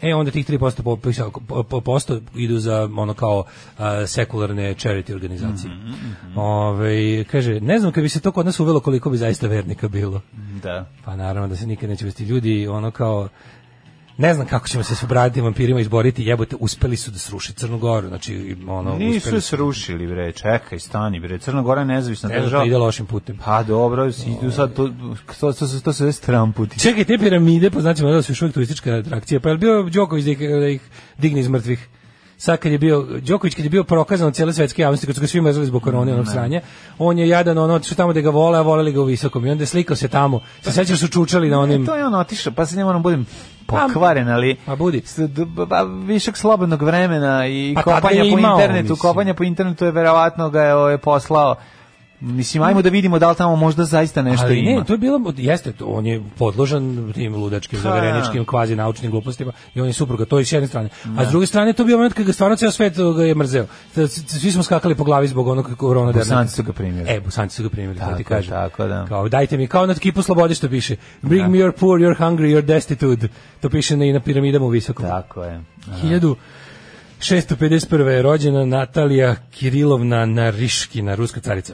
[0.01, 3.43] E onda tih 3% popisa po, po, posto idu za ono kao
[3.77, 5.73] a, sekularne charity organizacije.
[6.35, 9.87] Ovaj, kaže, ne znam kad bi se to kod nas uvelo koliko bi zaista vernika
[9.87, 10.21] bilo.
[10.63, 10.85] Da.
[11.05, 13.29] Pa naravno da se nikad neće vesti ljudi, ono kao
[14.17, 15.03] ne znam kako ćemo se s
[15.41, 20.07] vampirima izboriti, jebote, uspeli su da sruše Crnu Goru, znači ono Nisu uspeli se srušili,
[20.07, 21.39] bre, čekaj, stani, bre.
[21.39, 22.65] Crna Gora je nezavisna Ne država.
[22.65, 23.37] ide lošim putem.
[23.45, 26.79] Pa dobro, si idu sad, to, to, to, to, to se zove stramputi.
[26.79, 29.83] Čekaj, te piramide, po znacima da su još uvijek turistička atrakcija, pa je li bio
[29.83, 30.81] Đoković da ih, da ih
[31.17, 31.87] digne iz mrtvih?
[32.39, 35.21] Sad kad je bio, Đoković kad je bio prokazan od cijele svetske javnosti, kad su
[35.21, 36.61] ga svi mrzeli zbog korone, onog sranja,
[36.99, 39.45] on je jadan, ono, otišao tamo da ga vole, a voleli ga u visokom.
[39.45, 40.39] I onda je slikao se tamo.
[40.61, 41.83] Se sećaš su čučali na onim...
[41.83, 43.25] E, to je on otišao, pa se ne moram budem
[43.65, 45.03] pokvaren, ali Pa budi.
[45.67, 48.97] ba- višak slobodnog vremena i Pa kopanja je po internetu, mislim.
[48.97, 51.55] kopanja po internetu je verovatno ga je ovaj, poslao.
[52.19, 54.79] Mislim, ajmo da vidimo da li tamo možda zaista nešto Ali ima.
[54.79, 59.51] ne, to je bilo, jeste, to, on je podložan tim ludačkim, zavereničkim, kvazi naučnim glupostima
[59.75, 60.89] i on je supruga, to je s jedne strane.
[61.17, 63.35] A s druge strane, to je bio moment kad ga stvarno ceo svet ga je
[63.35, 63.65] mrzeo.
[64.27, 67.09] Svi smo skakali po glavi zbog onog korona Bosanci su ga primili.
[67.09, 68.51] E, bosanci su ga primili, to Tako ti je, kažem.
[68.51, 69.05] tako da.
[69.07, 70.95] Kao, dajte mi, kao na kipu slobode što piše.
[71.21, 73.27] Bring me your poor, your hungry, your destitute.
[73.61, 75.05] To piše na, i na piramidama u visokom.
[75.05, 75.61] Tako je.
[77.19, 78.07] 1651.
[78.07, 81.73] je rođena Natalija Kirilovna Nariškina, ruska carica.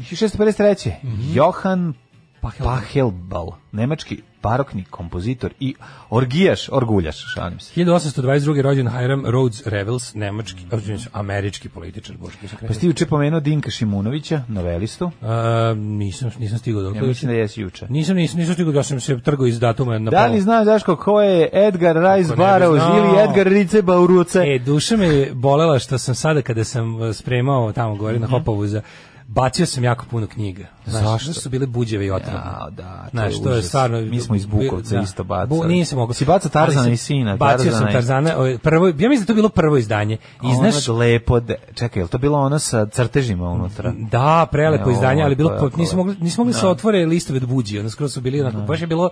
[0.00, 0.92] 1653.
[1.34, 1.94] Johan
[2.40, 2.74] Pachelbel.
[2.74, 5.74] Pachelbel, nemački barokni kompozitor i
[6.10, 7.80] orgijaš, orguljaš, šalim se.
[7.80, 8.60] 1822.
[8.60, 11.08] rođen Hiram Rhodes Revels, nemački, mm.
[11.12, 12.36] američki političar, bože,
[12.68, 15.10] Pa si ti juče pomenuo Dinka Šimunovića, novelistu.
[15.22, 17.86] A, nisam, nisam stigao do Ja mislim da jesi juče.
[17.88, 20.96] Nisam, nisam, nisam stigao da sam se trgao iz datuma na Da li znaš Daško
[20.96, 22.76] ko je Edgar Rice znao.
[22.76, 24.38] ili Edgar Rice Bauruce?
[24.38, 28.26] E, duša me je bolela što sam sada kada sam uh, spremao tamo gore na
[28.26, 28.82] Hopovu za
[29.28, 30.66] bacio sam jako puno knjiga.
[30.86, 31.02] Znaš.
[31.02, 31.26] Zašto?
[31.26, 32.40] zašto su bile buđeve i otrovne.
[32.40, 34.00] Ja, da, to Znaš, je to je stvarno...
[34.00, 35.02] Mi smo iz Bukovca da.
[35.02, 35.48] isto bacali.
[35.48, 36.14] Bu, nisam mogao.
[36.14, 39.26] Si bacao Tarzana sam- i sina, Bacio Tarzana sam Tarzana, o, prvo, ja mislim da
[39.26, 40.16] to bilo prvo izdanje.
[40.42, 43.92] I znaš, Ono lepo, de, čekaj, je to bilo ono sa crtežima unutra?
[44.10, 47.36] Da, prelepo Ne, izdanje, ali bilo po, nisu mogli nisu mogli da se otvore listove
[47.36, 49.10] od buđi, onda skoro su bili onako, baš je bilo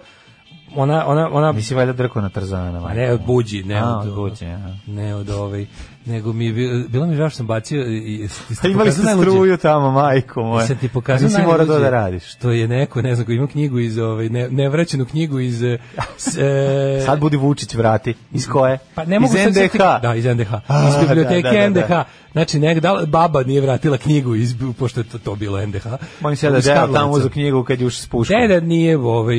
[0.76, 4.14] ona ona ona Nisi valjda drko na Tarzana, ne od buđi, ne A, od, od
[4.14, 4.68] buđi, aha.
[4.86, 5.66] ne od ovaj,
[6.06, 8.28] nego mi je bilo, bilo mi je žao što sam bacio i, i,
[8.62, 10.66] Pa imali ste struju tamo, majko moja.
[10.66, 12.24] Sad ti pokazao Nisi mora to da radiš.
[12.26, 15.78] Što je neko, ne znam, ko ima knjigu iz ovaj ne, nevraćenu knjigu iz e,
[16.16, 18.14] s, e, Sad budi Vučić vrati.
[18.32, 18.78] Iz koje?
[18.94, 19.60] Pa ne mogu iz sad NDH.
[19.60, 20.52] setiti- Da, iz NDH.
[20.88, 22.08] Iz biblioteke da, da, da, NDH.
[22.36, 22.40] Da.
[22.40, 25.86] Znači, nek, da, baba nije vratila knjigu, iz, pošto je to, to bilo NDH.
[26.20, 27.00] Molim se da deo Karlovca.
[27.00, 28.40] tamo uzu knjigu kad je ušao s puškom.
[28.40, 29.36] Deda nije, ovaj,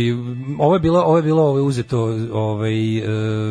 [0.59, 1.99] ovo je bilo, ovo je bilo ovaj, uzeto
[2.31, 3.03] ovaj, e,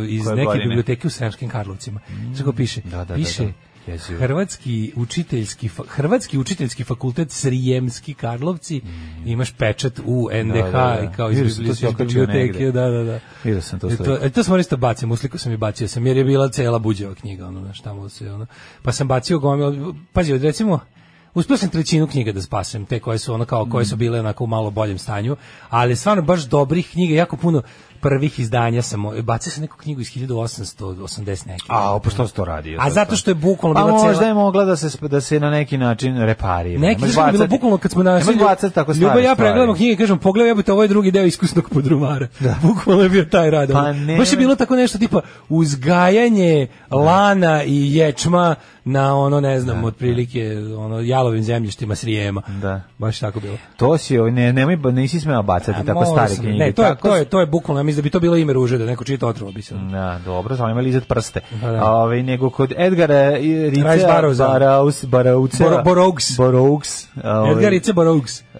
[0.08, 0.64] iz Koje neke godine?
[0.64, 2.00] biblioteke u Sremskim Karlovcima.
[2.08, 2.38] Mm.
[2.38, 2.80] Kako piše?
[2.84, 3.65] Da, da, da, piše da.
[3.86, 4.18] Jezivo.
[4.20, 8.80] Hrvatski učiteljski Hrvatski učiteljski fakultet Srijemski Karlovci
[9.26, 10.72] imaš pečat u NDH Mm.
[10.72, 11.12] Da, da, da.
[11.12, 14.12] kao iz to biblioteke da da da Vidio sam to E, sliku.
[14.22, 17.14] e, to sam isto bacio, usliku sam i bacio sam, jer je bila cela buđeva
[17.14, 18.46] knjiga, ono, znaš, tamo se, ono,
[18.82, 20.80] pa sam bacio gomil, pazi, recimo,
[21.34, 24.44] uspio sam trećinu knjiga da spasem, te koje su ono kao, koje su bile onako
[24.44, 25.36] u malo boljem stanju,
[25.70, 27.62] ali stvarno baš dobrih knjiga, jako puno,
[27.96, 31.64] prvih izdanja sam bacio sam neku knjigu iz 1880 neke.
[31.68, 32.78] A, pa što to radio?
[32.80, 35.40] A zato što je bukvalno Pa bila cela- možda je mogla da se, da se
[35.40, 36.80] na neki način reparira.
[36.80, 39.36] Neki je bilo bukvalno kad smo na bacati tako Ljuba stare ja stvari.
[39.38, 42.26] pregledamo knjige i kažem pogledaj jebote ovo je drugi deo iskusnog podrumara.
[42.40, 42.54] Da.
[42.68, 43.72] Bukvalno je bio taj rad.
[43.72, 44.16] Pa ne.
[44.18, 48.54] Baš je bilo tako nešto tipa uzgajanje lana i ječma
[48.86, 52.42] na ono ne znam otprilike ono jalovim zemljištima Srijema.
[52.52, 52.80] Da.
[52.98, 53.56] Baš tako bilo.
[53.76, 56.52] To si, ovaj, ne, nemoj, ba- nisi smeo bacati A, tako stare sam- knjige.
[56.54, 58.52] Ne, to je, tako to je, to je bukvalno, mislim da bi to bilo ime
[58.52, 59.74] ruže, da neko čita otrovo bi se.
[59.74, 61.40] Da, dobro, samo ima lizat prste.
[61.62, 61.84] Da, da.
[61.86, 64.38] Ovaj nego kod Edgara i Rice Rice Barrowsa.
[64.38, 66.36] Baraus, Barauce, Boro- Boroughs.
[66.36, 67.06] Boroughs.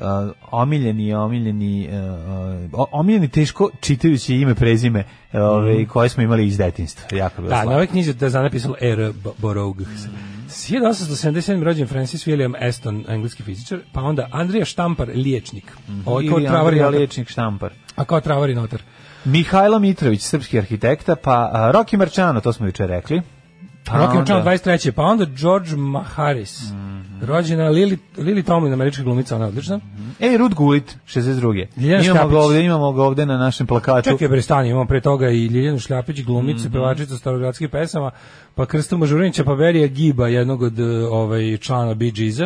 [0.01, 6.59] A, omiljeni, omiljeni, uh, uh, omiljeni teško čitajući ime, prezime ovaj, koje smo imali iz
[6.59, 7.17] detinjstva.
[7.19, 7.73] Jako Da, na slatko.
[7.73, 9.13] ovoj knjizi da je napisalo R.
[9.15, 10.07] B- Boroughs.
[10.49, 11.63] 1877.
[11.63, 15.73] rođen Francis William Aston, engleski fizičar, pa onda Andrija Štampar, liječnik.
[16.05, 16.75] Ovo je kao travar.
[16.91, 17.73] Liječnik Štampar.
[17.97, 18.83] A kao travar i notar.
[19.25, 23.23] Mihajlo Mitrović, srpski arhitekta, pa a, Roki Marčano, to smo juče rekli.
[23.85, 24.91] Pa onda- Marčano 23.
[24.91, 26.61] Pa onda George Maharis.
[27.23, 29.81] Rođena Lily, Lily Tomlin, američka glumica, ona je odlična.
[30.21, 31.67] E, Rud Gulit, 62.
[31.77, 32.31] Ljiljana Imamo Šljapić.
[32.31, 34.11] ga ovde, imamo ga ovde na našem plakatu.
[34.11, 36.27] Čekaj bre, stani, imamo pre toga i Ljiljanu Šljapić, Mhm.
[36.27, 38.11] glumicu, pevačicu starogradskih pesama,
[38.55, 42.45] pa Krstu Mažurinića, pa Verija Giba, jednog od ovaj, člana Bee Geesa.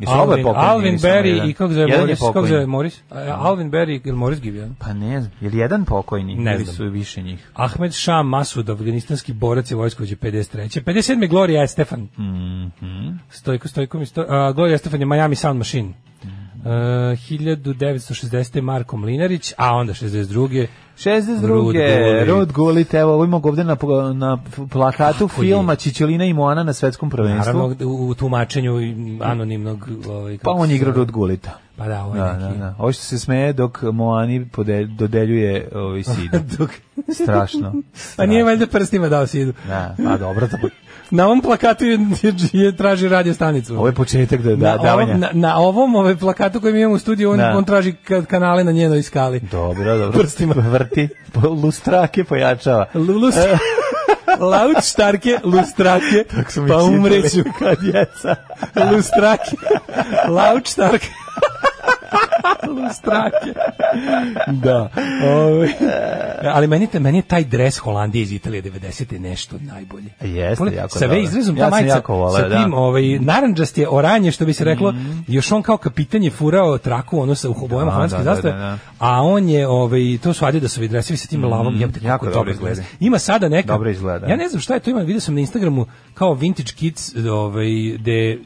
[0.00, 1.50] Jesu oboje Alvin, pokojni Alvin ili samo Berry jedan?
[1.50, 2.18] i kako zove Jedan je Morris?
[2.18, 2.48] Kako pokojni.
[2.48, 3.00] zove Morris?
[3.10, 4.74] A, Alvin Berry ili Morris Gibb, jedan?
[4.76, 6.34] Pa ne znam, je li jedan pokojni?
[6.36, 6.76] Ne ili znam.
[6.76, 7.50] su više njih?
[7.54, 10.80] Ahmed Shah Masud, afganistanski borac i vojskovođe 53.
[10.82, 11.28] 57.
[11.28, 12.08] Gloria Estefan.
[12.18, 13.08] Mhm.
[13.30, 14.05] Stojko, Stojko mi
[14.54, 15.92] Gloria Estefan je Miami Sound Machine.
[16.56, 18.60] Uh, 1960.
[18.60, 20.66] Marko Mlinarić, a onda 62.
[20.96, 22.24] 62.
[22.26, 22.94] Rud Gullit.
[22.94, 23.76] Evo, ovo imamo ovde na,
[24.14, 24.38] na
[24.70, 25.46] plakatu Kako je?
[25.46, 27.38] filma Čičelina i Moana na svetskom prvenstvu.
[27.54, 28.72] Naravno, u, tumačenju
[29.22, 29.88] anonimnog...
[30.08, 30.92] Ovaj, Pa on igra?
[30.92, 31.50] Rud Gullita.
[31.76, 32.42] Pa da, ovo je Da, neki...
[32.50, 32.74] da, da.
[32.78, 36.38] Ovo što se smeje dok Moani pode, dodeljuje ovaj sidu.
[36.58, 36.70] Dok...
[37.14, 37.74] Strašno.
[38.16, 39.52] A nije valjda prstima dao sidu.
[39.68, 40.56] Da, pa dobro, to,
[41.10, 43.74] Na ovom plakatu je, je, je traži radio stanicu.
[43.74, 45.06] ovo je početak da, da, na, davanja.
[45.06, 47.54] ovom, na, na ovom ovaj plakatu koji mi imamo u studiju, on, Da.
[47.56, 49.40] on traži ka- kanale na njenoj skali.
[49.42, 50.18] Dobro, dobro.
[50.20, 50.54] Prstima.
[51.32, 52.86] Po- lustrake pojačava.
[54.90, 57.44] Štarke, lustrake, su mi pa čitali umreću.
[57.58, 58.36] Kad djeca.
[58.92, 59.56] lustrake,
[60.28, 61.06] lauč štarke.
[62.74, 63.52] Lustrake.
[64.48, 64.88] Da.
[65.26, 65.68] Ovaj.
[66.44, 69.18] Ali meni, te- meni je taj dres Holandije iz Italije 90.
[69.18, 70.08] nešto najbolje.
[70.22, 72.76] Jeste, Pole- jako Sa ve izrezom, ta Ja sam majica jako voleo, sa tim, da.
[72.76, 74.94] Ovaj, naranđast je oranje, što bi se reklo,
[75.26, 78.54] još on kao kapitan je furao traku, ono sa bojama Da, holandske da, da, zastave,
[78.54, 78.78] da, da.
[78.98, 82.52] a on je, ovaj, to su Adidasovi dresevi sa tim lavom, jebote, jako kako dobro
[82.52, 82.88] dobro izgleda.
[83.00, 84.26] Ima sada neka, Dobro izgleda.
[84.26, 87.66] ja ne znam šta je to, ima, vidio sam na Instagramu kao Vintage Kids, ovaj,
[87.98, 88.38] de,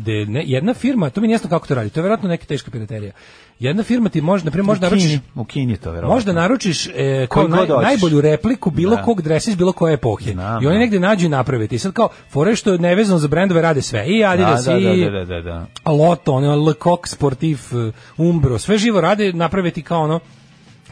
[0.00, 2.46] de ne, jedna firma, to mi nije jasno kako to radi, to je verovatno neka
[2.46, 3.12] teška piraterija.
[3.58, 6.14] Jedna firma ti može, na primjer, možda Kini, naručiš u Kini to verovatno.
[6.14, 9.02] Možda naručiš e, kao naj, najbolju repliku bilo Da.
[9.02, 10.32] kog dresa iz bilo koje epohe.
[10.32, 10.80] Znam, I oni da.
[10.80, 11.68] negde nađu i naprave.
[11.70, 14.06] I sad kao, fore što je nevezano za brendove rade sve.
[14.06, 15.90] I Adidas, da, da, i da, da, da, da.
[15.92, 20.20] Lotto, ono, Le Coq Sportif, eh, Umbro, sve živo rade, naprave ti kao ono,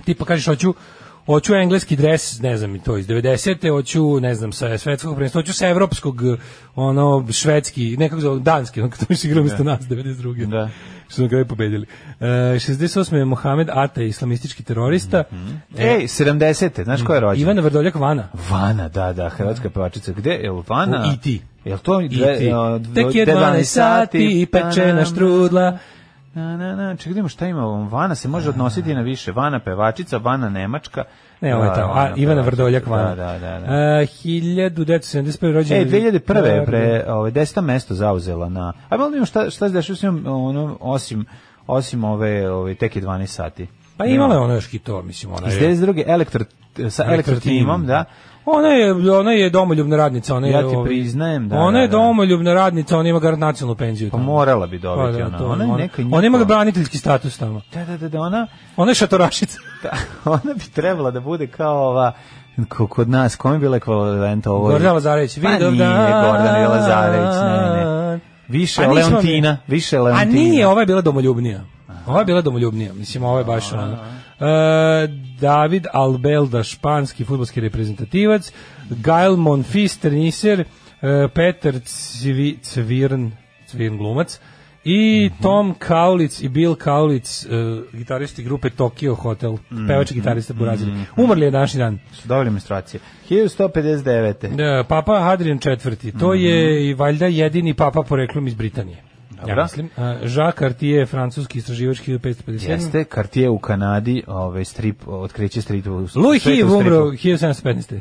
[0.04, 0.74] tipa kažeš hoću
[1.26, 3.70] hoću engleski dres, ne znam, i to iz 90.
[3.70, 6.22] hoću, ne znam, sa svetskog prvenstva, hoću sa evropskog,
[6.74, 10.46] ono, švedski, nekako zove, danski, ono, kad mi igrao umjesto nas, 92.
[10.46, 10.68] Da.
[11.06, 11.86] Što su na kraju pobedili.
[12.20, 13.16] E, 68.
[13.16, 15.24] je Mohamed Ata, islamistički terorista.
[15.78, 16.84] Ej, 70.
[16.84, 17.42] Znaš ko je rođen?
[17.42, 18.28] Ivana Vrdoljak Vana.
[18.50, 20.12] Vana, da, da, hrvatska pevačica.
[20.12, 21.04] Gde je Vana?
[21.08, 21.38] U E.T..
[21.64, 22.52] Jel to I dve, ti.
[22.52, 25.78] o, dvo- Tek je de 12 sati i pečena štrudla.
[26.34, 27.62] Na, na, na, čekaj, vidimo šta ima.
[27.88, 29.32] Vana se može odnositi na više.
[29.32, 31.04] Vana pevačica, Vana nemačka.
[31.40, 31.92] Ne, ovo je Da, tamo.
[31.92, 32.40] A, Vana Ivana.
[32.40, 33.14] Vrdoljak Vana.
[33.14, 33.60] Da, da, da.
[33.60, 34.00] da.
[34.00, 35.52] E, 1971.
[35.52, 35.82] rođen.
[35.82, 36.44] E, 2001.
[36.44, 37.60] je pre ovaj 10.
[37.60, 38.72] mesto zauzela na.
[38.88, 41.26] A malo vidimo šta šta se dešava s njom ono osim
[41.66, 43.66] osim ove ove tek je 12 sati.
[43.96, 45.74] Pa imala je ono još hitova, mislim, ona Iz je.
[45.74, 46.02] 92.
[46.06, 46.44] elektro
[46.90, 48.04] sa elektro timom, da.
[48.46, 50.52] Ona je, ona je domoljubna radnica, ona je.
[50.52, 51.92] Ja ti ovaj, priznajem, da, Ona da, je da.
[51.92, 54.10] domoljubna radnica, ona ima garant nacionalnu penziju.
[54.10, 55.46] Pa morala bi dobiti Pa da, ona.
[55.46, 57.60] Ona ona- neka Ona ima braniteljski status tamo.
[57.74, 59.58] Da, da, da, da, ona Ona je šatorašica.
[59.82, 59.90] da,
[60.24, 62.12] ona bi trebala da bude kao ova
[62.68, 64.68] ko- kod nas, kome je bila ekvivalent ovo?
[64.68, 66.22] Gordana Lazarević, Pa Vidov nije dan.
[66.24, 68.20] Gordana Lazarević, ne, ne.
[68.48, 70.32] Više A Leontina, mi- više A Leontina.
[70.32, 71.60] nije, ova je bila domoljubnija.
[72.06, 73.96] Ova je bila domoljubnija, mislim, ovo je baš ono.
[74.40, 75.08] E,
[75.40, 78.52] David Albelda, španski futbolski reprezentativac,
[78.90, 80.66] Gael Monfils, teniser, e,
[81.28, 83.30] Peter Cvi, Cvirn,
[83.66, 84.38] Cvirn glumac,
[84.86, 85.42] i Mhm.
[85.42, 87.48] Tom Kaulic i Bill Kaulic, e,
[87.92, 89.86] gitaristi grupe Tokyo Hotel, Mhm.
[89.86, 90.92] pevač i gitarista Burazili.
[91.16, 91.98] Umrli je današnji dan.
[92.12, 93.00] Su dobili ilustracije.
[93.28, 94.60] 1159.
[94.80, 96.12] E, Papa Hadrian IV.
[96.12, 96.36] To Mhm.
[96.36, 99.13] je i valjda jedini papa poreklom iz Britanije.
[99.46, 99.60] Dobro.
[99.60, 99.90] Ja mislim.
[99.96, 102.70] A, Jacques Cartier, francuski istraživač 1557.
[102.70, 108.00] Jeste, Cartier u Kanadi, ovaj strip, otkriće stripa u Louis Hiv umro 1715.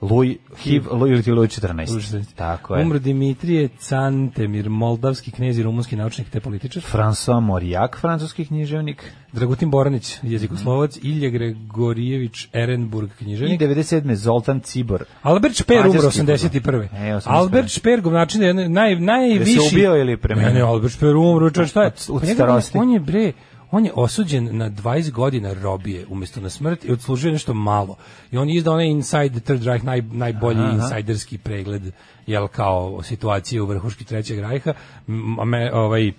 [0.00, 1.90] Louis Hiv, ili ti Louis 14.
[1.90, 2.24] Louis XIV.
[2.34, 2.82] Tako je.
[2.82, 6.82] Umro Dimitrije Cantemir, moldavski knez i rumunski naučnik te političar.
[6.92, 9.12] François Mauriac, francuski književnik.
[9.32, 13.60] Dragutin Boranić, jezikoslovac, Ilje Gregorijević, Erenburg, I književnik.
[13.60, 14.14] 97.
[14.14, 15.04] Zoltan Cibor.
[15.22, 16.88] Albert Šper umro Mađarski 81.
[16.92, 17.20] E, 81.
[17.26, 19.50] Albert Šper, govnačin, je naj, najviši...
[19.50, 20.48] Je se ubio ili preminuo?
[20.48, 21.86] Ne, ne, Albert Šper umro, šta je?
[21.86, 22.78] Od- od Pa starosti.
[22.78, 23.32] On je, bre,
[23.76, 27.96] on je osuđen na 20 godina robije umjesto na smrt i odslužio nešto malo.
[28.32, 30.72] I on je izdao onaj Inside the Third Reich, naj, najbolji Aha.
[30.72, 31.82] insajderski pregled,
[32.26, 34.72] jel, kao situacije u vrhuški Trećeg Rajha.
[35.08, 36.12] M- me, ovaj,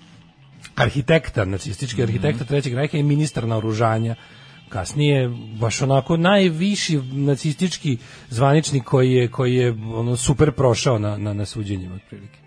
[0.76, 4.16] arhitekta, nacistički arhitekta Trećeg Rajha i ministar naoružanja
[4.70, 5.30] kasnije
[5.60, 7.98] baš onako najviši nacistički
[8.30, 12.47] zvaničnik koji je koji je ono super prošao na na na suđenjima otprilike.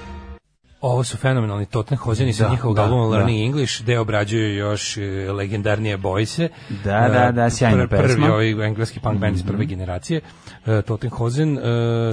[0.81, 3.09] Ovo su fenomenalni Tottenhozeni sa Da, njihovog da, albuma da.
[3.09, 5.01] Learning English, gde obrađuju još e,
[5.31, 6.47] legendarnije Boyse.
[6.83, 8.27] Da, da, da, sjajna Prvi pesma.
[8.27, 11.51] ovaj engleski punk band iz prve generacije, uh, Tottenhozen.
[11.53, 11.63] Uh,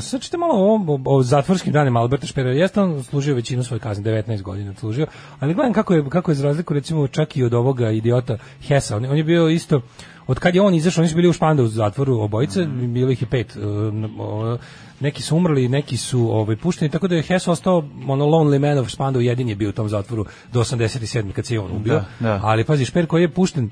[0.01, 2.51] sad ćete malo o, o, o zatvorskim danima Alberta Špera.
[2.51, 5.07] Jeste on služio većinu svoje kazne, 19 godina služio,
[5.41, 8.97] ali gledam kako je, kako je za razliku recimo čak i od ovoga idiota Hesa.
[8.97, 9.81] On, je- on je bio isto
[10.27, 13.23] od kad je on izašao, oni su bili u Špandu u zatvoru obojice, bilo ih
[13.23, 13.57] je pet.
[13.57, 14.61] uh,
[15.01, 18.79] neki su umrli, neki su ovaj pušteni, tako da je Hess ostao ono lonely man
[18.79, 21.33] of Spandau, jedin je bio u tom zatvoru do 87.
[21.33, 21.95] kad se je on ubio.
[21.95, 22.41] Da, da.
[22.43, 23.71] Ali pazi, Šper koji je pušten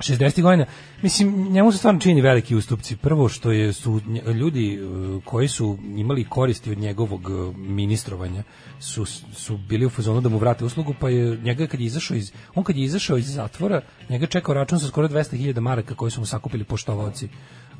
[0.00, 0.42] 60.
[0.42, 0.66] godina,
[1.02, 2.96] mislim, njemu se stvarno čini veliki ustupci.
[2.96, 4.00] Prvo što je su
[4.34, 8.42] ljudi uh, koji su imali koristi od njegovog uh, ministrovanja
[8.78, 12.16] su, su bili u fazonu da mu vrate uslugu, pa je njega kad je izašao
[12.16, 15.94] iz, on kad je izašao iz zatvora, njega je čekao račun sa skoro 200.000 maraka
[15.94, 17.28] koji su mu sakupili poštovaoci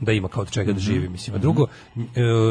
[0.00, 1.36] da ima kao od čega da živi, mislim.
[1.36, 2.00] A drugo, e,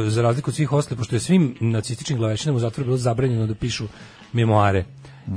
[0.08, 3.56] za razliku od svih ostalih, pošto je svim nacističkim glavešinama u zatvoru bilo zabranjeno da
[3.56, 3.88] pišu
[4.34, 4.86] memoare,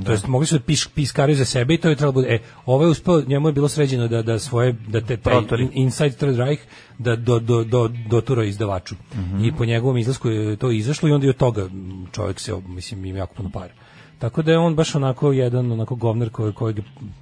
[0.05, 2.27] To jest mogli su da piš, piskaraju za sebe i to je trebalo bude.
[2.35, 5.69] E, ovo je uspeo, njemu je bilo sređeno da da svoje da te taj in-
[5.73, 6.63] Inside Third Reich
[6.97, 8.95] da do do do dotura izdavaču.
[9.43, 11.69] I po njegovom izlasku je to izašlo i onda i od toga
[12.11, 13.73] čovjek se mislim ima jako puno para.
[14.19, 16.75] Tako da je on baš onako jedan onako govnar koji koji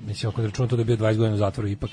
[0.08, 1.90] mislim ako računa to da je bio 20 godina u zatvoru ipak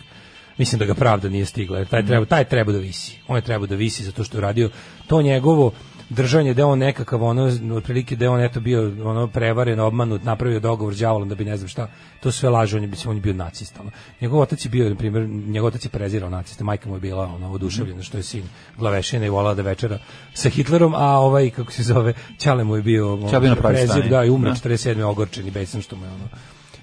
[0.59, 3.18] mislim da ga pravda nije stigla jer taj treba taj treba da visi.
[3.28, 4.70] On je treba da visi zato što je radio
[5.06, 5.72] to njegovo
[6.11, 10.24] držanje da je on nekakav ono otprilike da je on eto bio ono prevaren, obmanut,
[10.24, 11.88] napravio dogovor s đavolom da bi ne znam šta.
[12.20, 13.80] To sve laže, on je on je bio nacista.
[13.80, 13.90] ono.
[14.20, 17.26] Njegov otac je bio na primjer, njegov otac je prezirao naciste, majka mu je bila
[17.26, 18.44] ono oduševljena što je sin
[18.76, 19.98] glavešina i volala da večera
[20.34, 24.30] sa Hitlerom, a ovaj kako se zove, Ćale mu je bio ono, prezir, da, i
[24.30, 24.56] umre Da.
[24.56, 25.02] 47.
[25.02, 26.28] ogorčen i besan što mu je ono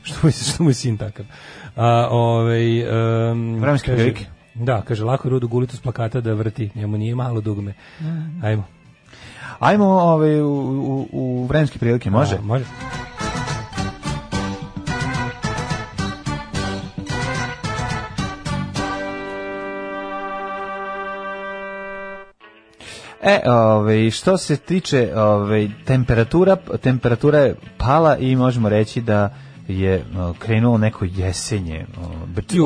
[0.05, 1.25] što mu je, što mu je sin takav.
[1.75, 2.83] A, ovaj,
[3.31, 4.25] um, Vremenske kaže- prilike.
[4.53, 7.73] Da, kaže, lako je Rudu Gulitu s plakata da vrti, njemu nije malo dugme.
[8.43, 8.63] Ajmo.
[9.59, 12.35] Ajmo ovaj, u, u, u vremenske prilike, može?
[12.35, 12.65] A, može.
[23.25, 29.35] E, ovaj, što se tiče ovaj, temperatura, temperatura je pala i možemo reći da
[29.67, 30.05] je
[30.39, 31.85] krenulo neko jesenje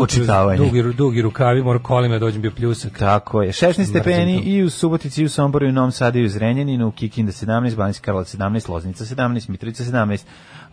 [0.02, 0.58] očitavanje.
[0.58, 3.00] Dugi, dugi rukavi, mora kolima da dođem bio pljusak.
[3.00, 3.52] Tako je.
[3.52, 6.88] 16 stepeni i u Subotici, i u Somboru, i u Novom Sadu, i u Zrenjaninu,
[6.88, 10.24] u Kikinda 17, Banjski Karlovac 17, Loznica 17, Mitrovica 17,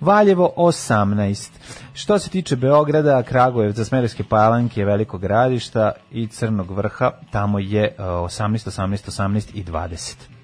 [0.01, 1.51] Valjevo 18.
[1.95, 8.05] Što se tiče Beograda, Kragujevca, Smederske palanke, Velikog gradišta i Crnog vrha, tamo je uh,
[8.05, 10.36] 18, 18, 18 i 20.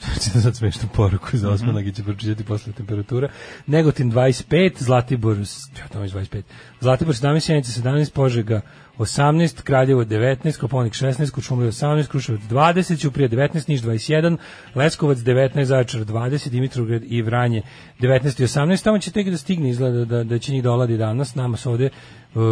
[0.00, 3.28] Ćete sad smešnu poruku za osmanak i će pročitati posle temperatura.
[3.66, 5.36] Negotin 25, Zlatibor,
[5.78, 6.42] ja tamo već 25,
[6.80, 8.60] Zlatibor 17, Sjenica 17, Požega
[8.98, 14.36] 18, Kraljevo 19, Koponik 16, Kučumlje 18, Kruševac 20, Ćuprije 19, Niš 21,
[14.74, 17.62] Leskovac 19, Zaječar 20, Dimitrovgrad i Vranje
[18.00, 18.84] 19 i 18.
[18.84, 21.34] Tamo će tek da stigne, izgleda da, da će njih doladi danas.
[21.34, 21.90] Nama se ovde
[22.34, 22.42] uh,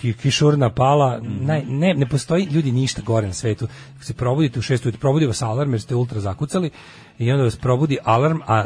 [0.00, 3.68] ki- kišurna pala, Naj, ne, ne postoji ljudi ništa gore na svetu.
[3.96, 6.70] Ako se probudite u 6 ujutru, probudi vas alarm jer ste ultra zakucali
[7.18, 8.64] i onda vas probudi alarm, a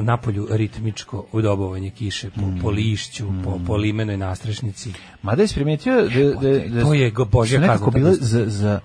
[0.00, 4.92] napolju ritmičko udobovanje kiše po, po lišću, po, po limenoj nastrešnici.
[5.22, 8.80] Mada je primetio da, da, da To je Božja kazna, tako za, za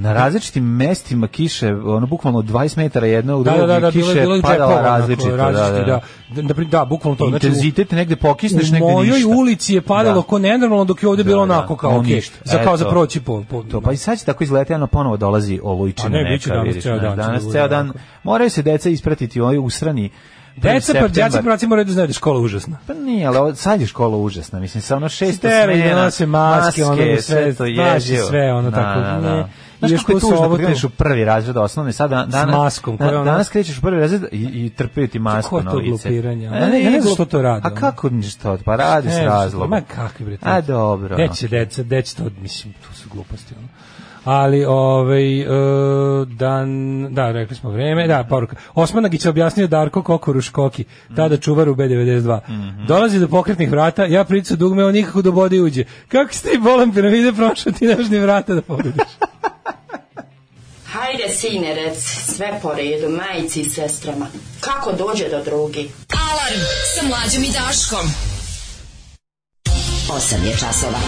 [0.00, 3.88] na različitim mestima kiše, ono bukvalno 20 metara jedna u Da, drugog da, da, da,
[3.88, 5.28] i bilo, je- kiše bilo je padala različito.
[5.28, 7.28] onako, različiti, da, da, da, da, da, bukvalno to.
[7.28, 9.28] znači, u- Intenzitet negde pokisneš, u negde mojoj ništa.
[9.30, 10.22] ulici je padalo Da.
[10.22, 12.36] ko nenormalno dok je ovde bilo Da, da, onako kao no ništa.
[12.44, 15.16] za kao za proći po, po To, pa i sad će tako izgledati, ono ponovo
[15.16, 17.92] dolazi olujčina A ne, neka, bit će danas vidiš, ceo dan danas da ceo dan,
[18.22, 20.10] moraju se deca ispratiti, ovaj usrani
[20.56, 21.42] Deca, pa đaci septembar.
[21.42, 22.78] prvaci moraju da znaju da je škola užasna.
[22.86, 24.60] Pa nije, ali ovo- sad je škola užasna.
[24.60, 25.48] Mislim, sa ono šest da
[25.94, 29.20] nose maske, ono sve, to je sve ono Da, tako, da, ne.
[29.22, 29.48] da.
[29.68, 32.96] I Znaš kako je tužno ovo kreneš u prvi razred osnovne, sad dan, danas, maskom,
[32.96, 35.64] koja je ono- danas krećeš u prvi razred i, i trpiju ti masku Kako je
[35.64, 36.08] na to lice.
[36.08, 36.46] glupiranje?
[36.46, 39.70] E, ne- ne glup- što to rade, A kako ništa, pa radi s Ne, razlogom.
[39.70, 40.36] Ma kakvi bre.
[40.42, 41.14] A dobro.
[41.14, 43.54] Gde će deca, gde će to, mislim, to su gluposti.
[43.58, 43.68] Ono.
[44.24, 45.46] Ali, ovaj, e,
[46.28, 46.68] dan,
[47.10, 48.56] da, rekli smo vreme, da, poruka.
[48.74, 50.84] Osmanagić je objasnio Darko Kokoruš Koki,
[51.16, 52.40] tada čuvar u B92.
[52.86, 55.84] Dolazi do pokretnih vrata, ja pričam dugme, on nikako do bode uđe.
[56.08, 58.94] Kako si ti bolan piramide prošao ti naš ni vrata da pogodiš?
[61.10, 61.98] Hajde, sine, rec,
[62.36, 64.26] sve po redu, majici i sestrama.
[64.60, 65.90] Kako dođe do drugi?
[66.30, 66.60] Alarm
[66.94, 68.14] sa mlađom i Daškom.
[70.08, 70.98] 8 je časova.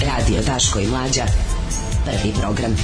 [0.00, 1.24] Radio Daško i Mlađa.
[2.04, 2.76] Prvi program.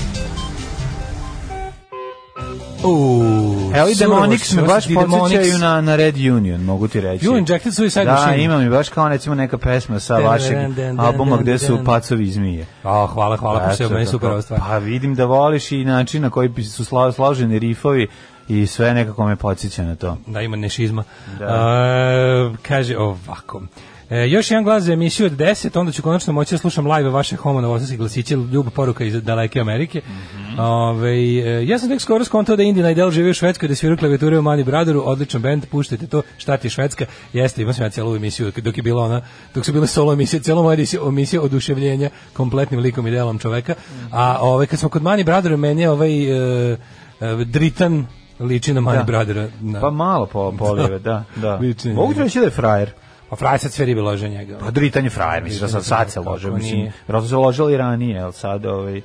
[3.74, 7.26] Evo i Demonics me baš podsjećaju na, na Red Union, mogu ti reći.
[7.26, 8.44] You Injected Suicide Da, Machine.
[8.44, 10.56] ima mi baš kao recimo neka pesma sa vašeg
[10.98, 12.66] albuma gde su pacovi i zmije.
[12.82, 14.60] A, hvala, hvala, pa se Eto, meni super ova stvar.
[14.60, 18.08] Pa vidim da voliš i način na koji su slo- složeni rifovi
[18.48, 20.16] i sve nekako me podsjeća na to.
[20.26, 21.04] Da, ima nešizma.
[21.38, 21.44] Da.
[21.44, 23.62] A, kaže ovako.
[24.10, 27.10] E, još jedan glas za emisiju od 10, onda ću konačno moći da slušam live
[27.10, 30.02] vaše homo novosadskih glasiće, ljubav poruka iz daleke Amerike.
[30.06, 30.60] Mhm.
[30.60, 33.98] Ove, e, ja sam tek skoro skontao da Indina Idel živi u Švedskoj, da sviraju
[33.98, 37.06] klavijature u Mani Brotheru, odličan band, puštajte to, šta ti je Švedska?
[37.32, 39.20] Jeste, imao sam ja cijelu emisiju, dok je bila ona,
[39.54, 40.76] dok su bile solo emisije, cijela moja
[41.08, 43.74] emisija, oduševljenja kompletnim likom i delom čoveka.
[44.12, 46.76] A ove, kad smo kod Mani Brotheru, meni je ovaj e,
[47.20, 48.06] e, Dritan
[48.40, 49.04] liči na Mani Da.
[49.04, 49.48] Brothera.
[49.60, 49.80] Da.
[49.80, 51.60] Pa malo po, polive, da, da.
[51.84, 52.90] Na Mogu da je frajer.
[53.34, 54.58] Pa Fraj sad sve ribe lože njega.
[54.58, 58.16] Pa Dritan je frajer, mislim da sad, sad se lože, mislim, vjerojatno se ložili ranije,
[58.16, 59.00] jel sad, ovaj,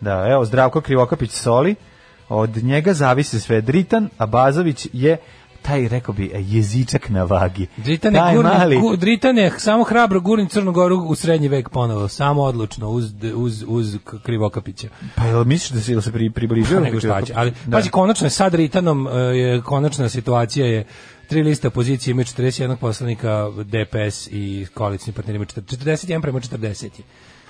[0.00, 1.74] da, evo, Zdravko Krivokapić soli,
[2.28, 5.16] od njega zavisi sve Dritan, a Bazović je
[5.62, 7.66] taj, rekao bi, jezičak na vagi.
[7.76, 11.48] Dritan je, taj gurni, mali, gu, Dritan je samo hrabro gurni Crnu Goru u srednji
[11.48, 14.88] vek ponovo, samo odlučno, uz, uz, uz Krivokapića.
[15.14, 16.78] pa jel misliš da se, jel se pri, približio?
[16.78, 17.76] Pa nego šta će, ali Da.
[17.76, 20.84] pazi, konačno je sa Dritanom, e, je konačna situacija je
[21.28, 26.88] tri liste opozicije imaju 41 poslanika, DPS i koalicijni partneri imaju 40 41 prema 40.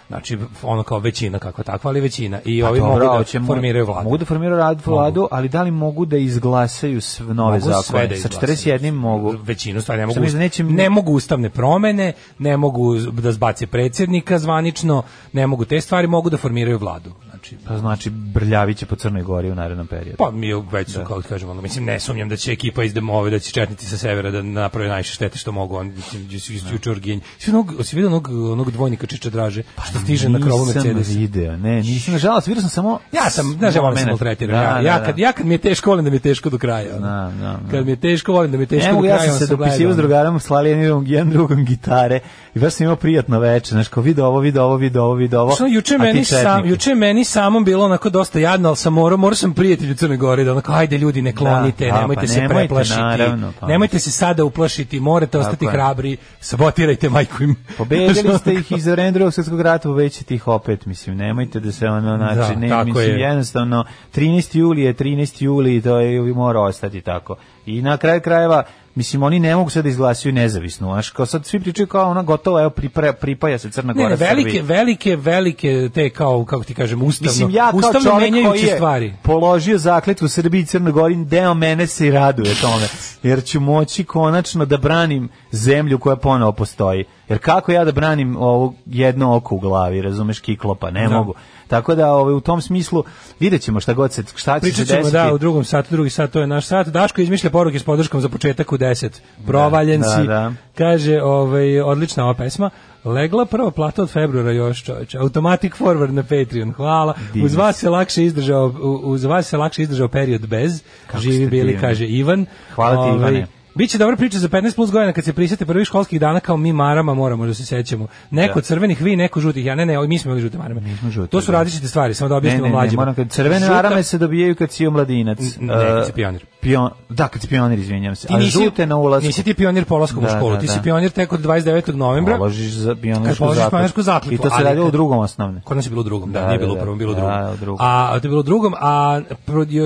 [0.08, 2.40] Znači, ono kao većina kako takva, ali većina.
[2.44, 4.04] I Pa ovi mogu da hoćemo- formiraju vladu.
[4.04, 7.82] Mogu da formiraju vladu, ali da li mogu da izglasaju sve nove Mogu zakone?
[7.82, 8.56] sve da Sa izglasaju.
[8.78, 9.34] 41 mogu.
[9.42, 13.32] većinu stvari ne mogu, Što misliš da neće- ne mogu ustavne promene, ne mogu da
[13.32, 15.02] zbace predsjednika zvanično,
[15.32, 17.10] ne mogu te stvari, mogu da formiraju vladu.
[17.42, 20.16] Znači, Pa znači Brljaviće po Crnoj Gori u narednom periodu.
[20.18, 22.94] pa mi već su, kako ti kažem, ono, mislim, ne sumnjam da će ekipa iz
[22.94, 26.52] Demove, da će četnici sa severa da naprave najviše štete što mogu, on, mislim, su
[26.52, 27.20] iz juče orgenji.
[27.38, 30.96] Si onog, si vidio onog, onog dvojnika Čiča Draže, što stiže na krovu Mercedes?
[31.08, 32.98] Nisam video, ne, nisam, nažalost, vidio sam samo...
[33.12, 34.20] Ja sam, znaš, ja volim da momenat.
[34.20, 34.56] maltretiram.
[34.56, 35.04] Da, ja, da, ja, da.
[35.04, 36.96] kad, ja kad mi je teško, volim da mi je teško do kraja.
[36.96, 37.06] ono.
[37.06, 37.70] Da, da, da.
[37.70, 39.24] Kad mi je teško, volim da mi je teško Ne do kraja.
[39.24, 40.70] ja sam se dopisivao s drugarom, slali
[41.06, 42.20] jedan drugom gitare
[42.54, 45.36] i baš sam imao prijatno veče, znaš, kao vidi ovo, vidi ovo, vidi ovo, vidi
[45.36, 45.54] ovo.
[45.54, 49.34] Što juče meni sam, juče meni samom bilo onako dosta jadno, al sam morao, morao
[49.34, 52.40] sam prijatelju Crne Gore da onako ajde ljudi ne klonite, Da, da, nemojte pa se
[52.40, 52.98] nemojte, preplašiti.
[52.98, 53.66] naravno, pa.
[53.66, 55.70] Nemojte se sada uplašiti, morate ostati je.
[55.70, 57.56] hrabri, sabotirajte majku im.
[57.78, 61.86] Pobedili ste ih iz vremena drugog svjetskog rata, povećate ih opet, mislim, nemojte da se
[61.86, 63.20] ono, znači, Da, ne, tako mislim, je.
[63.20, 63.84] jednostavno,
[64.14, 64.56] 13.
[64.58, 65.42] juli je 13.
[65.44, 67.36] juli, to je, mora ostati tako.
[67.66, 68.62] I na kraju krajeva,
[68.94, 72.22] mislim, oni ne mogu sad da izglasaju nezavisno, znaš, kao sad svi pričaju kao ona
[72.22, 74.62] gotova, evo, pripaja, pripaja se Crna Ne, Gora ne, velike, Srbiji.
[74.62, 79.14] velike, velike te kao, kako ti kažem, ustavno, Mislim, ja kao ustavno menjajuće je stvari.
[79.22, 82.86] položio zakletvu Srbiji i Crnoj Gori, deo mene se i raduje tome,
[83.22, 87.04] jer ću moći konačno da branim zemlju koja ponovo postoji.
[87.28, 91.16] Jer kako ja da branim ovo jedno oko u glavi, razumeš, kiklopa, ne Da.
[91.16, 91.34] mogu.
[91.72, 93.04] Tako da ovaj, u tom smislu
[93.40, 95.12] vidjet ćemo šta god se, šta će Pričat se ćemo desiti.
[95.14, 96.88] da u drugom satu, drugi sat, to je naš sat.
[96.88, 99.10] Daško izmišlja poruke s podrškom za početak u 10.
[99.46, 100.26] Provaljen Da, si.
[100.26, 100.52] da.
[100.74, 102.70] Kaže, ovaj, odlična ova pesma.
[103.04, 105.18] Legla prva plata od februara još, čoveče.
[105.18, 106.72] Automatic forward na Patreon.
[106.72, 107.14] Hvala.
[107.32, 108.66] Divno Uz vas se lakše izdržao,
[109.02, 110.82] uz vas se lakše izdržao period bez.
[111.18, 111.80] Živi ste bili, divni.
[111.80, 112.46] kaže Ivan.
[112.74, 113.46] Hvala ti, Ovaj, Ivane.
[113.74, 116.72] Biće dobra priča za 15 plus godina kad se prisjete prvih školskih dana kao mi
[116.74, 118.06] marama moramo da se sećamo.
[118.30, 118.62] Neko Da.
[118.62, 119.64] crvenih, vi neko žutih.
[119.66, 120.80] Ja ne, ne, mi smo imali žute marame.
[120.80, 121.58] Mi smo žute, to su da.
[121.58, 123.00] različite stvari, samo da Ne, objasnimo ne, ne, mlađima.
[123.02, 125.38] moram kad crvene Žuta- arame se dobijaju kad si omladinac.
[125.60, 126.46] Ne, kad si Uh, pionir.
[126.60, 128.26] Pion, da, kad si pionir, izvinjam se.
[128.28, 129.26] Ti A nisi, žute na ulasku.
[129.26, 130.82] Nisi ti pionir polaskom Da, u školu, da, ti si da.
[130.82, 131.94] pionir tek od 29.
[131.94, 132.36] novembra.
[132.36, 134.34] Položiš za pionirsku zakletvu.
[134.34, 135.60] I to se radilo u drugom osnovne.
[135.60, 136.82] Kod nas je bilo u drugom, da, Da, nije da, bilo u da.
[136.82, 137.78] prvom, bilo u Da, drugom.
[137.80, 139.20] A to je bilo u drugom, a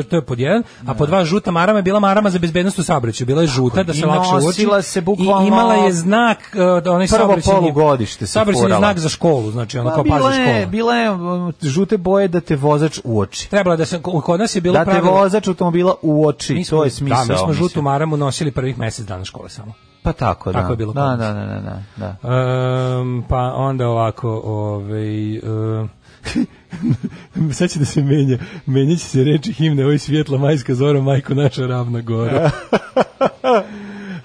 [0.05, 2.84] to je pod jedan, a pod dva žuta marama je bila marama za bezbednost u
[2.84, 3.75] saobraćaju, bila je žuta.
[3.76, 4.66] Puta da se I lakše uoči.
[4.82, 8.78] se I bukvalno- imala je znak, uh, da onaj Prvo polugodište se furala.
[8.78, 10.66] znak za školu, znači ono Pa kao pazi je, škola.
[10.66, 13.50] bila je um, žute boje da te vozač uoči.
[13.50, 16.84] Trebalo je da se, kod nas je bilo Da te pravilo- vozač automobila uoči, to
[16.84, 17.24] je smisao.
[17.24, 19.72] Da, mi smo žutu maramu nosili prvih mesec dana škole samo.
[20.02, 20.60] Pa tako, da.
[20.60, 21.60] Tako je bilo Da, da, da, da,
[21.96, 22.16] da.
[22.22, 22.98] da.
[22.98, 25.38] Um, pa onda ovako, ovaj...
[25.38, 25.88] Uh,
[27.58, 28.38] sad će da se menja.
[28.66, 32.50] Menjat će se reči himne, oj svjetla majska zora, majko naša ravna gora.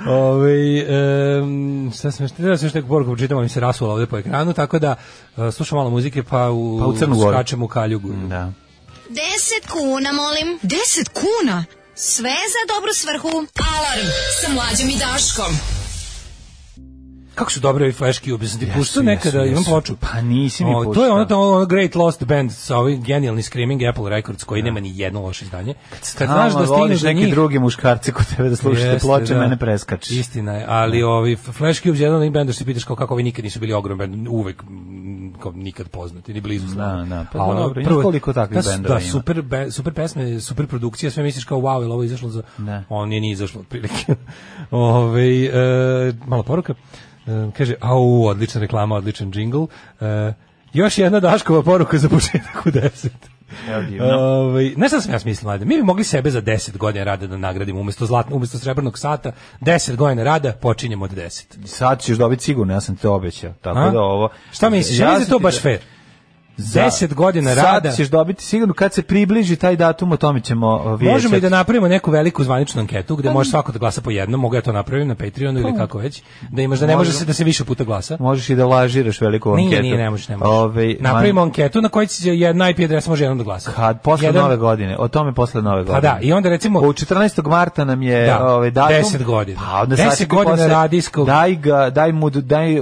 [0.08, 0.86] Ove,
[1.42, 4.18] um, sad sam da sam još neku poruku pročitam, ali mi se rasula ovde po
[4.18, 4.96] ekranu, tako da
[5.38, 8.14] uh, slušam malo muzike, pa u, Pa u Crnu skačem u kaljugu.
[8.30, 8.52] Da.
[9.10, 10.60] Deset kuna, molim.
[10.62, 11.66] Deset kuna?
[11.96, 13.48] Sve za dobru svrhu.
[13.78, 14.08] Alarm
[14.42, 15.81] sa mlađom i Daškom.
[17.36, 19.96] Kako su dobre ovi Flash Cube, sam ti Jesu, puštao nekada, jesu, imam ploču.
[19.96, 21.04] Pa nisi mi O, To puštao.
[21.04, 24.80] je ono, to ono Great Lost Band sa ovim genijalni Screaming Apple Records koji nema
[24.80, 25.74] ni jedno loše izdanje.
[26.18, 29.40] Kad znaš da voliš njih, druge muškarce kod tebe da slušate ploče, da.
[29.40, 30.16] mene preskači.
[30.16, 32.96] Istina je, ali ovi Flash Cubes je jedan od onih benda što se pitaš kao
[32.96, 37.10] kako ovi nikad nisu bili ogroman bend, uvek mm, kao nikad poznati, ni blizu slavni.
[37.10, 39.12] Da, da, pa A ono, dobro, prvo- koliko takvih da, bendova Da, ima.
[39.12, 42.44] super, be, super pesme, super produkcija, sve misliš kao wow, je li ovo izašlo za...
[42.58, 42.84] Da.
[42.90, 44.16] On je nije izašlo, otprilike.
[44.72, 45.52] Ove, e,
[46.26, 46.74] malo poruka.
[47.58, 49.64] Kaže, au, odlična reklama, odličan džingl.
[50.02, 50.34] E,
[50.74, 53.10] još jedna Daškova poruka za početak u 10.
[53.70, 54.08] Evo divno.
[54.08, 55.66] Ovaj, znaš šta sam ja smislio, mlade?
[55.66, 59.32] Mi bi mogli sebe za 10 godina rada da nagradimo umesto zlatno, umesto srebrnog sata,
[59.62, 61.68] 10 godina rada, počinjemo od 10.
[61.68, 63.54] Sad ćeš dobiti sigurno, ja sam to obećao.
[63.62, 63.92] Tako A?
[63.92, 64.30] da ovo...
[64.52, 65.00] Šta misliš?
[65.00, 65.80] Ja, Ja da to baš fair.
[65.80, 66.01] Za-
[66.64, 67.92] 10 godina sad rada.
[67.92, 71.14] ćeš dobiti sigurno kad se približi taj datum, o tome ćemo o, vijećati.
[71.14, 74.42] Možemo i da napravimo neku veliku zvaničnu anketu gde može svako da glasa po jednom,
[74.42, 77.26] mogu ja to napravim na Patreonu ili kako već, da imaš da ne može se
[77.26, 78.18] da se više puta glasa.
[78.20, 79.70] Možeš i da lažiraš veliku anketu.
[79.70, 80.52] Nije, nije, ne možeš, ne možeš.
[80.52, 83.72] Ovaj, Napravimo anketu na kojoj će jedna IP adresa može jednom da glasa.
[83.72, 85.96] Kad posle Jedan- nove godine, o tome posle nove godine.
[85.96, 87.48] Pa da, i onda recimo U 14.
[87.48, 88.96] marta nam je Da, ovaj datum.
[88.96, 89.60] 10 godina.
[89.62, 92.76] Pa onda 10 sačekaj godina posle- radijskog- Daj ga, daj mu daj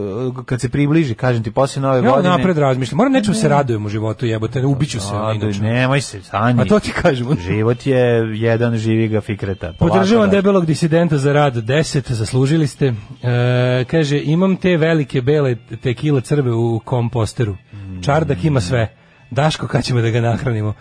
[0.46, 2.30] kad se približi, kažem ti posle nove Ja godine.
[2.30, 2.98] napred razmišljam.
[2.98, 5.62] Moram nečemu se radujem u životu, jebote, ubiću se inače.
[5.62, 6.62] nemoj se, Sanji.
[6.62, 7.28] A to ti kažem.
[7.48, 9.74] Život je jedan živi ga fikreta.
[9.80, 12.86] Podržavam debelog disidenta za rad 10, zaslužili ste.
[12.86, 17.58] E, kaže, imam te velike bele tekile crve u komposteru.
[18.02, 18.99] Čardak ima sve.
[19.32, 20.74] Daško, kad ćemo da ga nahranimo?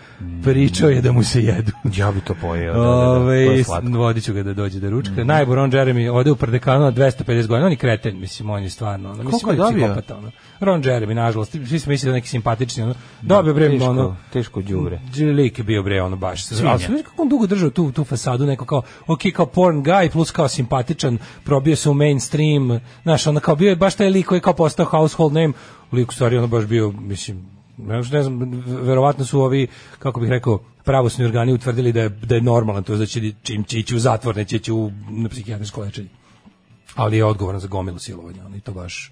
[0.45, 1.73] Pričao je da mu se jedu.
[1.97, 2.73] Ja bi to pojeo.
[2.73, 5.25] Da, da, da, vodit ću ga da dođe da ručka.
[5.25, 7.67] Najbolj Ron Jeremy ode u Prdekanu na 250 godina.
[7.67, 9.11] On je kreten, mislim, on je stvarno.
[9.11, 9.85] Ono, mislim, Koliko je on dobio?
[9.85, 10.31] psihopata, Ono.
[10.61, 11.53] Ron Jeremy, nažalost.
[11.53, 12.83] Svi smo mislili da neki simpatični.
[12.83, 12.95] Ono.
[13.23, 15.01] Dobio bre, teško, ono, teško đubre.
[15.37, 16.47] Lik je bio bre ono baš.
[16.47, 16.71] Svinja.
[16.71, 20.11] Ali sve kako on dugo držao tu tu fasadu neko kao ok kao porn guy
[20.11, 24.27] plus kao simpatičan, probio se u mainstream, znaš, ono kao bio je baš taj lik
[24.27, 25.53] koji je kao postao household name,
[25.93, 29.67] lik u stvari ono baš bio, mislim, ne znam, verovatno su ovi,
[29.99, 33.33] kako bih rekao, pravosni organi utvrdili da je, da je normalan, to je da će
[33.43, 36.09] čim će ići u zatvor, neće ići u na psihijatrijsko lečenje.
[36.95, 39.11] Ali je odgovoran za gomilu silovanja, ono, i to baš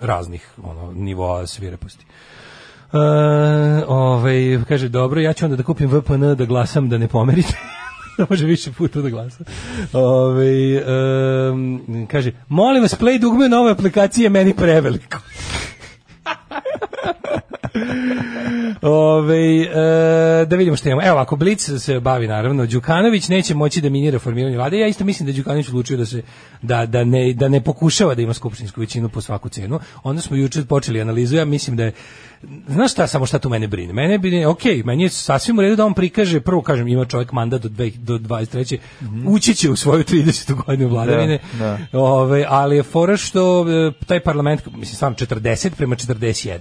[0.00, 2.04] raznih ono, nivoa svireposti.
[2.92, 2.98] E,
[3.88, 7.58] ovaj, kaže, dobro, ja ću onda da kupim VPN da glasam da ne pomerite.
[8.18, 9.44] da može više puta da glasa.
[9.92, 15.18] Ove, em, kaže, molim vas, play dugme na ovoj aplikaciji je meni preveliko.
[18.82, 21.08] Ove, e, da vidimo što imamo.
[21.08, 24.78] Evo, ako Blic se bavi, naravno, Đukanović neće moći da minira formiranje vlade.
[24.78, 26.22] Ja isto mislim da je Đukanović odlučio da se
[26.62, 29.80] da, da, ne, da ne pokušava da ima skupštinsku većinu po svaku cenu.
[30.02, 31.36] Onda smo juče počeli analizu.
[31.36, 31.92] Ja mislim da je
[32.68, 33.92] Znaš šta, samo šta tu mene brine?
[33.92, 37.32] Mene brine, ok, meni je sasvim u redu da on prikaže, prvo kažem, ima čovjek
[37.32, 38.78] mandat do, dve, do 23.
[39.26, 40.64] Ući će u svoju 30.
[40.66, 45.96] godinu vladavine, Da, Ove, ali je fora što e, taj parlament, mislim, sam 40 prema
[45.96, 46.58] 41.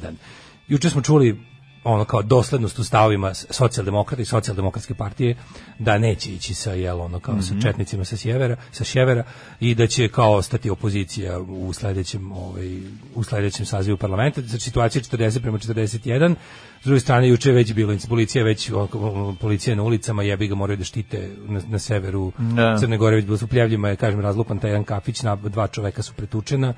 [0.67, 1.37] Juče smo čuli
[1.85, 5.35] ono kao doslednost u stavovima socijaldemokrata i socijaldemokratske partije
[5.79, 9.23] da neće ići sa jel ono kao sa četnicima sa sjevera sa sjevera
[9.59, 12.79] i da će kao ostati opozicija u sledećem ovaj
[13.15, 14.41] u sledećem sazivu parlamenta.
[14.41, 16.35] Za situacija 40 prema 41
[16.81, 20.55] s druge strane juče je već bilo policija već ono, policija na ulicama jebi ga
[20.55, 22.77] moraju da štite na, na severu Da.
[22.79, 26.01] Crne Gore već bilo su pljavljima je kažem razlupan taj jedan kafić na dva čoveka
[26.01, 26.73] su pretučena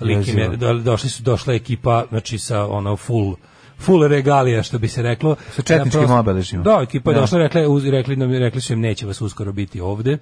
[0.00, 0.48] lik je,
[0.84, 3.36] došli su došla ekipa znači sa ono full
[3.78, 5.36] full regalija što bi se reklo.
[5.50, 6.64] Sa četničkim Ja obeležjima.
[6.64, 7.20] Da, ekipa je Da.
[7.20, 10.18] došla rekli, uz- rekli, nam, rekli su im neće vas uskoro biti ovde.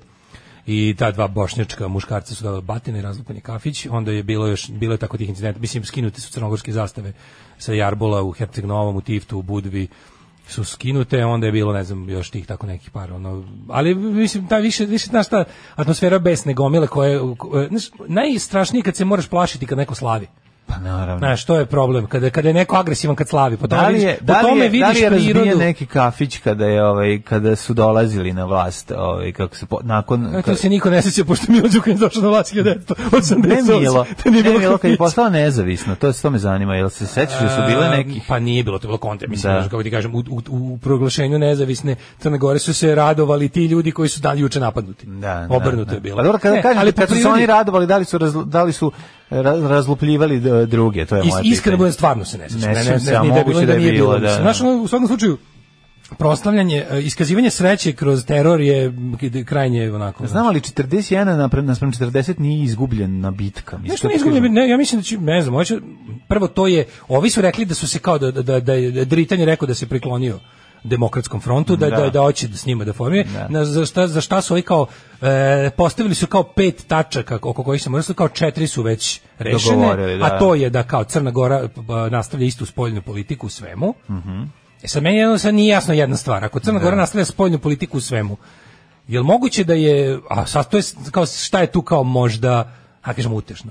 [0.66, 4.46] I ta dva bošnjačka muškarca su dali batine i razlupan je kafić, onda je bilo
[4.46, 7.12] još bilo je tako tih incidenta, mislim skinute su crnogorske zastave
[7.58, 9.88] sa Jarbola u Herceg Novom, u Tiftu, u Budvi
[10.50, 14.48] su skinute, onda je bilo ne znam još tih tako nekih par ono, ali mislim
[14.48, 15.44] ta više više znaš ta
[15.74, 17.20] atmosfera besne gomile koje-
[17.68, 20.26] znaš, najstrašnije kad se moraš plašiti kad neko slavi
[20.70, 21.18] Pa naravno.
[21.18, 22.06] Znaš, to je problem.
[22.06, 23.56] Kada, kada je neko agresivan kad slavi.
[23.56, 25.58] Po tome, Da li je, po da li tome je, da vidiš li je prirodu.
[25.58, 30.34] neki kafić kada je ovaj kada su dolazili na vlast, ovaj kako se po, nakon
[30.34, 33.46] E, to se niko ne sjeća, pošto Milo Đukanović došao na vlast 1988.
[33.48, 36.74] ne Milo, To nije ne bilo Milo kad je postala nezavisno, to to me zanima,
[36.74, 39.52] jel se sećaš da su bile neki Pa nije bilo, to je bilo konte, mislim,
[39.52, 39.60] Da.
[39.60, 39.64] da.
[39.64, 43.92] kako ti kažem, u, u, u proglašenju nezavisne Crne Gore su se radovali ti ljudi
[43.92, 45.06] koji su dan juče napadnuti.
[45.06, 46.16] Da, Obrnuto da, je bilo.
[46.16, 48.72] Pa dobro, kada Ne, kažete, ali kad su oni radovali, da li su, da li
[48.72, 48.92] su
[49.68, 52.72] razlupljivali druge, to je Is, moje iskreno budem stvarno se ne sećam.
[52.72, 52.98] Ne Ne, ne,
[53.52, 54.34] ne, ni da nije bilo, da, da.
[54.34, 55.38] Znaš, u svakom slučaju,
[56.18, 58.92] proslavljanje, e, iskazivanje sreće kroz teror je
[59.46, 60.26] krajnje onako.
[60.26, 63.78] Znam, ali 41 naprem, naspram 40 nije izgubljena bitka.
[63.78, 64.26] Mislim, Nešto ne kažem.
[64.28, 65.78] izgubljen, ne, ja mislim da će, ne znam, hoće,
[66.28, 69.04] prvo to je, ovi su rekli da su se kao da, da, da, da je
[69.04, 70.38] Dritan je rekao da se priklonio
[70.82, 71.96] demokratskom frontu, da, Da.
[71.96, 73.28] da, da, hoće da s njima da formira.
[73.30, 73.46] Da.
[73.48, 74.86] Na, za, šta, za šta su ovi kao,
[75.22, 80.16] e, postavili su kao pet tačaka oko kojih se morali, kao četiri su već rešene,
[80.18, 80.24] da.
[80.24, 83.94] a to je da kao Crna Gora b- nastavlja istu spoljnu politiku u svemu.
[84.10, 84.42] Mhm.
[84.82, 86.44] E sad meni jedno sad nije jasno jedna stvar.
[86.44, 88.36] Ako Crna Gora nastavlja spoljnu politiku u svemu,
[89.08, 92.72] je li moguće da je, a sad to je kao šta je tu kao možda,
[93.02, 93.70] a kažem utešno.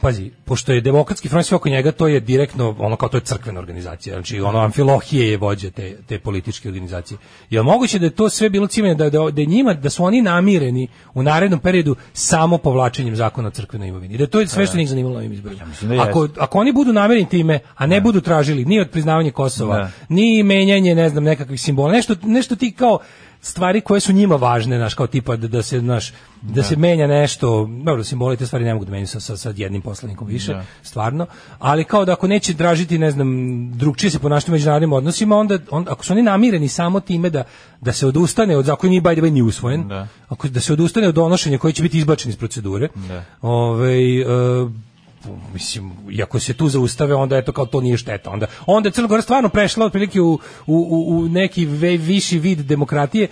[0.00, 3.20] Pazi, pošto je demokratski front sve oko njega, to je direktno, ono kao to je
[3.20, 7.18] crkvena organizacija, znači ono Amfilohije je vođa te, te političke organizacije.
[7.50, 10.04] Je li moguće da je to sve bilo ciljeno, da, da, da njima, da su
[10.04, 14.14] oni namireni u narednom periodu samo povlačenjem zakona o crkvenoj imovini?
[14.14, 15.64] I Da to je sve što njih zanimalo na ovim izborima.
[15.82, 19.76] da ako, ako oni budu namereni time, a ne budu tražili ni od priznavanja Kosova,
[19.78, 19.90] Da.
[20.08, 22.98] ni menjanje, ne znam, nekakvih simbola, nešto, nešto ti kao
[23.48, 26.12] stvari koje su njima važne, znaš, kao tipa da, da se, znaš,
[26.42, 29.52] da, se menja nešto, dobro, simboli te stvari ne mogu da menjaju sa, sa, sa
[29.56, 30.64] jednim poslanikom više, Da.
[30.82, 31.26] stvarno,
[31.58, 33.28] ali kao da ako neće tražiti, ne znam,
[33.78, 37.44] drugčije se ponašati u međunarodnim odnosima, onda, onda ako su oni namireni samo time da,
[37.80, 40.06] da se odustane od zakona nije by the way ni usvojen, Da.
[40.28, 43.24] ako da se odustane od donošenja koji će biti izbačen iz procedure, Da.
[43.42, 44.24] ovaj, e,
[45.52, 48.30] mislim, iako se tu zaustave, onda eto kao to nije šteta.
[48.30, 52.38] Onda, onda je Crna Gora stvarno prešla otprilike u, u, u, u neki ve, viši
[52.38, 53.28] vid demokratije,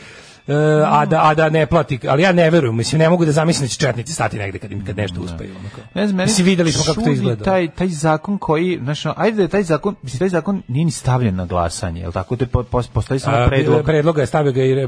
[0.49, 0.55] e,
[0.87, 3.67] a, da, a da ne plati, ali ja ne verujem, mislim, ne mogu da zamislim
[3.67, 5.51] da će četnici stati negde kad, kad nešto uspeju.
[5.61, 5.85] ono kao.
[5.95, 7.45] Ne znam, meni Mislim, videli smo kako to izgleda.
[7.45, 10.91] Taj, taj zakon koji, znaš, ajde da je taj zakon, mislim, taj zakon nije ni
[10.91, 12.37] stavljen na glasanje, jel tako?
[12.37, 13.85] To je, po- po- postoji samo A, predlog.
[13.85, 14.87] predloga je stavio ga i e,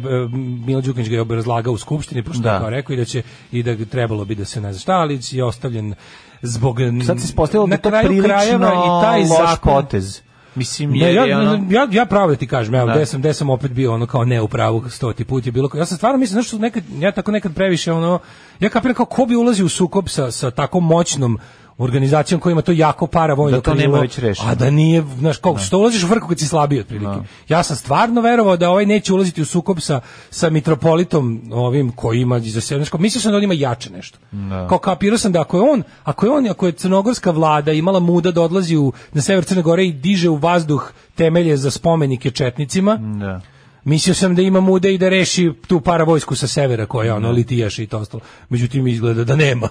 [0.66, 2.53] Milo Đukanić ga je obrazlagao u skupštini pošto Da.
[2.53, 3.23] je kao rekao i da će
[3.53, 5.95] i da trebalo bi da se ne zna šta, ali je ostavljen
[6.43, 10.20] zbog Sad se ispostavilo da to prilično krajeva i taj loš zakon potez.
[10.55, 11.66] Mislim, Ne, ja, ono...
[11.70, 12.93] ja, ja pravo da ti kažem, evo, Da.
[12.94, 15.70] gde sam, gde sam opet bio ono kao ne u pravu stoti put je bilo.
[15.74, 18.19] Ja sam stvarno mislim, znaš što nekad, ja tako nekad previše ono,
[18.60, 21.39] ja kapiram kao ko bi ulazi u sukob sa, sa tako moćnom
[21.78, 24.50] organizacijom koja ima to jako para vojno Da to nema već rešeno.
[24.50, 27.28] A da nije, znaš, kako, što ulaziš u vrku kad si slabiji otprilike.
[27.48, 30.00] Ja sam stvarno verovao da ovaj neće ulaziti u sukob sa,
[30.30, 34.18] sa mitropolitom ovim koji ima iza sebe, znaš, mislio sam da on ima jače nešto.
[34.30, 34.66] Da.
[34.68, 38.00] Kao kapirao sam da ako je on, ako je on, ako je crnogorska vlada imala
[38.00, 42.30] muda da odlazi u, na sever Crne Gore i diže u vazduh temelje za spomenike
[42.30, 43.40] četnicima, Da.
[43.89, 47.78] Mislio sam da ima muda i da reši tu paravojsku sa severa koja ono litijaš
[47.78, 48.23] i to ostalo.
[48.48, 49.69] Međutim izgleda da nema.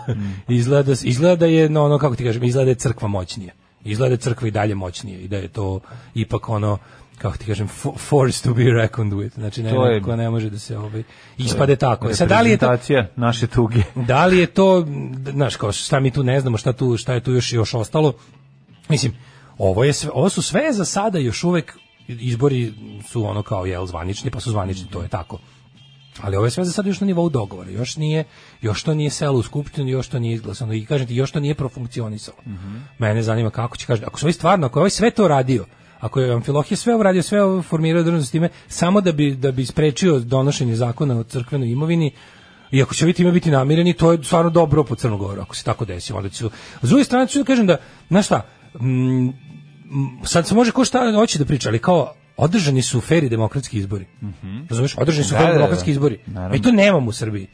[0.48, 3.54] Izgleda, izgleda da je no, ono kako ti kažem, izgleda da je crkva moćnija.
[3.84, 5.80] Izgleda da je crkva i dalje moćnija i da je to
[6.16, 6.78] ipak ono
[7.18, 9.34] kako ti kažem fo- forced to be reckoned with.
[9.34, 11.04] Znači ne, To je- neko ne može da se ovaj
[11.38, 12.14] ispade tako.
[12.14, 12.78] Sad da li je to
[13.16, 13.82] naše tuge.
[14.08, 14.86] da li je to,
[15.32, 18.14] znaš, kao šta mi tu ne znamo, šta tu, šta je tu još još ostalo.
[18.90, 19.16] Mislim,
[19.58, 21.78] ovo je sve, ovo su sve za sada još uvek
[22.08, 22.74] izbori
[23.08, 25.40] su ono kao jel zvanični, pa su zvanični, to je tako.
[26.22, 27.72] Ali ovo je sve za sad još na nivou dogovora.
[27.72, 28.24] Još nije,
[28.62, 31.40] još to nije selo u skupštinu, još to nije izglasano i kažem ti, još to
[31.40, 32.38] nije profunkcionisalo.
[32.98, 35.66] Mene zanima kako će kažem, ako su ovi stvarno, ako je ovaj sve to radio,
[36.00, 39.52] ako je Amfilohije sve uradio, sve ovo formirao državno s time, samo da bi, da
[39.52, 42.12] bi sprečio donošenje zakona o crkvenoj imovini,
[42.72, 45.64] i ako će ovi time biti namireni, to je stvarno dobro po Crnogoru, ako se
[45.64, 46.14] tako desi.
[46.14, 46.50] Onda ću,
[46.82, 47.78] s druge strane ću da kažem da,
[48.10, 48.42] znaš šta,
[48.82, 49.34] mm, mm,
[50.24, 54.06] sad se može ko šta hoće da priča, ali kao održani su feri demokratski izbori.
[54.70, 54.96] Razumeš?
[54.98, 55.60] Održani su Da, feri da, da.
[55.60, 56.20] demokratski izbori.
[56.26, 56.54] Naravno.
[56.54, 57.48] Mi to nemamo u Srbiji.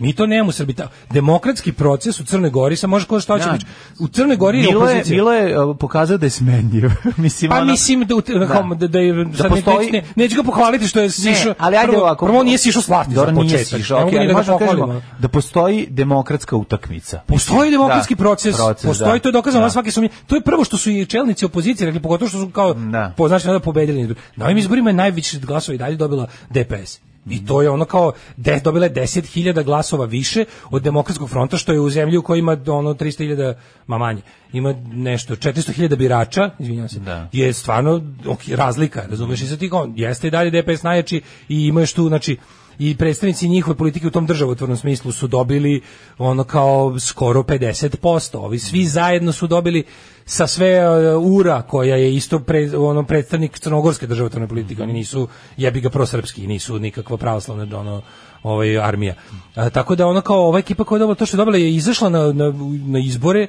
[0.00, 0.52] Mi to nemamo.
[0.76, 3.52] Ta- demokratski proces u Crnoj Gori, sa može ko šta hoće Ja.
[3.52, 3.58] da.
[3.98, 5.14] U Crnoj Gori je Milo je, opozicija.
[5.16, 6.90] Milo je uh, pokazao da je smenjiv.
[7.16, 8.46] mislim, Pa ono- mislim da, da,
[8.76, 11.54] da, da, je, ne- postoji- ne, neću ga pohvaliti što je sišao.
[11.58, 12.26] ali ajde prvo, ovako.
[12.26, 13.66] Prvo nije sišao slasti za početak.
[13.66, 17.20] sišao, ali da možemo da kažemo da postoji demokratska utakmica.
[17.26, 19.18] Postoji demokratski da, proces, postoji, da.
[19.18, 19.66] to je dokazano Da.
[19.66, 20.08] na svake sumnje.
[20.26, 23.12] To je prvo što su i čelnici opozicije rekli, pogotovo što su kao Da.
[23.44, 24.14] da pobedili.
[24.36, 27.09] Na ovim izborima je najviše glasova i dalje dobila DPS.
[27.26, 31.72] I to je ono kao de, dobila je 10.000 glasova više od demokratskog fronta što
[31.72, 33.54] je u zemlji u kojoj ima ono 300.000
[33.86, 34.22] ma manje.
[34.52, 37.00] Ima nešto 400.000 birača, izvinjavam se.
[37.00, 37.28] Da.
[37.32, 41.92] Je stvarno ok, razlika, razumeš i sad ti jeste i dalje DPS najjači i imaš
[41.92, 42.36] tu znači
[42.80, 45.80] i predstavnici njihove politike u tom državotvornom smislu su dobili
[46.18, 48.36] ono kao skoro 50%.
[48.36, 49.84] Ovi svi zajedno su dobili
[50.24, 50.80] sa sve
[51.16, 54.82] uh, URA koja je isto pre, ono predstavnik crnogorske državotvorne politike.
[54.82, 58.02] Oni nisu jebi ga prosrpski, nisu nikakva pravoslavna ono
[58.42, 59.14] ovaj armija.
[59.54, 61.74] A, tako da ono kao ova ekipa koja je dobila to što je dobila je
[61.74, 62.52] izašla na, na,
[62.86, 63.48] na izbore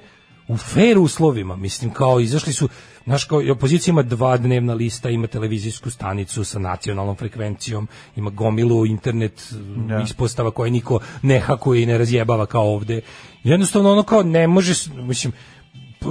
[0.52, 2.70] u fair uslovima, mislim, kao izašli su,
[3.06, 8.86] znaš, kao opozicija ima dva dnevna lista, ima televizijsku stanicu sa nacionalnom frekvencijom, ima gomilu
[8.86, 9.54] internet
[10.04, 13.02] ispostava koje niko ne hakuje i ne razjebava kao ovde.
[13.44, 15.34] Jednostavno ono kao ne može, mislim,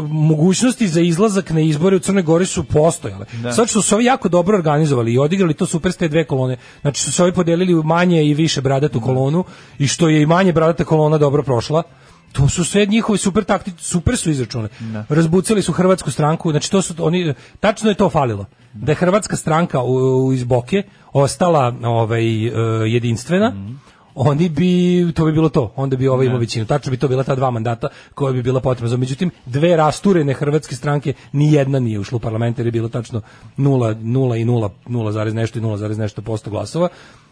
[0.09, 3.27] mogućnosti za izlazak na izbore u Crnoj Gori su postojale.
[3.43, 6.25] Sad što su se ovi jako dobro organizovali i odigrali to super s te dve
[6.25, 9.45] kolone, znači su se ovi podelili u manje i više bradatu kolonu
[9.79, 11.83] i što je i manje bradata kolona dobro prošla,
[12.33, 14.69] to su sve njihove super taktici, super su izračune.
[15.09, 18.47] Razbucali su hrvatsku stranku, znači to su oni tačno je to falilo.
[18.73, 20.83] Da je hrvatska stranka u, u iz Boke
[21.13, 22.51] ostala ovaj e,
[22.87, 23.53] jedinstvena,
[24.15, 25.73] oni bi to bi bilo to.
[25.77, 26.67] Onda bi ovaj imao većinu.
[26.67, 28.97] Tačno bi to bila ta dva mandata koja bi bila potrebna.
[28.97, 33.21] Međutim, dve rasturene hrvatske stranke ni jedna nije ušla u parlament jer je bilo tačno
[33.59, 36.89] 0 0 i 0 0 zarez nešto i 0 zarez nešto posto glasova.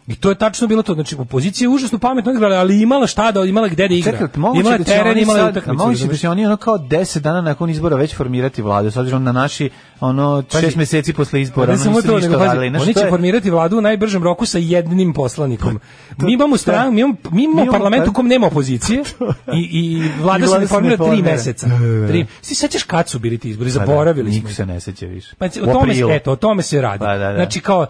[0.09, 0.93] I to je tačno bilo to.
[0.93, 4.11] Znači, opozicija je užasno pametno odigrala, ali imala šta da, imala gde da igra.
[4.11, 5.77] Čekaj, moguće imala da će teren, oni imala sad, utakmicu.
[5.77, 9.23] moguće da će oni ono kao 10 dana nakon izbora već formirati vladu, s obzirom
[9.23, 9.69] na naši
[10.01, 13.09] ono 6 meseci posle izbora, Pa ne samo to, nego pazi, oni to će je-
[13.09, 15.79] formirati vladu u najbržem roku sa jednim poslanikom.
[16.17, 19.03] mi imamo stran, mi imamo, mi imamo Mi imamo parlament u kom nema opozicije
[19.53, 21.31] i, i vlada se ne formira ne tri formira.
[21.31, 21.67] meseca.
[21.67, 22.07] Da, da, da.
[22.07, 22.25] Tri.
[22.41, 23.69] Si sećaš kad su bili ti izbori?
[23.69, 24.37] Pa da, Zaboravili smo.
[24.39, 25.35] Niko se ne seća više.
[25.37, 26.99] Pa o tome se, eto, o tome se radi.
[26.99, 27.35] Pa da, da.
[27.35, 27.85] Znači kao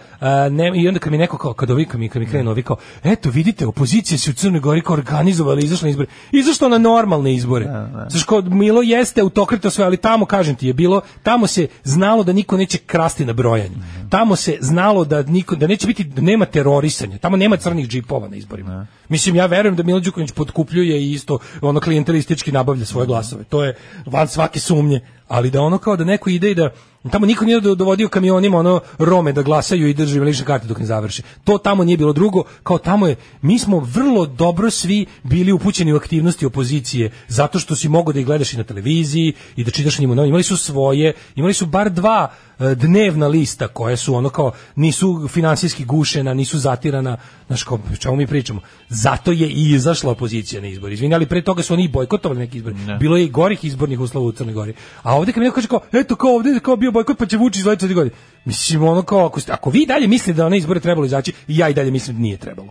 [0.50, 2.77] ne, i onda kad mi neko kao kad ovi mi kad mi krenu ovi kao
[3.03, 6.07] eto vidite opozicija se u Crnoj Gori kao organizovala izašla na izbore.
[6.31, 7.65] Izašla na normalne izbore.
[8.10, 12.23] Znaš kao Milo jeste autokrito sve, ali tamo kažem ti je bilo tamo se znalo
[12.23, 13.76] da niko neće krasti na brojanju.
[14.10, 17.18] Tamo se znalo da niko da neće biti da nema terorisanja.
[17.18, 18.88] Tamo nema crnih džipova na izborima.
[19.10, 23.44] Mislim ja verujem da Milo Đukanović potkupljuje i isto ono klijentelistički nabavlja svoje glasove.
[23.44, 23.76] To je
[24.06, 26.69] van svake sumnje, ali da ono kao da neko ide i da
[27.12, 30.80] Tamo niko nije do- dovodio kamionima ono Rome da glasaju i drži lične karte dok
[30.80, 31.24] ne završi.
[31.44, 35.94] To tamo nije bilo drugo, kao tamo je, mi smo vrlo dobro svi bili upućeni
[35.94, 39.72] u aktivnosti opozicije, zato što si mogao da ih gledaš i na televiziji i da
[39.72, 40.26] čitaš njima.
[40.26, 45.86] Imali su svoje, imali su bar dva dnevna lista koje su ono kao, nisu finansijski
[45.86, 47.18] gušena, nisu zatirana,
[47.48, 48.61] znaš kao, o čemu mi pričamo.
[48.90, 50.91] Zato je i izašla opozicija na izbor.
[50.91, 52.73] Izvini, ali pre toga su oni bojkotovali neki izbor.
[52.99, 54.73] Bilo je i gorih izbornih uslova u Crnoj Gori.
[55.03, 57.26] A ovdje kad mi neko kaže kao, eto kao ovdje je kao bio bojkot pa
[57.26, 58.15] će Vučić izleti četiri godine.
[58.45, 61.69] Mislim, ono kao, ako, ste- ako vi dalje mislite da na izbore trebalo izaći, ja
[61.69, 62.69] i dalje mislim da nije trebalo.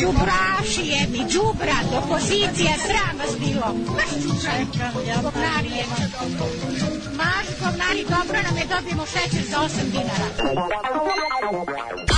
[0.00, 3.74] Đubraši jedni, đubrat, opozicija, sram vas bilo.
[3.94, 4.64] Maš čučaj,
[7.64, 10.26] govnari, dobro nam je, dobijemo šećer za 8 dinara.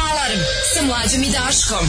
[0.08, 0.40] Alarm
[0.74, 1.86] sa mlađom i Daškom.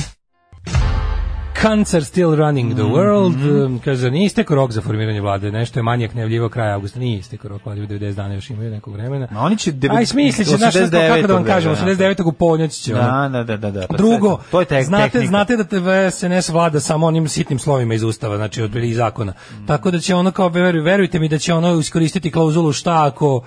[1.56, 3.65] Cancer still running Mhm, the world.
[3.65, 5.52] Um, Kaže, nije istekao rok za formiranje vlade.
[5.52, 6.99] Nešto je manijak najavljivao kraj avgusta.
[6.99, 9.27] Nije istekao rok vlade, 90 dana još imaju nekog vremena.
[9.32, 11.45] Ma oni će devet- Aj, smislit će, znaš, kako da vam 89.
[11.45, 11.82] kažemo, da.
[11.82, 12.23] 89.
[12.26, 12.94] u ponoć će.
[12.94, 13.88] Da, da, da, da, da.
[13.88, 15.30] pa Drugo, to je tek, znate, tehnika.
[15.30, 15.77] znate da te
[16.11, 19.32] SNS vlada samo onim sitnim slovima iz ustava, znači od iz zakona.
[19.52, 19.65] Mm.
[19.65, 23.41] Tako da će ono kao veruj, verujte mi da će ono iskoristiti klauzulu šta ako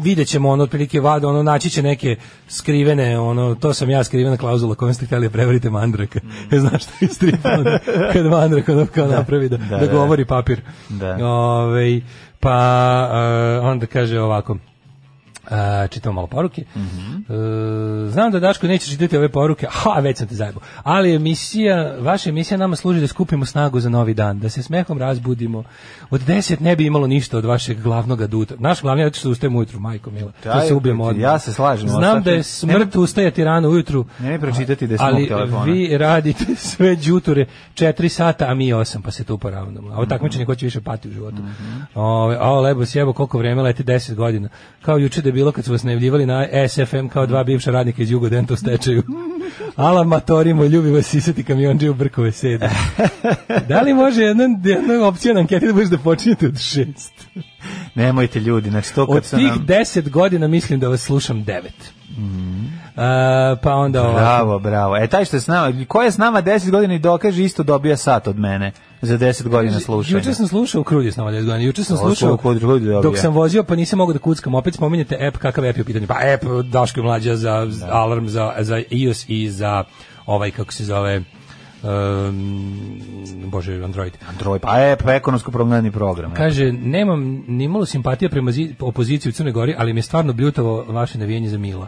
[0.00, 2.16] vidjet ćemo ono otprilike vada, ono naći će neke
[2.48, 6.20] skrivene, ono, to sam ja skrivena klauzula kojom ste htjeli da prevarite Mandraka.
[6.60, 7.70] Znaš što je stripa, ono,
[8.12, 9.68] kad Mandrak ono kao napravi da, Mm.
[9.68, 9.92] da, da, da.
[9.92, 10.60] govori papir.
[10.88, 11.26] Da.
[11.26, 12.00] Ovaj,
[12.40, 13.08] pa
[13.60, 14.56] uh, onda kaže ovako,
[15.46, 15.52] Uh,
[15.90, 16.64] čitamo malo poruke.
[16.76, 17.16] Mhm.
[18.06, 20.62] E, znam da Daško neće čitati ove poruke, ha, već sam te zajebao.
[20.82, 24.98] Ali emisija, vaša emisija nama služi da skupimo snagu za novi dan, da se smehom
[24.98, 25.64] razbudimo.
[26.10, 28.54] Od deset ne bi imalo ništa od vašeg glavnog aduta.
[28.58, 30.32] Naš glavni adut je što ustajem ujutru, majko mila.
[30.34, 31.22] To Daj, se ubijemo odmah.
[31.22, 34.04] ja se slažem, Znam ostati- da je smrt ustajati rano ujutru.
[34.18, 35.62] Nemoj pročitati da ali telefona.
[35.64, 39.90] vi radite sve đuture 4 sata, a mi 8, pa se tu poravnamo.
[39.90, 41.36] A ovo takmičenje ko će više pati u životu.
[41.94, 44.48] Ove, a lebo sjebo koliko vreme leti 10 godina.
[44.82, 48.10] Kao juče da bilo kad su vas najavljivali na SFM kao dva bivša radnika iz
[48.10, 49.02] Jugodenta u stečaju.
[49.76, 52.70] Ala matorimo, ljubi vas sisati kamionđe u brkove sede.
[53.68, 57.12] da li može jedna, jedna opcija na anketi da bude da počinjete od šest?
[57.94, 59.66] Nemojte ljudi, znači to kad Od tih nam...
[59.66, 61.62] 10 godina mislim da vas slušam 9.
[62.18, 62.75] A,
[63.62, 64.16] pa onda ovako.
[64.16, 64.96] Bravo, bravo.
[64.96, 67.62] E, taj što je s nama, ko je s nama 10 godina i dokaže, isto
[67.62, 70.18] dobija sat od mene za 10 godina slušanja.
[70.18, 71.56] Juče sam slušao Krudi s nama 10 godina.
[71.56, 72.38] Juče sam slušao
[73.02, 74.54] dok sam vozio, pa nisam mogao da kuckam.
[74.54, 76.06] Opet spominjete app, kakav app je u pitanju?
[76.06, 79.84] Pa app Daško mlađa za za alarm za, za iOS i za
[80.26, 81.22] ovaj, kako se zove,
[81.82, 83.00] um,
[83.46, 84.12] bože, Android.
[84.28, 86.30] Android, pa je, pa ekonomsko progledani program.
[86.32, 86.36] eto.
[86.36, 90.32] Kaže, nemam ni malo simpatije prema zi- opoziciji u Crnoj Gori, ali mi je stvarno
[90.32, 91.86] bljutavo vaše navijanje za Mila.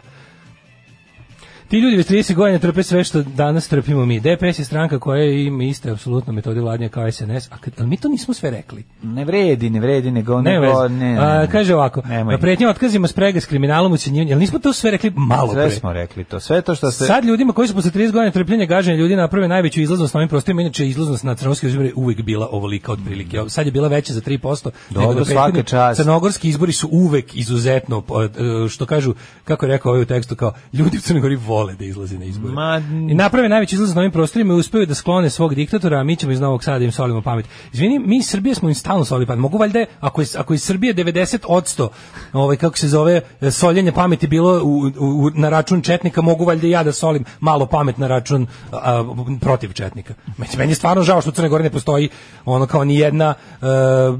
[1.69, 4.19] Ti ljudi već 30 godina trpe sve što danas trpimo mi.
[4.19, 7.51] DPS je stranka koja ima iste apsolutno metode vladnja kao SNS.
[7.51, 8.83] A kad, ali mi to nismo sve rekli.
[9.03, 10.41] Ne vredi, ne vredi, nego...
[10.41, 12.31] Ne, nego, ne, ne, A, kaže ovako, Nemoj.
[12.31, 14.29] na pretnje otkazima sprega s kriminalom ucenjivanjem.
[14.29, 15.75] Jel nismo to sve rekli malo Sve pre?
[15.75, 16.39] smo rekli to.
[16.39, 17.05] Sve to što ste...
[17.05, 20.29] Sad ljudima koji su posle 30 godina trpljenja gaženja ljudi naprave najveću izlaznost na ovim
[20.29, 23.41] prostorima, inače izlaznost na crnogorski izbori je uvek bila ovolika otprilike.
[23.47, 24.69] Sad je bila veća za 3%.
[24.89, 26.01] nego Dobro, do svaka čast.
[26.01, 28.03] Crnogorski izbori su uvek izuzetno,
[28.65, 29.13] e, što kažu,
[29.43, 32.25] kako je rekao ovaj u tekstu, kao ljudi u Crnoj Gori vole da izlaze na
[32.25, 32.53] izbore.
[32.53, 36.03] Ma, I naprave najveći izlaz na ovim prostorima i uspeju da sklone svog diktatora, a
[36.03, 37.45] mi ćemo iz Novog Sada im solimo pamet.
[37.73, 39.41] Izvini, mi iz Srbije smo im stalno solili pamet.
[39.41, 41.87] Mogu valjda, ako je, ako iz Srbije 90%
[42.33, 43.21] ovaj, kako se zove,
[43.51, 47.65] soljenje pameti bilo u, u, na račun Četnika, mogu valjda i ja da solim malo
[47.65, 49.03] pamet na račun a,
[49.41, 50.13] protiv Četnika.
[50.37, 52.09] Meni- Meni je stvarno žao što u Crnoj Gori ne postoji
[52.45, 53.65] ono kao ni jedna, e,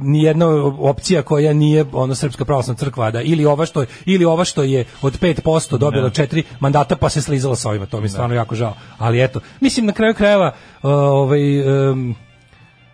[0.02, 0.48] ni jedna
[0.80, 4.64] opcija koja nije ono srpska pravoslavna crkva da ili ova što je ili ova što
[4.64, 8.35] je od 5% dobila četiri mandata pa se slizala sa ovima to mi je stvarno
[8.35, 8.76] jako žao.
[8.97, 12.15] Ali eto mislim na kraju krajeva uh, ovaj um,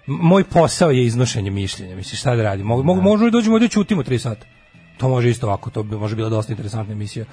[0.07, 2.65] moj posao je iznošenje mišljenja mislim šta da radim?
[2.65, 4.45] Mogu mogu možemo i dođemo ovdje i ćutimo 3 sata.
[4.97, 7.25] To može isto ovako to bi može bila dosta interesantna emisija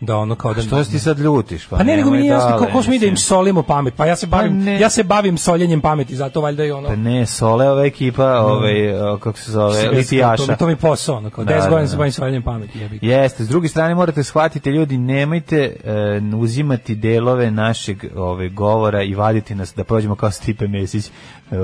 [0.00, 1.66] da ono kao da Što ti sad ljutiš?
[1.66, 3.94] pa ne, nego mi nije jasno kako smo mi da im solimo pamet.
[3.96, 4.80] Pa ja se bavim, ne.
[4.80, 6.88] ja se bavim soljenjem pameti, zato valjda i ono.
[6.88, 8.74] Pa ne, Sole ova ekipa, ovaj,
[9.20, 10.56] kako se zove, to, mi, litijaša.
[10.56, 11.88] to mi je posao, ono, kao Da, 10 da, godina da.
[11.88, 12.98] se bavim soljenjem pameti, jebi.
[13.02, 19.14] Jeste, s druge strane morate shvatiti ljudi, nemojte e, uzimati delove našeg ove govora i
[19.14, 21.10] vaditi nas da prođemo kao Stipe Mesić, e,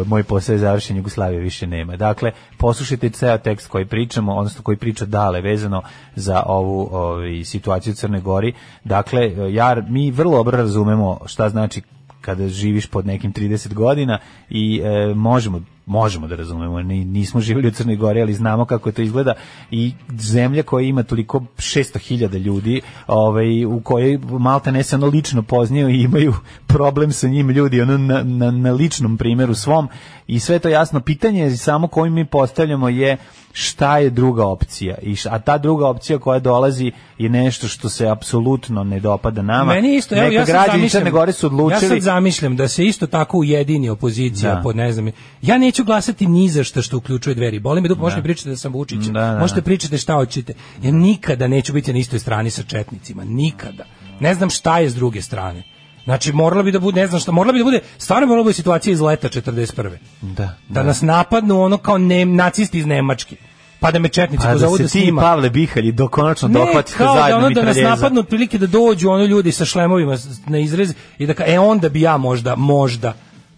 [0.07, 1.97] moj posao je završen, Jugoslavije više nema.
[1.97, 5.83] Dakle, poslušajte ceo tekst koji pričamo, odnosno koji priča dale vezano
[6.17, 8.53] za ovu ovaj, situaciju u Crnoj Gori.
[8.85, 11.83] Dakle, ja, mi vrlo dobro razumemo šta znači
[12.21, 14.19] kada živiš pod nekim 30 godina
[14.51, 18.93] i e, možemo možemo da razumemo, ni, nismo živjeli u Crnoj Gori, ali znamo kako
[18.93, 19.35] to izgleda
[19.71, 25.43] i zemlja koja ima toliko 600.000 ljudi, ovaj, u kojoj Malta ne se ono lično
[25.43, 26.35] poznaju i imaju
[26.67, 29.89] problem sa njim ljudi ono na, na, na ličnom primjeru svom
[30.27, 33.17] i sve to jasno pitanje je samo koje mi postavljamo je
[33.57, 38.09] šta je druga opcija i a ta druga opcija koja dolazi je nešto što se
[38.09, 39.75] apsolutno ne dopada nama.
[39.75, 43.07] Meni isto, evo ja građani Crne Gore su odlučili Ja sad zamišljam da se isto
[43.07, 44.61] tako ujedini opozicija Da.
[44.63, 45.11] pod ne znam.
[45.43, 47.59] Ja neću glasati ni za šta što uključuje dveri.
[47.59, 48.99] Boli me dupe, možete pričati da sam Vučić.
[48.99, 49.65] Da, da, možete da.
[49.65, 50.55] pričati šta hoćete.
[50.83, 53.85] Ja nikada neću biti na istoj strani sa četnicima, nikada.
[54.21, 55.74] Ne znam šta je s druge strane.
[56.05, 58.45] Znači morala bi da bude, ne znam šta, morala bi da bude, stvarno morala bi
[58.45, 59.91] da bude situacija iz leta 41.
[60.21, 63.37] Da, Da nas napadnu ono kao ne, nacisti iz Nemačke.
[63.81, 65.23] Pa da me četnici Pa da pozovu se da ti snima.
[65.23, 69.11] Pavle Bihalji do konačno Ne, dohvatite kao da ono da nas napadnu otprilike da dođu
[69.11, 70.17] ono ljudi sa šlemovima
[70.47, 73.13] na izrez i da ka, e onda bi ja možda možda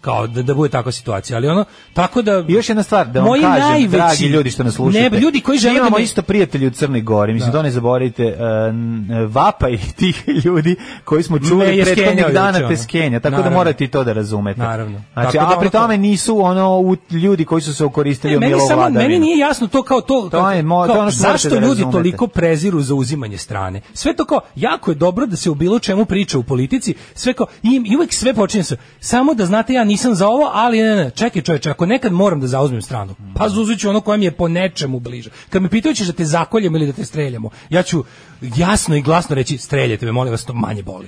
[0.07, 3.19] kao da, da bude takva situacija, ali ono tako da I još jedna stvar, da
[3.19, 5.09] vam moji kažem, najveći, dragi ljudi što nas slušate.
[5.09, 7.71] Ne, ljudi koji žele da imamo me- isto prijatelji u Crnoj Gori, mislim, to ne
[7.71, 8.33] zaboravite, uh,
[8.69, 12.69] n- vapaj tih ljudi koji smo čuli prethodnih dana juče, ono.
[12.69, 13.57] te skenja, tako da Naravno.
[13.57, 14.59] morate i to da razumete.
[14.59, 15.01] Naravno.
[15.13, 16.81] Znači, Tako da a pri ono kao- tome nisu ono
[17.13, 20.63] ljudi koji su se okoristili meni samo meni nije jasno to kao to, To je
[20.63, 23.81] mo- kao, to ono što zašto da ljudi toliko preziru za uzimanje strane.
[23.93, 27.33] Sve to kao jako je dobro da se u bilo čemu priča u politici, sve
[27.33, 30.81] kao i, i uvek sve počinje sa samo da znate ja nisam za ovo, ali
[30.81, 34.25] ne, ne, čekaj čoveče, ako nekad moram da zauzmem stranu, pa zauzeću ono koja mi
[34.25, 35.29] je po nečemu bliže.
[35.49, 38.03] Kad me pitaju ćeš da te zakoljemo ili da te streljamo, ja ću
[38.41, 41.07] jasno i glasno reći streljajte me, molim vas, to manje boli.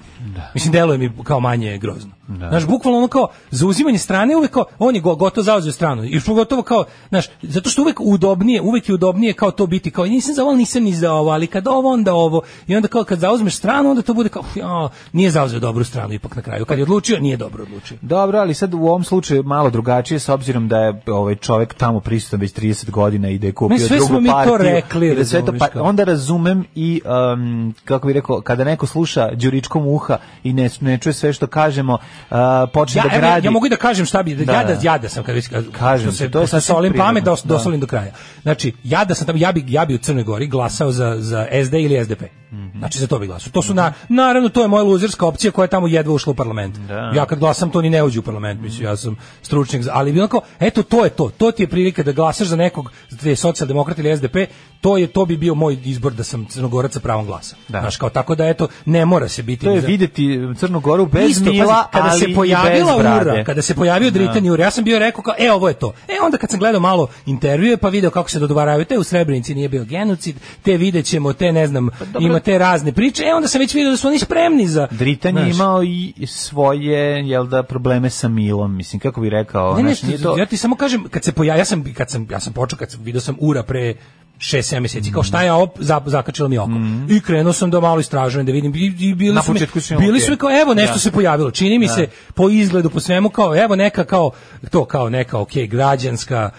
[0.54, 2.12] Mislim, deluje mi kao manje grozno.
[2.28, 6.04] Znaš, bukvalno ono kao, zauzimanje strane uvek kao, on je go- gotovo zauzeo stranu.
[6.06, 9.92] I što gotovo kao, znaš, zato što uvek udobnije, uvek je udobnije kao to biti,
[9.92, 12.42] kao nisam za ovo, nisam ni za ovo, ali kad ovo, onda ovo.
[12.68, 16.14] I onda kao kad zauzmeš stranu, onda to bude kao, ja, nije zauzeo dobru stranu
[16.14, 16.66] ipak na kraju.
[16.66, 17.98] Kad je odlučio, nije dobro odlučio.
[18.02, 22.00] Dobro, ali sad u ovom slučaju malo drugačije s obzirom da je ovaj čovjek tamo
[22.00, 24.58] prisutan već 30 godina i da je kupio Ne, sve drugu smo mi to partiju.
[24.58, 27.02] rekli, da sve to, pa, onda razumem i
[27.34, 31.48] um, kako bih rekao, kada neko sluša đuričkom uha i ne, ne čuje sve što
[31.48, 31.98] kažemo,
[32.30, 33.48] a, počne Ja, da evo, gradi.
[33.48, 34.80] ja mogu i da kažem šta bi, Da, da, jada, da.
[34.84, 37.48] jada sam, kad, već- kad, Kažem se, to sasvim solim pamet, dos, da.
[37.50, 38.12] dosolim do kraja.
[38.42, 41.74] Znači, jada sam tamo, ja bi, ja bi u Crnoj Gori glasao za, za SD
[41.76, 42.22] ili SDP.
[42.52, 42.80] Mhm.
[42.80, 43.52] Znači, za to bi glasao.
[43.52, 46.36] To su, na, naravno, to je moja luzerska opcija koja je tamo jedva ušla u
[46.36, 46.78] parlament.
[46.78, 47.12] Da.
[47.16, 50.12] Ja kad glasam, to ni ne uđe u parlament, mislim, ja sam stručnjak, za- ali
[50.14, 51.30] bi onako, eto, to je to.
[51.30, 54.36] To ti je prilika da glasaš za nekog, da je socijaldemokrat ili SDP,
[54.82, 57.56] to je to bi bio moj izbor da sam crnogorac sa pravom glasa.
[57.68, 57.80] Da.
[57.80, 61.30] Znaš, kao tako da eto ne mora se biti To je videti Crnu Goru bez
[61.30, 65.00] Isto, Mila, kada ali se pojavila ura, kada se pojavio Dritan Ura, ja sam bio
[65.00, 65.94] rekao kao, e, ovo je to.
[66.08, 69.56] E, onda kad sam gledao malo intervjue, pa video kako se dodvaravaju, te u Srebrenici
[69.56, 73.34] nije bio genocid, te vidjet ćemo, te ne znam, Pa ima te razne priče, e,
[73.34, 74.88] onda sam već vidio da su oni spremni za...
[74.92, 79.84] Dritan je imao i svoje, jel da, probleme sa Milom, mislim, kako bi rekao, Ne,
[79.84, 80.38] ne, znaš, nije to...
[80.38, 82.92] ja ti samo kažem, kad se pojavio, ja sam, kad sam, ja sam počeo, kad
[82.92, 83.96] sam, vidio sam Ura pre
[84.40, 86.72] 6-7 mjeseci, kao šta je op, za, zakačilo mi oko.
[87.10, 89.36] I krenuo sam da malo istražujem, da vidim, i, i bili.
[89.36, 89.60] Na su mi,
[90.00, 91.00] bili su mi kao, evo, nešto Da.
[91.00, 94.32] se pojavilo, čini mi se, po izgledu, po svemu, kao, evo, neka, kao,
[94.72, 96.50] to, kao neka, ok, građanska,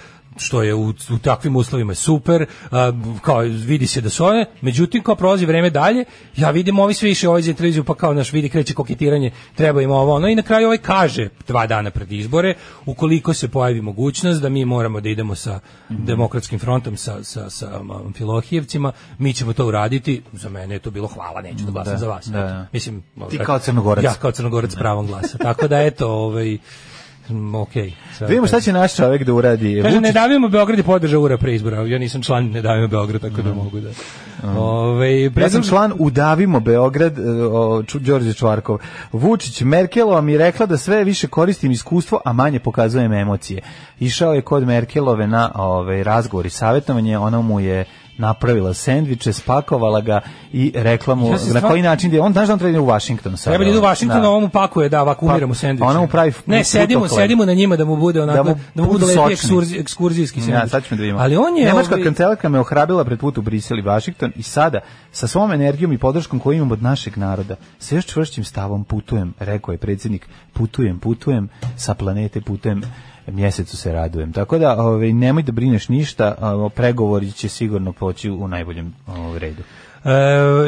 [0.41, 2.93] što je u, u takvim uslovima super, a,
[3.23, 6.05] kao vidi se da su one, međutim kao prolazi vreme dalje,
[6.37, 9.83] ja vidim ovi sve više ovaj za televiziju, pa kao naš vidi kreće koketiranje, treba
[9.83, 12.55] im ovo ono i na kraju ovaj kaže dva dana pred izbore,
[12.87, 17.81] ukoliko se pojavi mogućnost da mi moramo da idemo sa demokratskim frontom sa, sa, sa
[17.81, 21.93] um, Amfilohijevcima, mi ćemo to uraditi, za mene je to bilo hvala, neću da glasam
[21.93, 22.27] Da, za vas.
[22.27, 22.67] da, da.
[22.73, 24.05] Mislim, Ti kao Crnogorac.
[24.05, 25.39] Ja kao Crnogorac pravom glasa.
[25.39, 26.59] Tako da eto, ovaj, mm,
[27.55, 27.93] okej.
[28.11, 29.81] sad- Da vidimo šta će naš čovjek da uradi.
[29.83, 31.77] Kaže, ne davimo Beograd je podržao ura pre izbora.
[31.79, 33.89] Ja nisam član ne davimo Beograd, tako da mogu da...
[34.51, 38.79] Ove, Ja sam član Udavimo Beograd, e, o, Ču- Đorđe Čvarkov.
[39.13, 43.63] Vučić Merkelova mi rekla da sve više koristim iskustvo, a manje pokazujem emocije.
[44.01, 47.85] Išao je kod Merkelove na ovaj razgovor i savjetovanje, ona mu je
[48.21, 50.21] napravila sendviče, spakovala ga
[50.53, 52.21] i rekla mu Ja na stvar- koji način ide.
[52.21, 53.57] On znaš da on treba da u Washington sada.
[53.57, 54.31] Treba da u Washington, Da.
[54.31, 55.85] on mu pakuje, da, ovako Pa, sendviče.
[55.85, 58.89] ona mu pravi Ne, sedimo, sedimo na njima da mu bude onako, da mu, budu
[58.89, 59.33] budu lepi sočni.
[59.33, 60.55] ekskurzi, ekskurzijski sendvič.
[60.57, 61.19] Ja, sad ćemo da vidimo.
[61.21, 61.65] Ali on je...
[61.65, 64.81] Nemačka ovaj, kancelarka me ohrabila pred put u Brisel i Washington i sada,
[65.13, 69.35] sa svom energijom i podrškom koju imam od našeg naroda, sa još čvršćim stavom putujem,
[69.41, 72.83] rekao je predsjednik, putujem, putujem, sa planete putujem,
[73.33, 74.33] mjesecu se radujem.
[74.33, 76.35] Tako da, ovaj, nemoj da brineš ništa,
[76.75, 79.63] pregovori će sigurno poći u najboljem ovaj, redu.
[80.05, 80.11] E,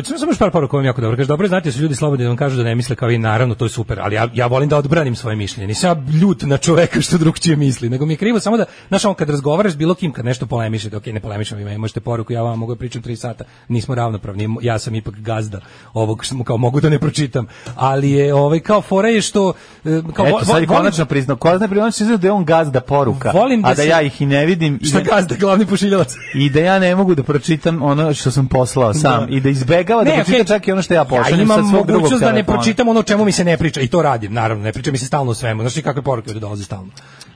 [0.05, 1.17] samo još par poruka mi jako dobro.
[1.17, 3.11] Kaže, dobro je znati da su ljudi slobodni da vam kažu da ne misle kao
[3.11, 5.67] i naravno to je super, ali ja, ja volim da odbranim svoje mišljenje.
[5.67, 9.05] Nisam ja ljut na čoveka što drugčije misli, nego mi je krivo samo da, znaš,
[9.05, 12.43] on kad razgovaraš bilo kim, kad nešto polemišete, ok, ne polemišem vi, možete poruku, ja
[12.43, 15.61] vam mogu da pričam 3 sata, nismo ravnopravni, ja sam ipak gazda
[15.95, 17.47] ovog što mu kao mogu da ne pročitam,
[17.77, 19.53] ali je ovaj kao fora je što
[19.85, 21.37] e, kao Eto, sad je konačno priznao.
[21.37, 24.23] Ko zna priznao da je on gazda poruka, Volim da a da se- ja ih
[24.23, 24.79] i ne vidim.
[24.83, 26.15] šta da- gazda, glavni pošiljalac.
[26.35, 29.37] I da ja ne mogu da pročitam ono što sam poslao sam Da.
[29.37, 30.47] i da izbegava da Ne, pročita okej.
[30.47, 32.89] čak i ono što ja Ja pošaljem imam sa svog drugog mogućnost da ne pročitam
[32.89, 35.31] ono čemu mi se ne priča i to radim, naravno, ne priča mi se stalno
[35.31, 35.63] o svemu.
[35.63, 36.89] Znaš ti kakve poruke ovdje dolaze stalno?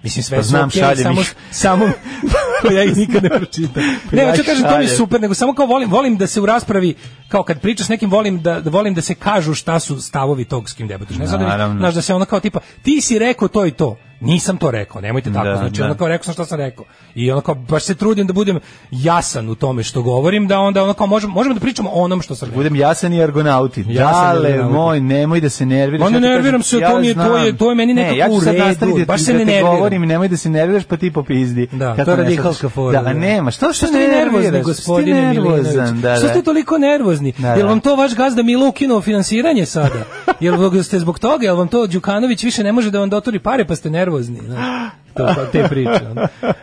[0.03, 1.35] Mislim sve Pa znam, okej, šaljem samo ih.
[1.51, 1.85] samo
[2.77, 3.83] ja ih nikad ne pročitam.
[4.13, 6.27] Ne, ja hoću ih kažem to mi je super, nego samo kao volim volim da
[6.27, 6.95] se u raspravi
[7.29, 10.71] kao kad pričaš nekim volim da, da volim da se kažu šta su stavovi tog
[10.71, 11.19] s kim debatuješ.
[11.19, 13.97] Ne sad da, da se ono kao tipa ti si rekao to i to.
[14.21, 15.85] Nisam to rekao, nemojte tako, Da, znači da.
[15.85, 16.85] ono kao rekao sam šta sam rekao.
[17.15, 18.59] I ono kao baš se trudim da budem
[18.91, 22.23] jasan u tome što govorim, da onda ono kao možemo, možemo da pričamo o onom
[22.23, 22.57] što sam rekao.
[22.59, 23.85] Budem jasan i argonauti.
[23.85, 24.75] Dale, argonauti.
[24.75, 26.11] moj, nemoj da se nerviraš.
[26.11, 28.17] Ne Ja nerviram se, ja to mi je- to je- to je meni Ne, nekako
[28.17, 29.75] ja ću u redu, da, baš se da ne nerviram.
[29.75, 31.69] govorim nemoj da se nerviraš, pa ti popizdi.
[31.73, 33.03] Da, Kako to je ne radikalska sad- fora.
[33.03, 33.51] Da, nema.
[33.51, 35.41] Što što ste ne nervozni, gospodine Što?
[35.43, 35.67] Milinović?
[35.95, 36.29] Da, Što da.
[36.29, 37.33] ste toliko nervozni?
[37.39, 37.67] Da, Jel da.
[37.67, 40.05] vam to vaš gazda Milo ukinuo finansiranje sada?
[40.41, 43.65] Jel ste zbog toga, jel vam to Đukanović više ne može da vam dotori pare
[43.65, 44.06] pa ste nervozni?
[44.43, 44.91] Znaš?
[45.15, 46.01] To, te priče.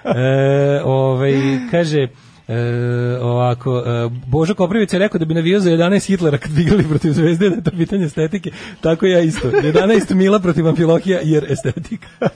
[0.05, 1.33] E, ovaj,
[1.71, 2.07] kaže,
[2.47, 6.61] E, ovako, e, Božo Koprivić je rekao da bi navio za 11 Hitlera kad bi
[6.61, 8.51] igrali protiv Zvezde, da je to pitanje estetike,
[8.81, 9.51] tako ja isto.
[9.51, 12.07] 11 Mila protiv Amfilohija jer estetika.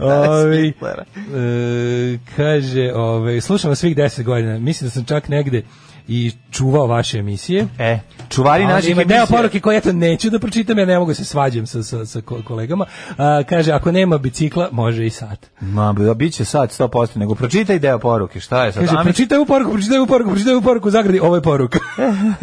[0.00, 1.04] Ovi, Hitlera.
[1.36, 5.62] e, kaže, ove, slušam vas svih 10 godina, mislim da sam čak negde
[6.08, 7.66] i čuvao vaše emisije.
[7.78, 7.98] E,
[8.28, 11.24] čuvari naših ima deo poruke koje eto neću da pročitam, ja ne mogu da se
[11.24, 12.86] svađam sa, sa, sa ko- kolegama.
[13.18, 15.46] A, kaže, ako nema bicikla, može i sat.
[15.60, 18.86] Ma, bi- bit će sad 100%, nego pročitaj deo poruke, šta je sad?
[18.86, 21.78] Kaže, pročitaj ovu poruku, pročitaj ovu poruku, pročitaj ovu poruku u zagradi, ovo je poruka.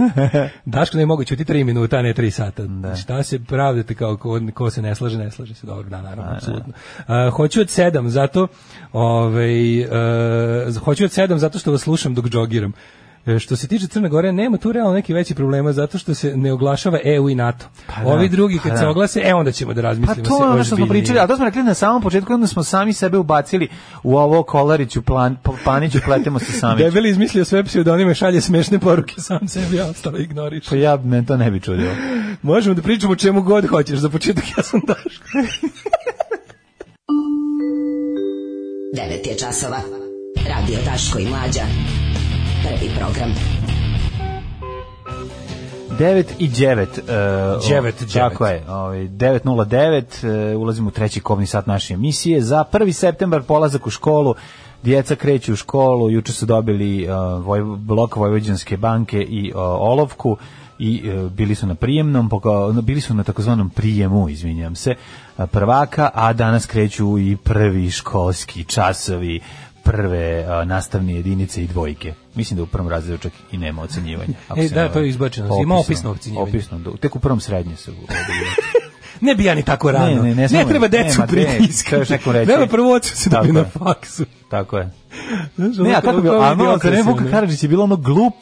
[0.65, 2.63] Daško ne mogu ćuti 3 minuta, a ne 3 sata.
[3.01, 5.67] Šta se pravdate kao ko, ko se ne slaže, ne slaže se.
[5.67, 6.73] Dobro, da, naravno, apsolutno.
[7.07, 8.47] A, hoću od 7, zato
[8.93, 9.85] ovaj, e,
[10.85, 12.73] hoću od 7 zato što vas slušam dok džogiram.
[13.25, 16.37] E, Što se tiče Crne Gore, nema tu realno neki veći problema zato što se
[16.37, 17.65] ne oglašava EU i NATO.
[17.87, 18.77] da, Ovi drugi pa kad da.
[18.77, 21.27] se oglase, e onda ćemo da Pa razmislimo to se ono što smo pričali, a
[21.27, 23.67] to smo rekli na samom početku, onda smo sami sebe ubacili
[24.03, 26.81] u ovo kolariću, plan, pa- paniću, pletemo se sami.
[26.83, 30.69] Debeli izmislio sve pseudonime, šalje smešne poruke sam sebi, a ostalo ignoriš.
[30.69, 31.91] Pa ja, me to ne bi čudilo.
[32.41, 33.99] Možemo da pričamo o čemu god hoćeš.
[33.99, 35.25] Za početak ja sam Daško.
[38.95, 39.77] 9 je časova.
[40.47, 41.61] Radio Daško i Mlađa.
[42.71, 43.33] Prvi program.
[45.99, 46.87] 9 i 9.
[47.57, 48.61] Uh, Dževet, Tako dževet.
[48.61, 48.71] je.
[48.71, 52.41] Ovaj 909 uh, ulazimo u treći kovni sat naše emisije.
[52.41, 52.91] Za 1.
[52.91, 54.35] septembar polazak u školu.
[54.83, 60.37] Djeca kreću u školu, juče su dobili uh, voj, blok Vojvođanske banke i uh, olovku
[60.79, 64.95] i uh, bili su na prijemnom, poka- bili su na takozvanom prijemu, izvinjam se,
[65.37, 69.39] uh, prvaka, a danas kreću i prvi školski časovi
[69.83, 72.13] prve uh, nastavne jedinice i dvojke.
[72.35, 74.33] Mislim da u prvom razredu čak i nema ocenjivanja.
[74.57, 75.59] E, da, ne to je izbačeno.
[75.63, 76.49] Ima opisno ocenjivanje.
[76.49, 77.91] Opisno, da, tek u prvom srednje se
[79.21, 80.23] Ne bi ja ni tako rano.
[80.23, 82.17] Ne, ne, ne smemo- treba decu nema, ne, pritiskati.
[82.45, 84.25] Treba prvo ocu se Tako dobije na faksu.
[84.49, 84.89] Tako je.
[85.55, 86.55] Znaš, Ne, a kako bi, a
[87.23, 87.31] ne.
[87.31, 88.33] Karadžić je bilo ono glup,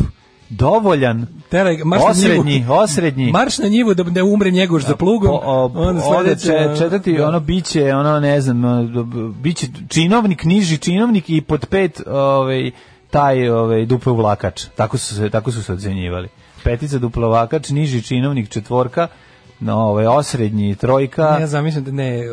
[0.49, 2.73] dovoljan, Teraj, marš na osrednji, njivu.
[2.73, 3.31] osrednji.
[3.31, 5.29] Marš na njivu da ne umre njegoš za plugom.
[5.29, 7.27] Po- o- onda sledeće, če- četvrti, da.
[7.27, 8.61] ono biće, ono ne znam,
[9.41, 12.71] biće činovnik, niži činovnik i pod pet ovaj,
[13.09, 14.65] taj ovaj, duplo vlakač.
[14.75, 16.27] Tako su se, tako su se ocenjivali.
[16.63, 19.07] Petica duplo vlakač, niži činovnik četvorka,
[19.61, 21.37] no, ovaj, osrednji trojka.
[21.39, 22.23] Ne, zamišljam da ne,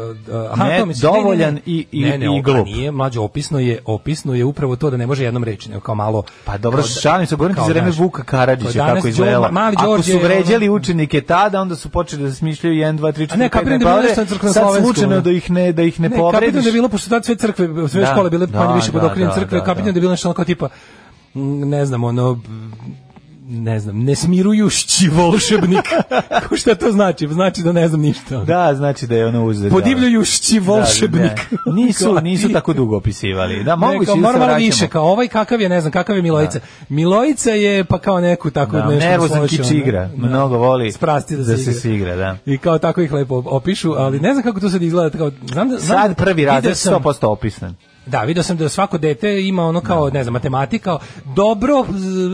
[0.53, 1.61] aha, Ne, to misliš, ne, dovoljan ne, ne.
[1.67, 2.67] i- i- ne, ne, i glup.
[2.67, 5.95] Nije, mlađe, opisno je, opisno je upravo to da ne može jednom reći, nego kao
[5.95, 6.23] malo...
[6.45, 9.49] Pa dobro, da- šalim se, govorim ti za vreme Vuka Karadžića kako izgledala.
[9.49, 12.75] Đorđe- Mali Ako Đorđe su je ono- vređali učenike tada, onda su počeli da smišljaju
[12.77, 15.21] 1, 2, 3, 4, A ne, 5, kapiram da je bilo nešto na Sad slučajno
[15.21, 16.53] da ih ne, da ih ne, Ne, povrediš.
[16.55, 19.01] da je bilo, pošto tad sve crkve, sve Da, škole bile da, manje više pod
[19.01, 19.93] da, okriljem da, crkve, da, kapiram da.
[19.93, 20.69] da je bilo nešto kao tipa,
[21.35, 22.41] mm, ne znam, ono,
[23.49, 25.85] ne znam, nesmirujušći volšebnik.
[26.57, 27.29] Šta to znači?
[27.29, 28.37] Znači da ne znam ništa.
[28.39, 29.71] Da, znači da je ono uzeo.
[29.71, 31.23] Podivljajušći volšebnik.
[31.51, 31.73] Da, da.
[31.75, 32.53] Nisu, Kao nisu ti.
[32.53, 33.65] tako dugo opisivali.
[33.65, 34.57] Da, Ne, moguće da se vraćamo.
[34.57, 36.61] više, kao ovaj kakav je, ne znam, kakav je Milojica.
[36.91, 39.09] Milojica je pa kao neku tako Da, nešto.
[39.09, 40.07] nervozan kič igra.
[40.07, 40.27] Da.
[40.29, 42.17] Mnogo voli Sprasti da, da se, se igra.
[42.17, 42.37] da.
[42.47, 45.19] I kao tako ih lepo opišu, ali ne znam kako to sad izgleda.
[45.19, 47.75] Kao, znam da, znam Sad da- prvi razred sam- 100% opisan.
[48.07, 51.85] Da, vidio sam da svako dete ima ono kao, ne znam, matematika, dobro,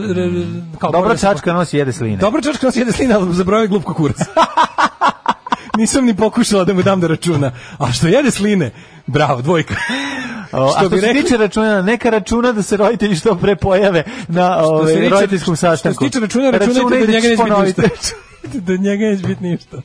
[0.09, 0.45] r-
[0.79, 2.17] kao Dobro čačka nosi jede sline.
[2.17, 4.17] Dobro čačka nosi jede sline, ali za broj glup kurac.
[5.77, 7.51] Nisam ni pokušala da mu dam da računa.
[7.77, 8.71] A što jede sline,
[9.07, 9.75] bravo, dvojka.
[10.51, 13.55] O, a što bi se rekli- tiče računa, neka računa da se roditelji što pre
[13.55, 15.95] pojave na Što se ovaj, roditeljskom sastanku.
[15.95, 18.59] Što se tiče računa, računajte Računaj da njega ćeš neće biti ništa.
[18.67, 19.77] da njega neće biti ništa.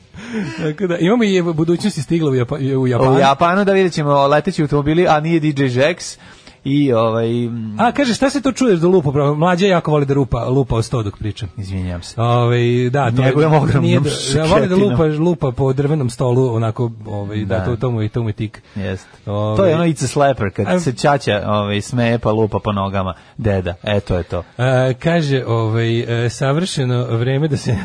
[0.57, 3.15] Tako da, imamo i budućnosti stigla u, Japa, u Japanu.
[3.15, 6.17] U Japanu da vidjet ćemo leteći automobili, a nije DJ Jax.
[6.63, 7.29] I ovaj...
[7.77, 9.33] A, kaže, šta se to čuješ da lupa?
[9.33, 11.49] Mlađa jako voli da rupa, lupa o sto dok pričam.
[11.57, 12.21] Izvinjam se.
[12.21, 14.09] Ovaj da, to Njegovim je, nije da,
[14.39, 17.65] ja voli da lupa, lupa po drvenom stolu, onako, ovaj, da, Da.
[17.65, 18.61] to, to mu je, to mu je tik.
[18.75, 19.09] Jeste.
[19.25, 22.71] Ovaj, To je ono a Slapper, kad A- se čača ovaj, smeje pa lupa po
[22.71, 23.13] nogama.
[23.37, 24.43] Deda, e, to je to.
[24.57, 27.75] E, kaže, ovaj, e, savršeno vreme da se,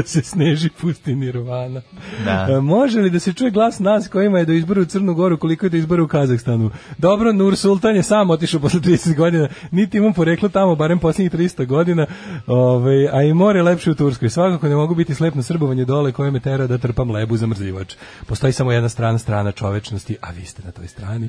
[0.00, 1.80] da se sneži pusti nirvana.
[2.24, 2.46] Da.
[2.50, 5.38] E, može li da se čuje glas nas kojima je do izboru u Crnu Goru,
[5.38, 6.70] koliko je do izboru u Kazahstanu?
[6.98, 11.32] Dobro, Nur Sultan je sam otišao posle 30 godina, niti imam poreklo tamo, barem posljednjih
[11.32, 12.06] 300 godina,
[12.46, 14.30] ovaj, a i more lepše u Turskoj.
[14.30, 17.94] Svakako ne mogu biti slepno srbovanje dole koje me tera da trpam lebu za mrzivač.
[18.26, 21.28] Postoji samo jedna strana, strana čovečnosti, a vi ste na toj strani.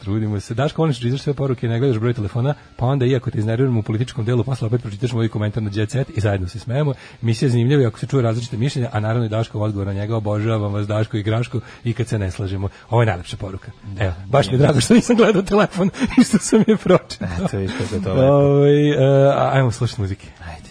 [0.00, 0.54] Trudimo se.
[0.54, 3.76] Daško, voliš da čitaš sve poruke, ne gledaš broj telefona, pa onda iako te iznerviram
[3.76, 6.92] u političkom delu, posle opet pročitaš moj komentar na Jet Set i zajedno se smejemo.
[7.22, 9.92] Emisija je zanimljiva i ako se čuje različite mišljenja, a naravno i Daškov odgovor na
[9.92, 12.68] njega, obožavam vas Daško i Graško i kad se ne slažemo.
[12.90, 13.70] Ovo je najlepša poruka.
[13.98, 15.90] Evo, baš mi je drago što nisam gledao telefon
[16.20, 17.28] i što sam je pročitao.
[17.44, 18.22] Eto, vidiš kako je to lepo.
[18.22, 18.96] Ovaj, e,
[19.28, 20.26] a- ajmo slušati muzike.
[20.46, 20.68] Ajde.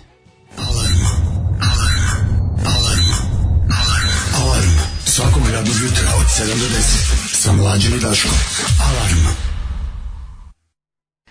[0.58, 1.00] Alarm
[5.06, 6.80] svakog radnog jutra od 7 do 10
[7.34, 8.32] sa mlađim i Daškom.
[8.82, 9.09] Alarm.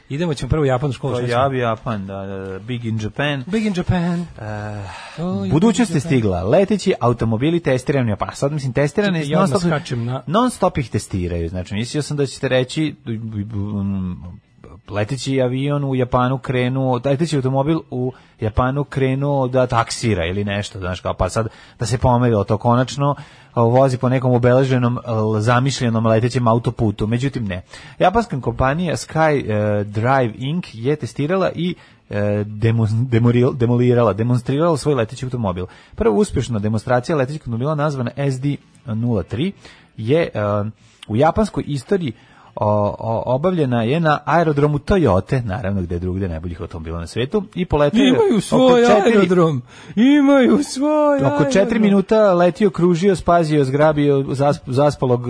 [0.08, 1.14] Idemo ćemo prvo u Japanu školu.
[1.14, 1.32] To ćemo?
[1.32, 3.44] Javi Japan, da, da, da, Big in Japan.
[3.46, 4.26] Big in Japan.
[5.18, 6.08] Oh, you Budućnost je Japan.
[6.08, 6.42] stigla.
[6.42, 9.62] Leteći automobili testirani, pa sad mislim testirani ja non stop,
[9.96, 11.48] na- non stop ih testiraju.
[11.48, 12.94] Znači mislio sam da ćete reći
[13.54, 14.38] um,
[14.88, 21.00] leteći avion u Japanu krenuo, leteći automobil u Japanu krenuo da taksira ili nešto, znaš
[21.00, 21.48] kao, pa sad
[21.78, 23.14] da se pomerilo to konačno,
[23.62, 24.98] vozi po nekom obeleženom,
[25.38, 27.06] zamišljenom letećem autoputu.
[27.06, 27.62] Međutim, ne.
[27.98, 30.66] Japanska kompanija Sky eh, Drive Inc.
[30.72, 31.74] je testirala i
[32.10, 35.66] e, demo- demoril- demolirala, demonstrirala svoj leteći automobil.
[35.94, 39.52] Prva uspješna demonstracija letećeg automobila nazvana SD-03
[39.96, 40.28] je e,
[41.08, 42.12] u japanskoj istoriji
[42.60, 42.66] o,
[42.98, 47.64] o- obavljena je na aerodromu Toyote, naravno gde je drugde najboljih automobila na svetu, i
[47.64, 49.62] poletio je Imaju oko svoj četiri- aerodrom.
[49.96, 51.82] Imaju svoj Oko četiri aerodrom.
[51.82, 55.20] minuta letio, kružio, spazio, zgrabio zasp, zaspalog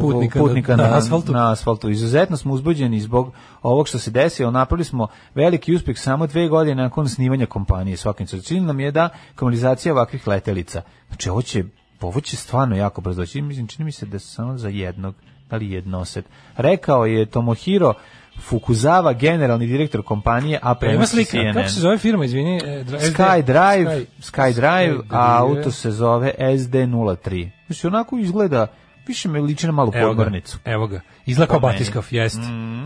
[0.00, 1.32] Putnika putnika, na- na, asfaltu.
[1.32, 1.90] na asfaltu.
[1.90, 3.32] Izuzetno smo uzbuđeni zbog
[3.62, 4.50] ovog što se desilo.
[4.50, 7.96] Napravili smo veliki uspeh samo dve godine nakon snimanja kompanije.
[7.96, 8.26] Svakim.
[8.26, 10.82] Cilj nam je da komercizacija ovakvih letelica.
[11.08, 11.64] Znači, ovo će,
[12.00, 13.42] ovo će stvarno jako brzo doći.
[13.42, 15.14] Mislim, čini mi se da samo za jednog,
[15.50, 16.24] da li jednoset.
[16.56, 17.94] Rekao je Tomohiro
[18.40, 21.54] Fukuzawa, generalni direktor kompanije, a Pa ima slika, CNN.
[21.54, 22.56] kako se zove firma, izvini?
[22.56, 23.14] e, dra- SD?
[23.14, 27.50] Sky Drive, Sky- Sky Drive, a auto se zove SD03.
[27.68, 28.66] Mislim, onako izgleda,
[29.06, 30.58] više me liči na malu Evo ga, podmornicu.
[30.64, 31.00] evo ga.
[31.26, 32.38] Izgleda kao batiskav, jest.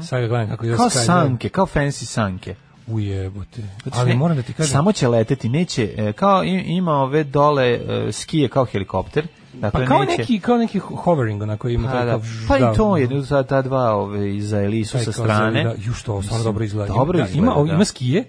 [0.02, 1.04] Sad ga gledam kako je Kao Sky Drive.
[1.04, 2.54] sanke, kao fancy sanke.
[2.86, 3.62] Ujebote.
[3.82, 7.66] Znači, Ali moram da ti kažem, Samo će leteti, neće, e, kao ima ove dole
[7.68, 7.78] e,
[8.12, 9.26] skije kao helikopter.
[9.52, 12.18] Dakle, pa kao neće, neki, kao neki hovering, onako ima Pa, da,
[12.48, 12.72] pa da.
[12.72, 15.64] i to je, za ta dva ove, iza Elisu sa strane.
[15.64, 16.92] Da, ju što, stvarno dobro izgleda.
[16.94, 17.62] Dobro da, izgleda, ima, da.
[17.62, 17.74] Mm.
[17.74, 18.24] ima skije,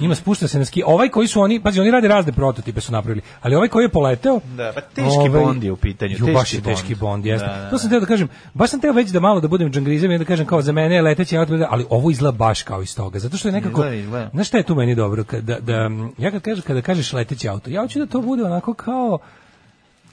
[0.00, 0.86] ima spušta se na skije.
[0.86, 3.88] Ovaj koji su oni, pazi, oni rade razne prototipe su napravili, ali ovaj koji je
[3.88, 7.00] poleteo, Da, pa teški Bond je u pitanju, Ju, baš je teški teški Bond.
[7.00, 7.46] Bond, jeste.
[7.46, 9.72] Da, da, To sam teo da kažem, baš sam teo već da malo da budem
[9.72, 12.82] džangrizem i da kažem kao za mene je leteći auto, ali ovo izgleda baš kao
[12.82, 13.84] iz toga, zato što je nekako,
[14.32, 17.70] znaš šta je tu meni dobro, kada, da, ja kad kažeš, kada kažeš leteći auto,
[17.70, 19.18] ja hoću da to bude onako kao,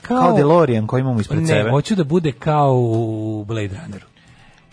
[0.08, 1.70] Kao DeLorean koji imamo ispred ne, sebe.
[1.70, 4.06] hoću da bude kao u Blade Runneru.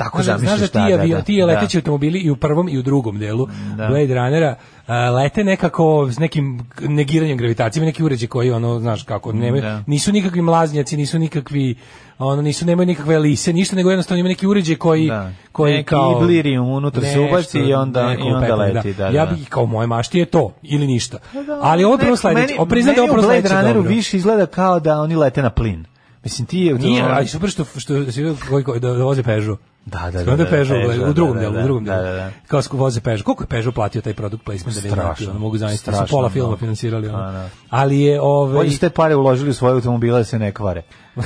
[0.03, 2.37] Tako Znaš, znaš zamišljaš, da ti, da, da, avio, da, ti leteći automobili i u
[2.37, 3.47] prvom i u drugom delu
[3.77, 3.87] Da.
[3.89, 4.55] Blade Runnera
[4.87, 9.83] a, lete nekako s nekim negiranjem gravitacije, neki uređaj koji ono, znaš kako, nema, Da.
[9.87, 11.75] nisu nikakvi mlaznjaci, nisu nikakvi
[12.19, 15.33] ono nisu nemaju nikakve lise, ništa nego jednostavno ima neki uređaj koji Da.
[15.53, 19.33] koji Neki kao iblirium unutra se ubaci i onda- i onda leti, da, Ja da.
[19.33, 21.19] bih kao moje mašti je to ili ništa.
[21.63, 25.17] Ali ovo prvo sledeće, o da ovo prvo Blade Runneru više izgleda kao da oni
[25.17, 25.85] lete na plin.
[26.25, 26.75] Mislim, ti je...
[26.75, 29.61] Nije, ali super što što što koji, koji da, da voze Peugeot.
[29.87, 31.85] Da, da, da, Skoro da da, Peugeot, u da, drugom da, delu, da, u drugom
[31.85, 32.05] da, delu.
[32.05, 32.31] da, da.
[32.47, 33.25] Kao sko voze Peugeot.
[33.25, 36.31] Koliko je Peugeot platio taj produkt placement da ne ono, mogu zamisliti, da su pola
[36.31, 37.09] filma finansirali.
[37.09, 37.33] Ono.
[37.33, 37.49] Da.
[37.71, 40.83] Ali je ovaj Bolje ste pare uložili u svoje automobile da se ne kvare.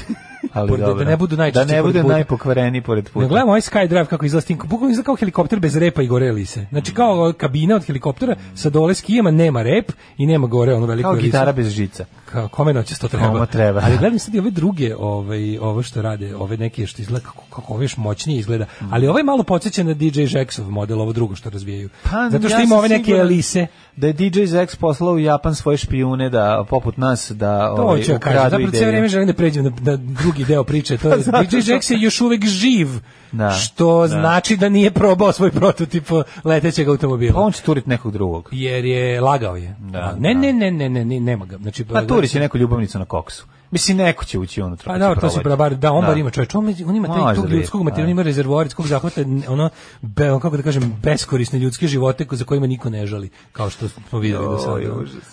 [0.52, 1.04] Ali da dobro.
[1.04, 2.14] ne budu najčešći Da ne bude puta.
[2.14, 3.22] najpokvareniji pored puta.
[3.22, 6.26] Ne gledamo ovaj Skydrive kako s tim, bukvalno izgleda kao helikopter bez repa i gore
[6.26, 6.66] elise.
[6.70, 11.08] Znači kao kabina od helikoptera sa dole skijama nema rep i nema gore ono veliko
[11.08, 12.04] Kao gitara bez žica.
[12.36, 13.46] Kao kome noćas to treba.
[13.46, 13.80] Treba.
[13.84, 17.42] Ali gledam sad i ove druge, ovaj ovo što rade, ove neke što izgleda kako
[17.50, 18.66] kako ove moćnije izgleda.
[18.90, 21.88] Ali ovaj malo podseća na DJ Jacksov model, ovo drugo što razvijaju.
[22.02, 23.66] Pa, Zato što ja ima ove neke elise.
[23.96, 28.02] Da je DJ Zex poslao u Japan svoje špijune da, poput nas, da To ovaj,
[28.02, 28.50] ću ja kažem.
[28.50, 30.96] Zapravo cijelo vrijeme želim da pređem na, na drugi deo priče.
[30.96, 31.16] To je,
[31.50, 32.88] DJ Jax je još uvek živ.
[33.32, 34.08] Da, što da.
[34.08, 36.04] znači da nije probao svoj prototip
[36.44, 37.32] letećeg automobila.
[37.34, 38.48] Pa on će turiti nekog drugog.
[38.52, 39.76] jer je lagao je.
[39.78, 40.40] Da, ne, da.
[40.40, 41.56] ne, ne, ne, ne, ne, nema ga.
[41.56, 43.46] Znači, Pa turit će neku ljubavnicu na koksu.
[43.70, 44.92] Mislim, neko će ući unutra.
[44.92, 45.58] Pa dobro, to se probati.
[45.58, 46.54] bar da on bar ima čovjek.
[46.54, 48.10] On, on ima taj tog biti, ljudskog materijala, da.
[48.10, 49.70] ima rezervoar iz kog zahvata ono
[50.02, 53.88] be, on, kako da kažem beskorisne ljudske živote za kojima niko ne žali, kao što
[53.88, 54.80] smo vidjeli do sada.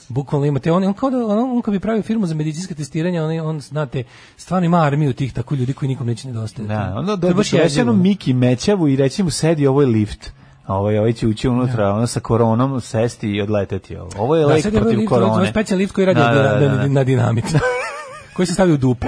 [0.10, 3.24] Bukvalno imate on, on kao da on, on kad bi pravio firmu za medicinska testiranja,
[3.24, 4.03] on on znate,
[4.38, 6.68] stvarno ima armiju tih tako ljudi koji nikom neće nedostajati.
[6.68, 7.91] Da, ono To je baš da dođe jezivo.
[7.91, 9.68] ono Miki Mećavu i reći mu sedi,
[10.68, 10.95] ovo je lift.
[10.95, 13.98] A ovaj, ovaj će ući unutra, ono sa koronom, sesti i odleteti.
[14.18, 15.49] Ovo, je Da, lek je protiv lift, ovo je korone.
[15.49, 16.88] specijalni lift koji radi Da, na, da, da, na- da.
[16.88, 17.45] na dinamit.
[18.34, 19.07] koji se stavlja u dupe.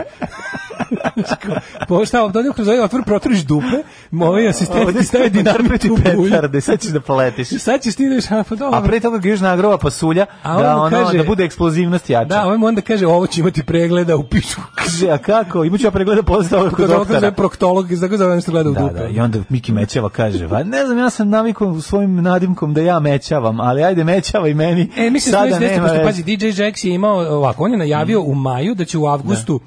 [1.88, 3.78] Po šta ovdje kroz ovaj otvor protriš dupe,
[4.12, 7.48] moji asistenti Ovdje ti stave dinamit u petarde, sad ćeš da poletiš.
[7.50, 8.80] Sad ćeš ti da a pa dobro.
[8.80, 12.26] A pre toga ga još nagrova pasulja, A da, ono, kaže- da bude eksplozivnost jača.
[12.26, 14.62] Da, ovaj mu onda kaže ovo će imati pregleda u pičku.
[14.76, 15.64] Kaže, a kako?
[15.64, 17.20] Imaću ja pregleda posle toga kod doktora.
[17.20, 18.94] zove proktolog, zato zove nešto gleda u Da, dupe.
[18.94, 22.82] da, i onda Miki Mećava kaže, va ne znam, ja sam navikao svojim nadimkom da
[22.82, 26.04] ja mećavam, ali ajde mećava i meni, E, mislim sada da nema pošto, veze.
[26.06, 29.60] pazi, DJ Jax je imao ovako, on je najavio u maju da će u avgustu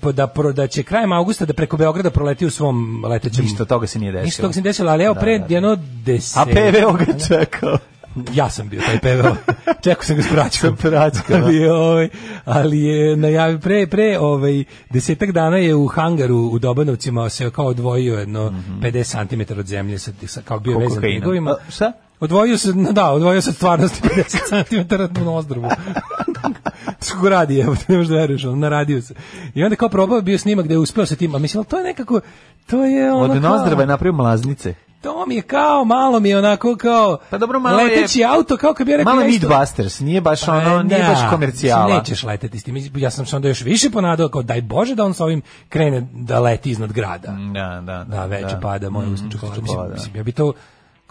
[0.00, 3.46] pa da, pro, da će krajem avgusta da preko Beograda proleti u svom letećem...
[3.60, 4.24] Od toga se nije desilo.
[4.24, 5.54] Ništa toga se nije desilo, ali evo Da, pre da, da.
[5.54, 6.36] jedno deset...
[6.36, 7.78] A PVO ga čekao.
[8.34, 9.36] Ja sam bio taj PVO.
[9.84, 10.76] Čekao sam ga s praćkom.
[10.76, 11.46] Sa praćkom, da.
[11.46, 12.08] ali, ovaj,
[12.44, 17.66] ali je najavio pre, pre ovaj, desetak dana je u hangaru u Dobanovcima se kao
[17.66, 20.12] odvojio jedno 50 cm od zemlje sa,
[20.44, 21.20] kao bio vezan kokaina?
[21.20, 21.50] tigovima.
[21.50, 21.92] A, šta?
[22.20, 25.68] Odvojio se, da, odvojio se od stvarnosti 50 cm u ozdrovu.
[27.06, 29.14] Kako radi, evo, ne možeš da veruješ, on na radiju se.
[29.54, 31.84] I onda kao probao bio snimak gde je uspeo sa tim, a mislim, to je
[31.84, 32.20] nekako,
[32.66, 34.74] to je ono Od Nozdrava je napravio mlaznice.
[35.02, 38.56] to mi je kao, malo mi je onako kao Pa dobro, malo je- leteći auto,
[38.56, 41.08] kao kad bi ja rekao Malo je nešto- Midbusters, nije baš Pa ono, nije da,
[41.08, 41.94] baš komercijala.
[41.94, 42.76] Nećeš leteti s tim.
[42.94, 46.06] Ja sam se onda još više ponadao kao daj Bože da on sa ovim krene
[46.12, 47.28] da leti iznad grada.
[47.52, 48.04] Da, da.
[48.06, 49.60] Da, veče pada moje Mm, usne čokolade.
[49.60, 49.82] čokolada.
[49.84, 50.52] Mislim, mislim, ja bi to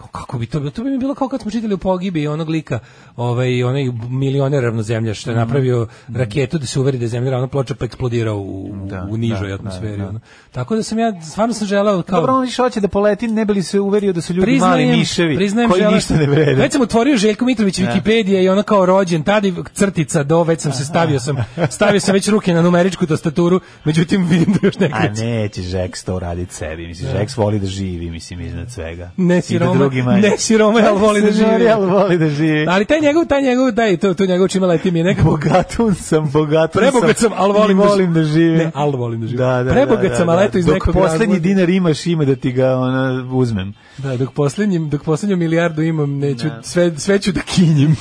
[0.08, 0.70] kako bi to bilo?
[0.70, 2.78] To bi mi bilo kao kad smo čitali u pogibi onog lika,
[3.16, 7.48] ovaj, onaj milioner ravnozemlja što je napravio raketu da se uveri da je zemlja ravna
[7.48, 9.96] ploča pa eksplodirao u, Da, u nižoj da, atmosferi.
[9.96, 10.08] da, da.
[10.08, 10.20] ono.
[10.52, 12.20] Tako da sam ja, stvarno sam želeo kao...
[12.20, 14.98] Dobro, on hoće da poleti, ne bi li se uverio da su ljudi mali Priznajem,
[14.98, 16.62] miševi priznajem koji želeo ništa ne vrede.
[16.62, 20.72] Već sam otvorio Željko Mitrović Wikipedija i ona kao rođen, tada crtica do, već sam
[20.72, 21.36] se stavio sam,
[21.70, 26.04] stavio sam već ruke na numeričku tastaturu, međutim vidim da još ne A neće Žeks
[26.04, 26.86] to uraditi sebi.
[26.86, 29.10] Mislim, Žeks voli da živi, mislim, iznad svega.
[29.16, 29.58] Ne I
[29.94, 31.68] da siroma, drugima- ne siroma, ali voli da živi.
[31.68, 32.66] ali voli da živi.
[32.68, 35.30] Ali taj njegov, taj njegov, daj, to, to njegov čime leti mi je nekako...
[35.30, 38.58] Bogatun sam, bogatun Prebogat sam, ali volim, i volim da živim.
[38.58, 39.38] Ne, ali volim da živim.
[39.38, 40.44] Da, da, Prebogat da, sam, da, ali da.
[40.44, 43.74] eto iz Dok nekog poslednji dinar imaš, ima da ti ga ona, uzmem.
[43.98, 47.96] Da, dok poslednjim, dok poslednju milijardu imam, neću, sve, sve ću da kinjim.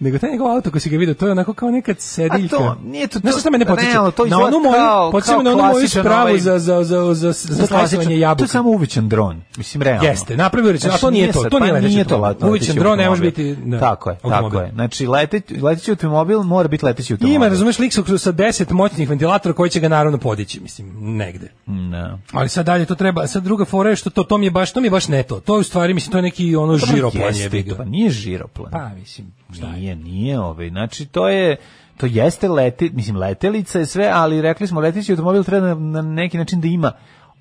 [0.00, 2.56] Nego taj njegov auto koji si ga vidio, to je onako kao neka sediljka.
[2.56, 5.42] A to, nije to- Znaš to- šta mene na izgleda onu moju, kao- me kao
[5.42, 8.38] na onu moju spravu ovaj- za, za, za, za, za je slasivanje jabuka.
[8.38, 9.42] To je samo uvećan dron.
[9.56, 10.08] Mislim, realno.
[10.08, 12.48] Jeste, napravio rečeno, a Znači, to nije to, to nije pa leteći automobil.
[12.48, 14.70] Uvećan dron ne može biti, ne, Tako je, tako je.
[14.74, 17.34] Znači, leteć, leteći automobil mora biti leteći automobil.
[17.36, 21.48] Ima, razumeš, lik sa- sa 10 moćnih ventilatora koji će ga naravno podići, mislim, negde.
[21.66, 22.18] No.
[22.32, 24.72] Ali sad dalje to treba, sad druga fora je što to, to mi je baš,
[24.72, 25.40] to mi je baš ne to.
[25.40, 27.74] To je u stvari, mislim, to je neki ono žiroplan ga.
[27.76, 28.72] Pa nije žiroplan.
[28.72, 29.87] Pa, mislim, šta je?
[29.94, 30.68] Nije, nije ovaj.
[30.68, 31.56] Znači, to je
[31.96, 36.02] to jeste leti, mislim letelica je sve, ali rekli smo leteći automobil treba na, na
[36.02, 36.92] neki način da ima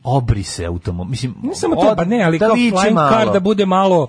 [0.03, 1.09] obrise automobil.
[1.09, 4.07] Mislim, Ne samo to, od- pa ne, ali da kao flying car da bude malo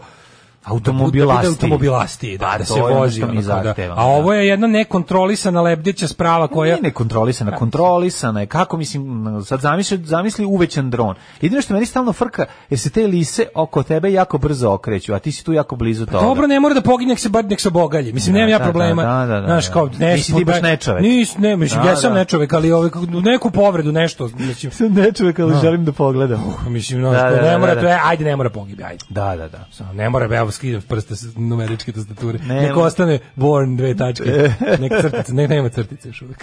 [0.69, 1.43] Automobilastiji.
[1.43, 3.21] Da bude automobilastiji, da, Pa da se vozi.
[3.21, 3.63] mi onako da.
[3.63, 4.11] zahtevamo, A da.
[4.11, 6.73] ovo je jedna nekontrolisana lebdeća sprava koja...
[6.73, 8.47] Nije nekontrolisana, kontrolisana je.
[8.47, 9.03] Kako mislim,
[9.45, 11.15] sad zamisli, zamisli uvećan dron.
[11.41, 15.19] Jedino što meni stalno frka, jer se te lise oko tebe jako brzo okreću, a
[15.19, 16.19] ti si tu jako blizu toga.
[16.21, 18.13] Dobro, ne mora da pogine, nek se bar nek se obogalji.
[18.13, 19.03] Mislim, Da, nemam ja da, problema.
[19.03, 19.73] da, da, da, Znaš, da.
[19.73, 21.03] kao, ne, Nisi ti baš nečovek.
[21.03, 22.19] Nis, ne, mislim, Da, ja sam da.
[22.19, 22.91] nečovek, ali ovaj,
[23.25, 24.29] neku povredu, nešto.
[24.29, 25.61] Mislim, Sam ne čovjek, ali Da.
[25.61, 26.55] želim da pogledam.
[26.69, 28.01] mislim Da, da, ne da, mora, da.
[28.05, 29.05] ajde, ne mora pogibi, ajde.
[29.09, 29.67] Da, da, da.
[29.93, 30.27] Ne mora,
[30.59, 32.39] skidam s numeričke tastature.
[32.39, 34.31] Ne, Nek ostane born dve tačke.
[34.83, 36.41] Nek crtice, nek nema crtice još uvijek.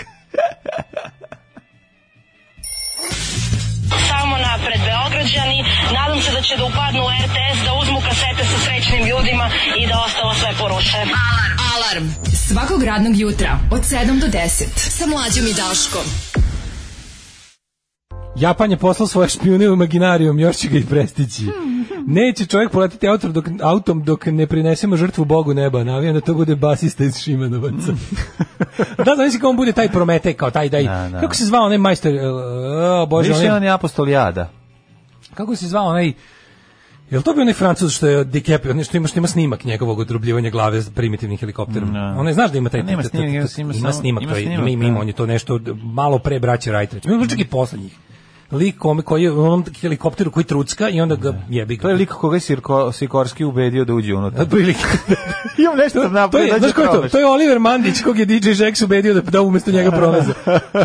[4.10, 5.60] Samo napred Beograđani,
[5.98, 9.46] nadam se da će da upadnu u RTS, da uzmu kasete sa srećnim ljudima
[9.82, 10.98] i da ostalo sve poruše.
[11.32, 11.56] Alarm.
[11.74, 12.06] Alarm.
[12.48, 14.64] Svakog radnog jutra od 7 do 10.
[14.98, 16.06] Sa mlađom i Daškom.
[18.36, 21.44] Japan je poslao svoje špijune u imaginarijum, još će ga i prestići.
[22.08, 25.84] Neće čovjek poletiti autom dok, autom dok ne prinesemo žrtvu Bogu neba.
[25.84, 27.76] Navijam da to bude basista iz Šimanovaca.
[29.06, 31.20] da, znači kako on bude taj Prometej, kao taj, taj, Da, da.
[31.20, 34.50] kako se zvao onaj majstor, uh, bože, Više onaj, on je apostol jada.
[35.34, 36.14] kako se zvao onaj,
[37.12, 40.50] Jel to bio onaj Francuz što je DiCaprio, nešto ima što ima snimak njegovog odrubljivanja
[40.50, 41.94] glave primitivnim helikopterom.
[41.94, 42.16] Da.
[42.18, 44.86] Onaj znaš da ima taj Nema t- t- snimak, ima snimak, ima snimak, ima ima,
[44.86, 45.02] ima, da.
[45.02, 47.06] on je to nešto malo pre braće Rajtreć.
[47.06, 47.96] Ima čak i poslednjih.
[48.52, 51.82] Lik kome koji je u onom helikopteru koji trucka i onda ga jebi ga.
[51.82, 54.42] To je lik koga je Sirko, Sikorski ubedio da uđe unutra.
[54.42, 54.80] Otprilike.
[55.64, 57.10] Imam nešto To napred, je, da znaš ko je to?
[57.10, 60.34] To je Oliver Mandić kog je DJ Jax ubedio da da umesto njega proveze.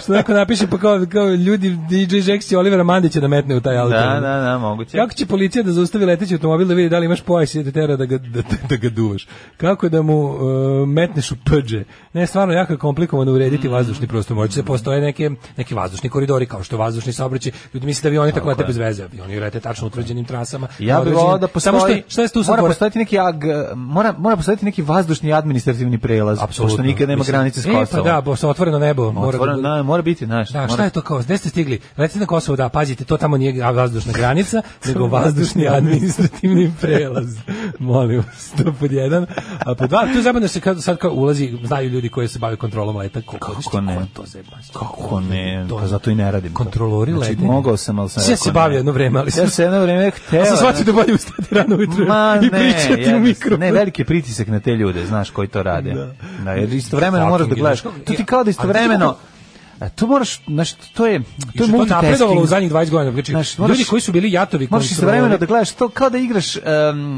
[0.02, 3.60] Što neko napiše pa kao, kao ljudi DJ Jax i Olivera Mandića da metne u
[3.60, 3.90] taj auto.
[3.96, 4.96] Da, da, da, moguće.
[4.96, 7.64] Kako će policija da zaustavi leteći automobil da vidi da li imaš pojas i da
[7.64, 9.28] te tera da ga, da, da ga duvaš?
[9.56, 10.38] Kako da mu uh,
[10.88, 11.84] metneš u pđe?
[12.12, 13.72] Ne, stvarno jako je komplikovano urediti Mm.
[13.72, 14.36] vazdušni prostor.
[14.36, 17.49] Možda se postoje neke, neki vazdušni koridori kao što je vazdušni saobraćaj.
[17.74, 19.04] Ljudi misle da avioni tako lete bez veze.
[19.04, 20.68] Avioni lete tačno utvrđenim trasama.
[20.78, 23.34] Ja bih volao da postoji, Samo što, šta je tu mora postojati neki ag,
[23.76, 26.66] mora, mora postojati neki vazdušni administrativni prelaz, Apsolutno.
[26.68, 28.06] pošto nikad nema Mislim, granice s E, pa Kosovom.
[28.06, 29.12] da, pošto je otvoreno nebo.
[29.12, 30.50] Mora, Otvoreno, da, da, mora biti, znaš.
[30.50, 31.18] Da, mora- šta je to kao?
[31.20, 31.80] Gde ste stigli?
[31.96, 37.36] Recite na Kosovo, da, pazite, to tamo nije vazdušna granica, nego vazdušni administrativni prelaz.
[37.78, 39.26] Molim vas, to pod jedan.
[39.60, 42.38] A pod dva, tu zabavno da se kad, sad kao ulazi, znaju ljudi koji se
[42.38, 43.20] bave kontrolom leta.
[43.22, 44.06] Kako, Kako ne?
[44.12, 44.80] To zebanstvo.
[44.80, 46.54] Kako ne, To- pa zato i ne radim.
[46.54, 47.52] Kontrolori znači, letenja.
[47.52, 48.52] mogao sam, ali sam Ja se ne.
[48.52, 50.38] bavio jedno vreme, ali Ja se jedno vreme hteo.
[50.38, 52.08] Ja sam shvatio da bolje ustati rano ujutro i
[52.42, 53.60] ne, pričati u jednostavno, mikrofon.
[53.60, 55.92] ne, veliki pritisak na te ljude, znaš koji to rade.
[55.92, 56.10] Da.
[56.44, 56.52] Da.
[56.52, 57.80] jer istovremeno moraš da gledaš.
[57.80, 59.16] To ti kao da istovremeno
[59.80, 61.20] A to moraš, znaš, to je,
[61.58, 63.12] to je napredovalo u zadnjih 20 godina.
[63.12, 66.18] Znači, Znaš, ljudi koji su bili jatovi Moraš kontrolori- istovremeno da gledaš to kao da
[66.18, 66.62] igraš um,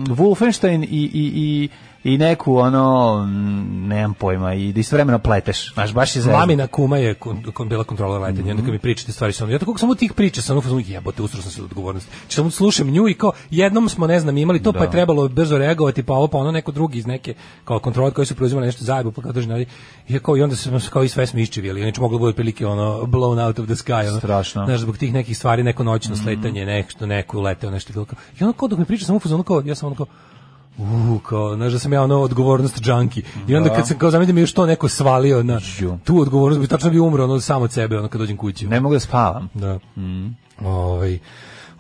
[0.08, 1.68] Wolfenstein i, i, i,
[2.04, 5.74] i neku ono, mm, nemam pojma, i da istovremeno pleteš.
[5.74, 6.38] Znaš, baš je zezno.
[6.38, 8.64] Mamina kuma je kon, kon, bila kontrola letenja, onda Mhm.
[8.64, 11.50] kad mi pričate stvari sa ja tako samo tih priča sa mnom, jebote, ustro sam
[11.50, 12.10] se od odgovornosti.
[12.20, 14.90] Znači, samo slušam nju i kao, jednom smo, ne znam, imali to, pa je Da.
[14.90, 17.34] trebalo brzo reagovati, pa ovo, pa ono, neko drugi iz neke,
[17.64, 19.66] kao kontrole koji su preuzimali nešto zajedno, pa kao držali,
[20.08, 22.66] i, kao, i onda smo se kao i sve smo iščivili, znači moglo bude prilike
[22.66, 24.64] ono, blown out of the sky, ono, Strašno.
[24.66, 28.44] znaš, zbog tih nekih stvari, neko noćno sletanje, nešto, neko leteo, nešto bilo kao, i
[28.44, 30.06] ono kao dok mi priča samo fazonu, kao, ja sam ono kao,
[30.78, 33.22] Uh, kao, znaš da sam ja ono odgovornost džanki.
[33.48, 33.74] I onda Da.
[33.74, 35.60] kad sam kao mi je još to neko svalio na
[36.04, 38.66] tu odgovornost, bi tačno bi umro ono samo od sebe ono kad dođem kući.
[38.66, 39.48] Ne mogu da spavam.
[39.54, 39.78] Da.
[40.60, 41.18] Ovaj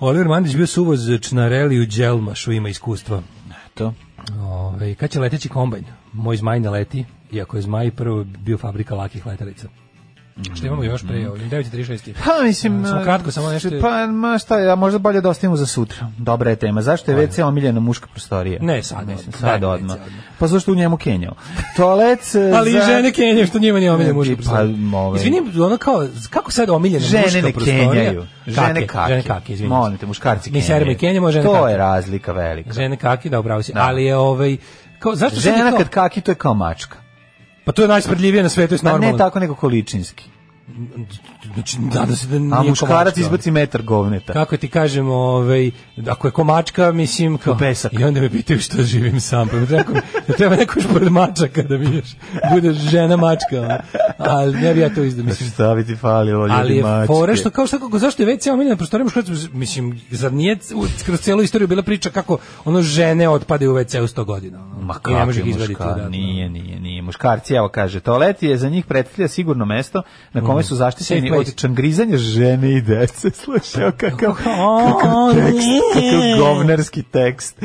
[0.00, 3.22] Oliver Mandić bio suvoz čnareli u Đelmašu, ima iskustva.
[3.74, 3.92] To.
[4.40, 5.84] Ove, kad će leteći kombajn?
[6.12, 9.68] Moj zmaj ne leti, iako je zmaj prvo bio fabrika lakih letelica.
[10.54, 12.12] Što imamo još pre, ovim 9.36.
[12.24, 13.68] Pa mislim, Samo kratko, samo nešto.
[13.80, 16.06] Pa ma šta, ja možda bolje da ostavimo za sutra.
[16.18, 16.82] Dobra je tema.
[16.82, 18.58] Zašto je WC omiljena muška prostorija?
[18.62, 19.96] Ne, sad mislim, sad Ne, odmah.
[20.38, 21.34] Pa zašto u njemu kenjao?
[21.76, 24.76] Toalet e, Ali i za- žene kenjaju, što njima nije omiljena muška Pa, prostorija.
[24.94, 27.90] ovaj- Izvini, ono kao, kako sad omiljena Žene muška ne prostorija?
[27.92, 28.26] kenjaju.
[28.46, 29.08] Žene kake.
[29.08, 29.68] Žene kake, izvini.
[29.68, 31.70] Molim te, muškarci Mi serimo i kenjamo, žene To kake.
[31.70, 32.72] je razlika velika.
[32.72, 33.72] Žene kaki, da, upravo si.
[33.72, 33.80] Da.
[33.80, 34.56] Ali je ovaj,
[34.98, 37.01] kao, zašto Žena kad kaki, to je kao mačka.
[37.64, 39.12] Pa to je najspredljivije na svetu, je Pa normalno.
[39.12, 40.24] ne tako nego količinski.
[41.54, 44.32] Znači, da, se da nije A muškarac izbaci metar govneta.
[44.32, 45.70] Kako ti kažem, ovaj,
[46.06, 47.92] ako je komačka, mislim, kao, pesak.
[47.92, 49.92] i onda me pitaju što živim sam, pa mi treba,
[50.28, 52.16] da treba neko još pored mačaka da mi još
[52.54, 53.80] bude žena mačka,
[54.18, 55.50] ali ne bi ja to izdao, mislim.
[55.50, 58.42] Šta bi ti falilo, ljudi Ali je fora što kao šta kako zašto je već
[58.42, 60.58] ceo miljena prostorija muškaraca mislim zar nije
[61.06, 64.58] kroz celu istoriju bila priča kako ono žene otpadaju u WC u 100 godina.
[64.58, 65.86] Ma ne kako može je ih izvaditi muškar?
[65.86, 66.10] odatle.
[66.10, 67.02] Nije, nije, nije.
[67.02, 70.02] Muškarci, evo kaže, toalet je za njih predstavlja sigurno mesto
[70.32, 71.50] na kome su zaštićeni Place.
[71.50, 73.30] od čangrizanja žene i dece.
[73.42, 76.36] Slušaj, kakav, kakav tekst, kakav ne.
[76.38, 77.58] govnarski tekst.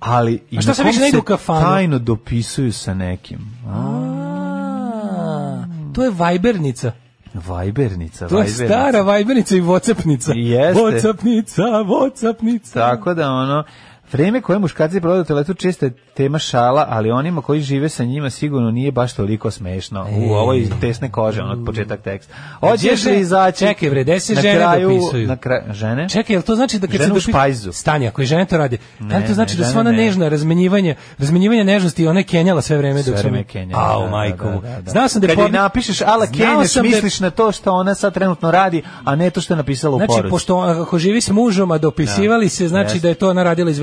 [0.00, 1.60] Ali i A šta se više ne ide u se kafanu?
[1.60, 3.38] tajno dopisuju sa nekim.
[3.68, 5.64] A,
[5.94, 6.92] to je vajbernica.
[7.36, 8.64] Vajbernica, To je vajbernica.
[8.66, 10.32] stara vajbernica i vocapnica.
[10.34, 10.80] Jeste.
[10.82, 12.74] Vocapnica, vocapnica.
[12.80, 13.64] Tako da ono,
[14.12, 18.04] vreme koje muškarci provode u toaletu često je tema šala, ali onima koji žive sa
[18.04, 20.06] njima sigurno nije baš toliko smešno.
[20.18, 22.34] U ovoj iz tesne kože, ono početak teksta.
[22.60, 23.58] Hoćeš li izaći?
[23.58, 25.28] Čekaj bre, na žene kraju, dopisuju?
[25.28, 26.08] Na kraju, žene?
[26.08, 27.72] Čekaj, jel to znači da kad Žene se dopi-.
[27.72, 28.76] Stani, ako i žene to rade.
[29.00, 29.96] Da Ne, to znači ne, da sva ona ne.
[29.96, 33.76] nežna razmenjivanje, razmenjivanje nežnosti i ona je kenjala sve vreme Sve dok sam vreme Kenja.
[33.76, 34.60] Au, da, da, majko da, mu.
[34.60, 34.90] da, da.
[34.90, 38.14] Znao sam da Kad porno- napišeš ala Kenješ, da misliš na to što ona sad
[38.14, 40.30] trenutno radi, a ne to što je napisala u Znači, poruci.
[40.30, 43.78] pošto ako živi s mužom, a dopisivali se, znači da je to ona radila iz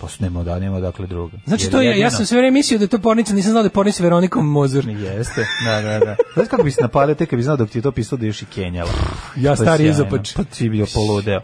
[0.00, 1.36] Pa nema da, nema dakle druga.
[1.46, 3.50] Znači Jer to je, ja jedino- sam sve vreme mislio da je to pornica, nisam
[3.50, 4.88] znao da je pornica Veronikom Mozur.
[4.88, 6.16] Jeste, da, da, da.
[6.34, 8.26] Znaš kako bi se napalio tek kad bi znao dok ti je to pisao da
[8.26, 8.90] još i Kenjala.
[9.36, 10.34] Ja stari izopač.
[10.34, 11.40] Pa ti bi bio poludeo.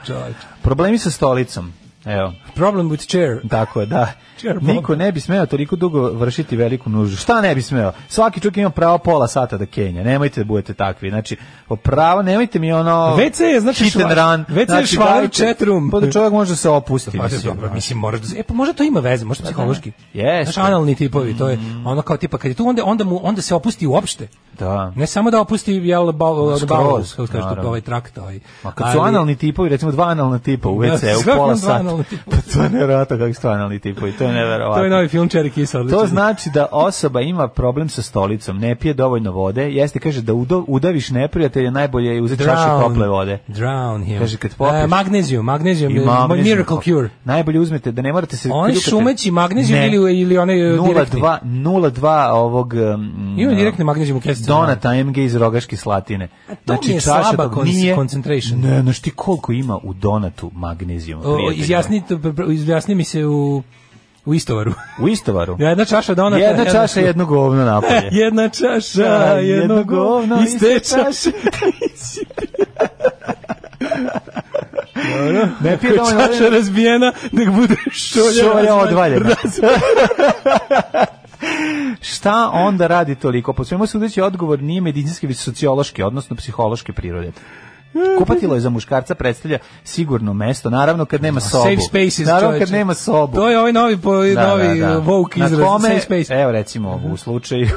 [0.62, 1.72] Problemi sa stolicom.
[2.04, 3.48] Evo, Problem with chair.
[3.50, 4.12] tako je, da.
[4.60, 7.16] Niko ne bi smeo toliko dugo vršiti veliku nuždu.
[7.16, 7.92] Šta ne bi smeo?
[8.08, 10.02] Svaki čovjek ima pravo pola sata da kenja.
[10.04, 11.10] Nemojte da budete takvi.
[11.10, 11.36] Znači,
[11.82, 13.16] pravo, nemojte mi ono...
[13.16, 14.56] WC je, znači, hit and run.
[14.56, 15.90] WC je švaler dajte- chat room.
[15.90, 17.18] Pa da čovjek može da se opusti.
[17.18, 19.92] Pa, mislim, dobro, mislim, moraš da, e, pa možda to ima veze, možda psihološki.
[20.14, 20.52] Jeste.
[20.52, 23.42] Znaš, analni tipovi, to je ono kao tipa, kad je tu, onda, onda, mu, onda
[23.42, 24.28] se opusti uopšte.
[24.58, 24.92] Da.
[24.96, 27.68] Ne samo da opusti, jel, ba, Skroz, bavos, kako se kaže, naravno.
[27.68, 28.40] ovaj trakt, ovaj.
[28.62, 31.56] A kad su analni tipovi, recimo dva analna tipa u Da, WC u svakako pola
[31.56, 31.89] sata.
[31.90, 32.22] Analna tipa.
[32.26, 34.74] Pa to je nevjerojatno kakvi su to analni tipovi, to je nevjerojatno.
[34.74, 35.98] To je novi film Cherry Kiss, odličan.
[35.98, 40.34] To znači da osoba ima problem sa stolicom, ne pije dovoljno vode, jeste kaže da
[40.34, 43.38] udo, udaviš neprijatelja, najbolje je uzeti čašu tople vode.
[43.48, 44.18] Drown him.
[44.18, 45.92] Kaže, kad popiješ- E, magnezijum, magnezijum,
[46.34, 47.08] miracle cure.
[47.24, 49.86] Najbolje uzmete da ne morate se kljukate- šumeći magnezijum Ne.
[49.88, 51.20] ili, ili onaj e, direktni?
[51.20, 54.48] 0,2 0,2 ovog um, Ima direktni magnezijum u kesici.
[54.48, 56.28] Donata MG iz Rogaške Slatine.
[56.46, 58.60] Znači, to mi je slaba kon- concentration.
[58.60, 61.62] Ne, znaš ti koliko ima u donatu magnezijuma, O, prijatelju?
[61.80, 62.02] Izjasni,
[62.54, 63.62] izjasni mi se u,
[64.24, 64.72] u istovaru.
[65.02, 65.56] U istovaru.
[65.60, 66.44] Jedna čaša donata.
[66.44, 68.08] Jedna čaša, jedno govno napolje.
[68.22, 71.30] Jedna čaša, Da, jedno govno, iste čaše.
[74.94, 75.48] Dobro.
[75.60, 76.50] Ne pije dovoljno čaša vode.
[76.50, 79.30] razbijena, nek bude šolja, Šolja odvaljena.
[82.00, 83.52] Šta onda radi toliko?
[83.52, 87.32] Po svemu sudeći odgovor nije medicinski, već sociološki, odnosno psihološke prirode.
[88.18, 91.64] Kupatilo je za muškarca predstavlja sigurno mesto, naravno kad nema sobu.
[91.64, 93.36] Safe spaces, naravno kad nema sobu.
[93.36, 96.40] To je ovaj novi, po, novi woke Na izraz, kome, safe space.
[96.40, 97.68] Evo recimo u slučaju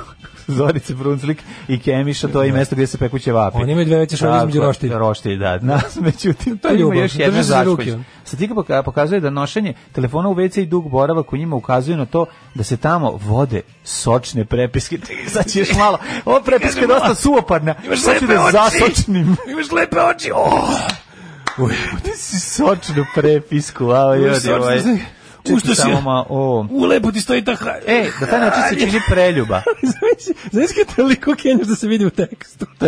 [0.57, 1.37] Zorice Brunslik
[1.67, 3.57] i Kemiša, to je i mesto gdje se peku ćevapi.
[3.57, 4.97] Oni imaju dve veće šolje između roštilja.
[4.97, 5.59] Roštilj, da.
[5.59, 6.97] Nas, međutim, To to je ima ljubav.
[6.97, 7.83] još jedna Drže se za ruke.
[7.83, 8.03] začkolj.
[8.25, 12.05] Statika poka- pokazuje da nošenje telefona u WC i dug boravak u njima ukazuje na
[12.05, 12.25] to
[12.55, 14.97] da se tamo vode sočne prepiske.
[15.27, 15.97] Sad će još malo.
[16.25, 17.75] Ova prepiska je dosta suoparna.
[17.85, 18.51] Imaš Sad lepe da oči.
[18.53, 19.35] zasočnim.
[19.51, 20.31] Imaš lepe oči.
[20.35, 20.69] Oh.
[21.59, 23.83] Uj, Ti si sočnu prepisku,
[24.17, 24.81] ljudi, sočnu ovaj.
[25.43, 26.67] Čekaj, Ušto si- samo ma, o.
[26.71, 27.79] U, lepo ti stoji ta hra...
[27.87, 29.61] E, da taj način se čini preljuba.
[29.81, 32.65] Znaš, znaš kad toliko kenjaš da se vidi u tekstu.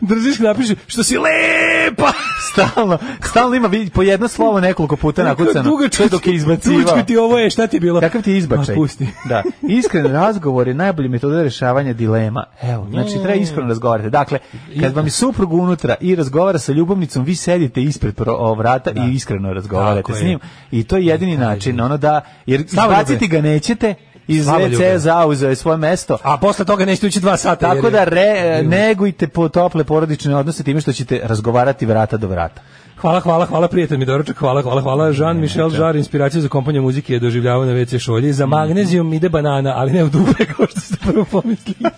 [0.00, 2.12] Držiš ga napiši, što si lepa!
[2.52, 5.62] Stalno, stalno ima vidi, po jedno slovo nekoliko puta nakucano.
[5.70, 7.02] Dugačko je dok je izbacivao.
[7.02, 8.00] ti ovo je, šta ti je bilo?
[8.00, 8.74] Kakav ti je izbačaj?
[8.74, 9.06] Pusti.
[9.28, 9.42] Da.
[9.62, 12.44] Iskren razgovor je najbolji metoda rešavanja dilema.
[12.62, 14.10] Evo, znači treba iskreno razgovarati.
[14.10, 14.38] Dakle,
[14.80, 18.14] kad vam je suprug unutra i razgovara sa ljubavnicom, vi sedite ispred
[18.56, 20.28] vrata i iskreno razgovarate Tako s je.
[20.28, 20.38] njim.
[20.70, 23.02] I to je jedini način, ono da, jer Slavoljube.
[23.02, 23.94] izbaciti ga nećete,
[24.28, 24.46] iz.
[24.46, 26.18] WC zauzeo je svoje mesto.
[26.22, 27.74] A posle toga nećete ući dva sata.
[27.74, 32.62] Tako da re, negujte po tople porodične odnose time što ćete razgovarati vrata do vrata.
[33.00, 35.12] Hvala, hvala, hvala, prijatelj mi doručak, hvala, hvala, hvala.
[35.12, 38.32] Jean-Michel Jarre, inspiraciju za kompaniju muzike je doživljavao na WC šolji.
[38.32, 41.76] Za magnezijum ide banana, ali ne u dupe, kao što ste prvo pomislili.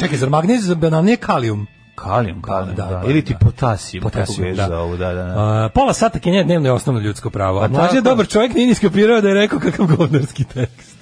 [0.00, 1.66] Čekaj, zar magnezijum za banana nije kalijum?
[2.02, 3.38] Kalijum, kalijum, da, da, ili ti da.
[3.38, 4.68] potasijum, Potasijum, kako da.
[4.68, 5.34] ga zovu, da, da, da.
[5.36, 7.58] A, pola sata Kenja dnevno je osnovno ljudsko pravo.
[7.58, 10.96] A Pa mlađe je dobar čovjek, nije ni skapirao da je rekao kakav govnarski tekst.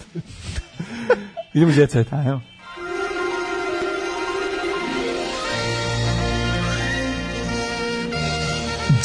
[1.55, 2.13] Idemo Set.
[2.13, 2.41] Ajmo.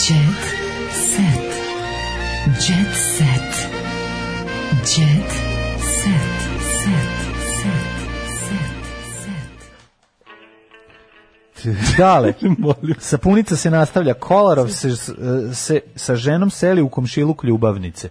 [0.02, 0.44] Jet
[0.92, 1.52] set.
[2.46, 3.70] Jet set.
[4.98, 5.51] Jet set.
[11.98, 12.34] Dale,
[13.00, 14.96] sapunica se nastavlja, Kolarov se,
[15.54, 18.10] se sa ženom seli u komšiluk ljubavnice.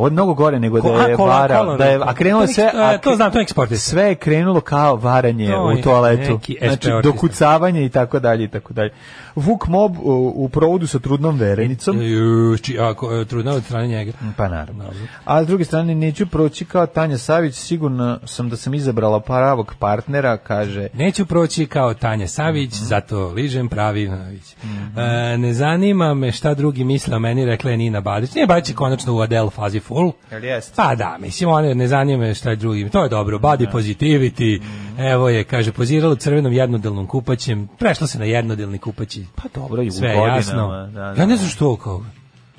[0.00, 2.46] Ovo je mnogo gore nego da Ko- a, je kola- varao, da je, a krenulo
[2.46, 3.46] sve, a, e, to znam, to je.
[3.70, 6.40] Sve je krenulo kao varanje To u toaletu.
[6.60, 8.90] Znači, dokucavanje i tako dalje i tako dalje.
[9.36, 12.02] Vuk Mob u, u provodu sa trudnom verenicom.
[12.02, 14.12] Ju, či, ako, e, trudna od strane njega.
[14.36, 14.84] Pa naravno.
[15.24, 19.74] A s druge strane neću proći kao Tanja Savić, sigurno sam da sam izabrala pravog
[19.78, 22.84] partnera, kaže Neću proći kao Tanja Savić, Mhm.
[22.84, 24.54] zato ližem pravi Nović.
[24.96, 28.34] E, ne zanima me šta drugi misle o meni, rekla je Nina Badić.
[28.34, 30.12] Nije Badić je konačno u Adele fazi full.
[30.30, 30.76] Jel jest?
[30.76, 32.88] Pa da, mislim, one ne zanima me šta drugi.
[32.90, 34.60] To je dobro, body positivity.
[34.60, 35.00] Mhm.
[35.00, 37.68] Evo je, kaže, pozirala u crvenom jednodelnom kupaćem.
[37.78, 39.24] Prešla se na jednodelni kupaći.
[39.34, 40.68] Pa dobro, i u Sve je jasno.
[40.68, 41.20] da, da.
[41.22, 42.04] Ja ne znam što kao.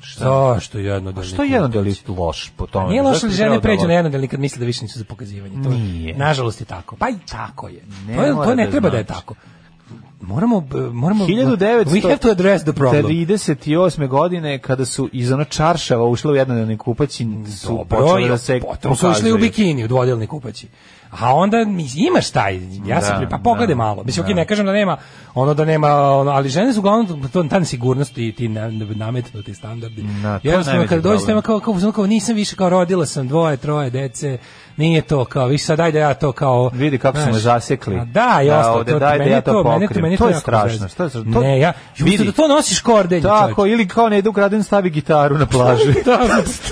[0.00, 0.24] Šta?
[0.54, 2.88] Zašto jednodelni Što je jedan del loš po tome?
[2.90, 3.88] Nije Zašto li žene da pređu loš?
[3.88, 5.62] na jednodelni kad misle da više nisu za pokazivanje.
[5.64, 6.16] To je- Nije.
[6.16, 6.96] Nažalost je tako.
[6.96, 7.80] Pa i tako je.
[8.06, 9.20] Ne to, je, to ne da treba da je znači.
[9.20, 9.34] tako.
[10.22, 13.06] Moramo, moramo, 1900 we have to address the problem.
[13.06, 14.08] 38.
[14.08, 17.26] godine kada su iz ono čaršava ušle u jednodelni kupaći
[17.60, 20.66] su Dobro, počeli da se potom su išli u bikini, u dvodelni kupaći.
[21.12, 22.54] A onda mi imaš taj,
[22.86, 24.02] ja se Da, pri- pa pogledaj da, malo.
[24.04, 24.26] Mislim, da.
[24.26, 24.96] okej, ne kažem da nema,
[25.34, 29.54] ono da nema, ono, ali žene su uglavnom to ta nesigurnost i ti na- nametnuti
[29.54, 30.02] standardi.
[30.02, 31.26] Da, to Jednostavno najveći kada dođeš problem.
[31.28, 34.38] tema kao, kao, kao, kao nisam više kao rodila sam dvoje, troje dece,
[34.76, 37.96] nije to kao, više sad daj da ja to kao Vidi kako znaš, zasekli.
[37.96, 40.16] a Da, i Da, ostalo, to, daj da meni ja to to, meni to, meni
[40.16, 41.32] To je strašno, što je strašno?
[41.32, 42.10] To- Ne, ja, vidi.
[42.10, 42.24] vidi.
[42.24, 45.92] da to nosiš kordelj, Tako, ili kao ne ide ukraden stavi gitaru na plaži.
[46.04, 46.18] da,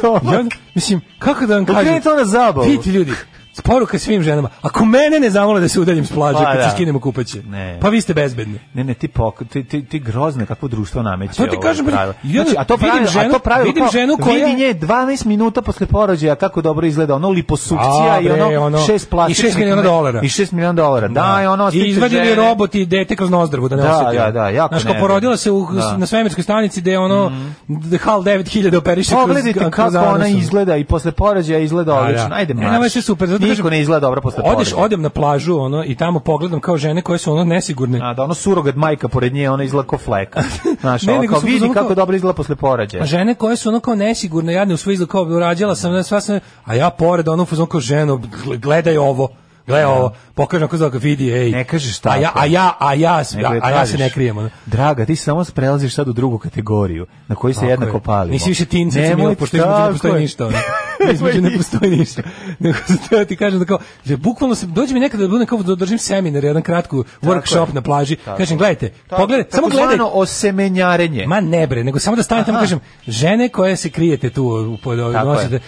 [0.11, 0.45] onda,
[0.75, 1.81] mislim, kako da vam kažem?
[1.81, 2.67] Okreni to na zabavu.
[2.67, 3.13] Vidite ljudi,
[3.61, 4.49] poruka svim ženama.
[4.63, 6.63] Ako mene ne zamole da se udaljim s plaže Pa kad da.
[6.63, 7.79] se skinemo kupaće, Ne.
[7.81, 8.59] pa vi ste bezbedni.
[8.75, 11.35] Ne, ne, ti, pok, ti, ti, ti grozne kakvo društvo nameće.
[11.35, 13.83] To ti ovo kažem, jedan- Znači, a to vidim pravilo, a ženu- to pravilo vidim
[13.83, 17.81] kao, ženu koja- Vidi nje 12 minuta posle porođaja kako dobro izgleda, ono liposukcija
[18.11, 19.47] A, i ono, ono, šest i plastičnih...
[19.47, 20.21] šest miliona me- dolara.
[20.21, 21.09] I 6 miliona dolara.
[21.09, 24.17] Da, i ono, I izvadili robot i dete kroz nozdravu da ne Da, osjeti.
[24.17, 25.97] da, da, jako Znaš, kao porodila se u, Da.
[25.97, 27.55] Na svemirskoj stanici gde ono, mm.
[27.99, 32.03] HAL 9000 operiše kroz, Pogledajte kako ona izgleda i posle porođaja izgleda Da, da.
[32.03, 32.29] odlično.
[32.33, 32.67] Ajde, marš.
[32.67, 36.21] ne, super, zato Niko ne izgleda dobro posle Odeš, odem na plažu ono, i tamo
[36.21, 38.01] pogledam kao žene koje su ono nesigurne.
[38.03, 40.43] A da ono surogat majka pored nje, ona izgleda kao fleka.
[40.81, 43.03] Znaš, Ne, nego kao vidi fazonu kako kao- dobro izgleda posle porođaja.
[43.03, 46.03] A žene koje su ono kao nesigurne, jadne u svoj izgled, kao bi urađala sam,
[46.05, 49.29] sva sam, a ja pored ono fuzon kao ženo, gle- gledaj ovo,
[49.71, 51.51] gledaj ovo, pokažem kako zove, vidi, ej.
[51.51, 52.39] Ne kažeš A ja, tako.
[52.39, 53.23] a ja, a ja,
[53.63, 54.39] a ja se ne krijem.
[54.39, 54.51] Ono.
[54.67, 58.01] Draga, ti samo prelaziš sad u drugu kategoriju, na koju se Tako jednako je.
[58.01, 58.33] palimo.
[58.33, 60.47] Nisi više tin Cecimila, Nemoj pošto između ne tako postoji ništa.
[60.47, 60.59] Ono.
[61.13, 62.23] Između ne postoji ništa.
[62.59, 62.79] Nego
[63.09, 65.75] teo ti kažem da kao, že bukvalno se, dođe mi nekada da budem kao da
[65.75, 67.75] držim seminar, jedan kratku workshop je.
[67.75, 68.17] na plaži.
[68.17, 70.11] Tako Kažem, gledajte, Tako, pogledaj, samo takozvano gledaj.
[70.13, 71.27] osemenjarenje.
[71.27, 74.95] Ma ne bre, nego samo da stanete tamo kažem, žene koje se krijete tu Tako
[75.25, 75.61] nosite.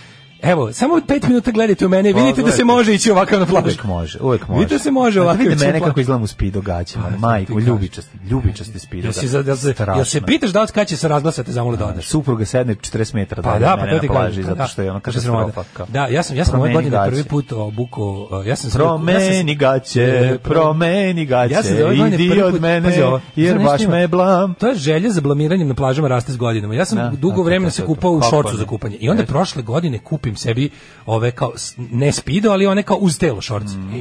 [0.43, 3.47] Evo, samo pet minuta gledajte u mene i vidite da se može ići ovakav na
[3.47, 3.65] plažu.
[3.65, 4.59] Uvijek može, uvijek može.
[4.59, 7.59] Vidite da se može ovako Vidi ići mene kako izgledam u spido gaćama, Pa, majko,
[7.59, 11.09] ljubičasti, ljubičasti spido Jel, za- jel, se, jel se pitaš da li kad će se
[11.09, 12.09] razglasati zamole da odeš?
[12.09, 14.43] Supruga sedne 40 metara Pa da, pa mene na plaži, kažem.
[14.43, 14.67] zato Da.
[14.67, 15.03] što je sramota.
[15.03, 15.65] katastrofa.
[15.73, 15.87] kao.
[15.89, 20.39] Da, ja sam ja sam ove godine prvi put obukao, uh, ja sam Promeni gaće,
[20.43, 22.97] promeni gaće, Ja sam idi od mene,
[23.37, 24.55] jer baš me blam.
[24.55, 26.75] To je želja za blamiranjem na plažama raste s godinama.
[26.75, 28.97] Ja sam Da, dugo da, vremena da, se da, kupao u šorcu za kupanje.
[28.97, 30.71] I onda prošle godine kupim sebi
[31.07, 33.77] ove kao ne spido, ali one kao uz telo šorci.
[33.77, 33.95] Mm.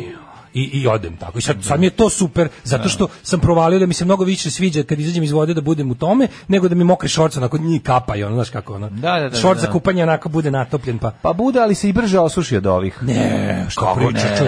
[0.53, 1.38] I, i odem tako.
[1.38, 4.24] I sad, sad mi je to super, zato što sam provalio da mi se mnogo
[4.24, 7.38] više sviđa kad izađem iz vode da budem u tome, nego da mi mokri šorc
[7.38, 8.90] onako njih kapa i ono, znaš kako ono.
[8.90, 9.66] Da, da, da, Šorc da.
[9.66, 11.12] za kupanje onako bude natopljen pa.
[11.22, 13.03] Pa bude, ali se i brže osuši od ovih.
[13.03, 14.40] Ne, što Kako pričaš?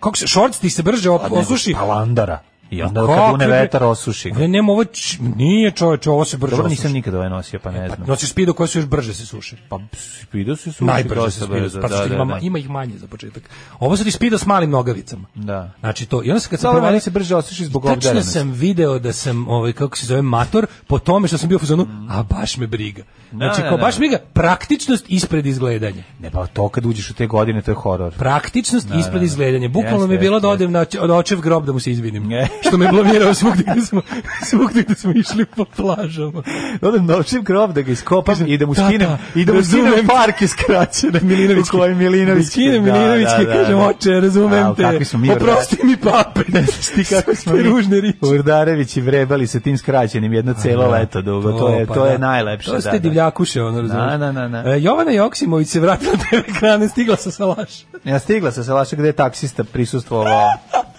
[0.00, 1.72] Kako se šorc ti se brže nego osuši?
[1.72, 2.40] Spalandara.
[2.70, 4.30] I onda Kako kad une vetar osuši.
[4.30, 7.70] Ne, nema ovo, č- nije čoveče, ovo se brže Dobro, nisam nikad ovaj nosio, pa
[7.70, 8.08] ne znam.
[8.08, 9.56] Nosiš spido koje su još brže se suše.
[9.68, 9.78] Pa
[10.20, 12.38] spido se suši Najbrže se spido, brzo, pa da, da, ima, da.
[12.38, 13.42] ima ih manje za početak.
[13.78, 15.24] Ovo su ti spido s malim nogavicama.
[15.34, 15.70] Da.
[15.80, 18.32] Znači to, i onda se kad sam provalio- se brže osuši zbog Tačno obdarenosti.
[18.32, 21.60] sam video da sam, ovaj, kako se zove, mator, po tome što sam bio u
[21.60, 23.02] fazonu, a baš me briga.
[23.30, 23.62] Znači, Mm.
[23.62, 23.98] Da, kao da, baš da.
[23.98, 26.02] briga, praktičnost ispred izgledanja.
[26.20, 28.12] Ne, pa to kad uđeš u te godine, to je horor.
[28.12, 29.24] Praktičnost Da, ispred da, da.
[29.24, 29.68] izgledanja.
[29.68, 32.28] Bukvalno mi je bilo da odem na očev grob da mu se izvinim.
[32.60, 34.02] Što me blamirao svugdje gde smo,
[34.44, 36.42] svugdje gde smo išli po plažama.
[36.82, 40.06] Odem noćim grob da ga iskopam i da mu skinem i da mu skinem razumem
[40.06, 40.14] te.
[40.14, 41.76] parke skraćene Milinovićki.
[41.76, 44.82] u kojoj Milinović Da skinem Milinovićki, kažem, oče, razumem te.
[44.82, 46.40] Kakvi smo mi Oprosti mi pape.
[46.48, 48.18] Ne znaš ti kako smo mi ružne riječi.
[48.22, 50.90] Urdarević i vrebali sa tim skraćenim jedno celo da.
[50.90, 51.52] leto dugo.
[51.52, 52.18] To je pa to je da.
[52.18, 52.70] najlepše.
[52.70, 52.98] To ste da, da.
[52.98, 54.10] divljakuše, ono, razumiješ.
[54.10, 54.70] Da, da, da, da.
[54.74, 57.84] E, Jovana Joksimović se vratila na TV ekrane, stigla sa salaša.
[58.04, 60.48] Ja stigla sa Salaša gde je taksista prisustvovao.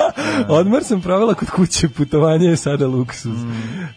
[0.59, 3.37] Odmor sam provela kod kuće, putovanje je sada luksuz.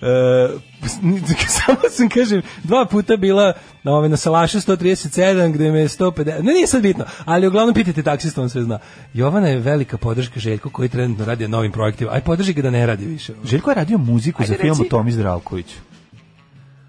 [0.02, 0.48] E,
[1.58, 3.52] samo sam, kažem, dva puta bila
[3.82, 7.74] na, ove, na Salašu 137, gde me je 150, ne nije sad bitno, ali uglavnom
[7.74, 8.78] pitajte taksista, on sve zna.
[9.14, 12.70] Jovana je velika podrška Željku koji trenutno radi na novim projektima, aj podrži ga da
[12.70, 13.32] ne radi više.
[13.44, 15.91] Željko je radio muziku Ajde, za film o Tomi Zdravkoviću.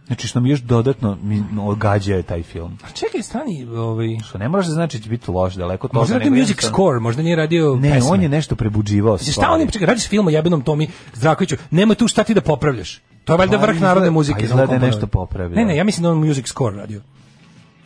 [0.08, 2.78] Znači što mi još dodatno mi ogađa je taj film.
[2.84, 4.08] A čekaj, stani, ovaj...
[4.26, 6.00] Što ne može da znači da će biti loš, daleko toga.
[6.00, 8.10] Možda radio nego music jednostavno- score, možda nije radio Ne, pesme.
[8.10, 9.52] on je nešto prebuđivao Šta stvari.
[9.54, 13.02] on je, čekaj, radiš film o jebenom Tomi Zdravkoviću, nema tu šta ti da popravljaš.
[13.26, 14.44] To je valjda Pa vrh izgleda- narodne pa muzike.
[14.44, 15.56] izgleda ono je nešto popravljao.
[15.56, 17.02] Ne, ne, ja mislim da on music score radio.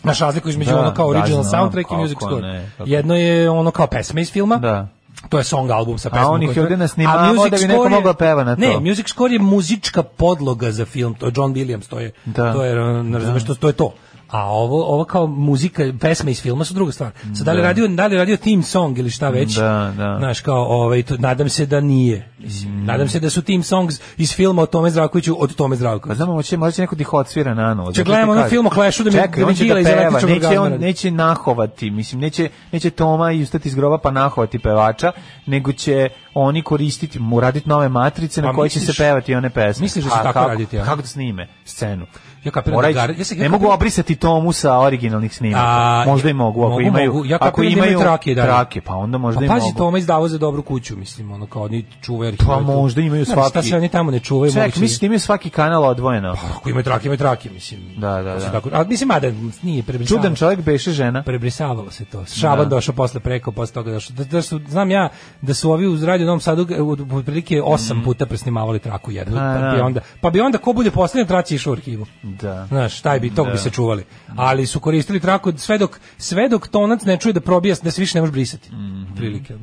[0.04, 2.42] Naš razliku između Da, ono kao da, original znam, soundtrack i music score.
[2.42, 4.56] ne, Jedno je ono kao pesme iz filma.
[4.58, 4.88] Da.
[5.30, 6.30] To je song album sa A pesmama.
[6.30, 6.78] on ih koje je ovde traje.
[6.80, 8.62] nasnimavao A music da bi neko mogao peva na to.
[8.62, 12.54] Ne, music score je muzička podloga za film, to je John Williams, to je, Da.
[12.54, 13.94] to je, ne razumeš, to, to je to.
[14.30, 17.12] A ovo, ovo kao muzika, pesme iz filma su druga stvar.
[17.28, 17.64] Sad, da li, Da.
[17.64, 20.16] radio, da li radio theme song ili šta već, Da, da.
[20.20, 22.30] znaš, kao, ovaj, to, nadam se da nije.
[22.40, 25.78] Mislim, nadam se da su theme songs iz filma o Tome Zdravkoviću od Tome Pa
[25.78, 26.16] Zdravkovića.
[26.16, 27.94] znamo, hoće, možda će neko da ih odsvira na novo.
[27.94, 30.20] Če gledamo onaj film o Clashu da mi- Čekaj, da mi Gila da iz peva,
[30.24, 35.12] neće, on, neće nahovati, mislim, neće, neće Toma i ustati iz groba pa nahovati pevača,
[35.46, 39.50] nego će oni koristiti, mu raditi nove matrice na Pa koje će se pevati one
[39.50, 39.84] pesme.
[39.84, 40.78] misliš da će A tako raditi?
[40.78, 42.06] Kako da snime scenu?
[42.48, 46.04] Ja kapiram da gar- ja se- ja ne mogu obrisati Tomu sa originalnih snimaka.
[46.08, 47.26] Možda i mogu, ako mogu, imaju, mogu.
[47.26, 48.44] Ja ako da imaju trake, da.
[48.44, 49.78] trake, pa onda možda pa i pazi, mogu.
[49.78, 52.48] Toma izdavao za dobru kuću, mislim, ono kao oni čuvaju arhive.
[52.48, 53.50] Pa možda imaju svaki...
[53.50, 54.52] Šta se oni tamo ne čuvaju?
[54.52, 56.36] Čekaj, moguće- misliš da imaju svaki kanal odvojeno?
[56.52, 57.80] Ako imaju trake, imaju trake, mislim.
[57.98, 58.52] Da, da, da.
[58.52, 59.28] Tako, a mislim, mada
[59.62, 60.20] nije prebrisavalo.
[60.20, 61.24] Čudan čovjek beše žena.
[61.24, 62.26] Prebrisavalo se to.
[62.28, 62.70] Šaban Da.
[62.70, 64.16] došao posle preko, posle toga došao.
[64.16, 65.10] Da, da su, znam ja
[65.42, 66.68] da su ovi uz Radio Novom Sadu
[67.12, 69.36] otprilike osam puta presnimavali traku jednu.
[69.36, 69.86] Pa, Pa, bi da.
[69.86, 72.06] onda, pa bi onda ko bude poslednja traci išao u arhivu.
[72.42, 72.66] Da.
[72.68, 73.52] Znaš, taj bi, tog Da.
[73.52, 74.04] bi se čuvali.
[74.36, 78.02] Ali su koristili traku sve dok, sve dok tonac ne čuje da probija, da se
[78.02, 78.70] više ne može brisati.
[78.72, 79.16] Mhm.
[79.16, 79.56] Prilike.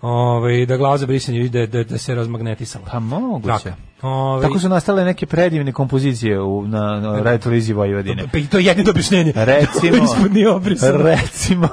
[0.00, 2.84] Ove, da glava za brisanje da, da, da se razmagnetisala.
[2.92, 3.46] Pa moguće.
[3.46, 3.87] Traka.
[4.02, 4.42] Ovi...
[4.42, 8.24] Tako su nastale neke predivne kompozicije u, na, na Radio Televiziji Vojvodine.
[8.32, 9.32] Pa i to je jedno objašnjenje.
[9.34, 9.96] Recimo,
[10.82, 11.68] recimo,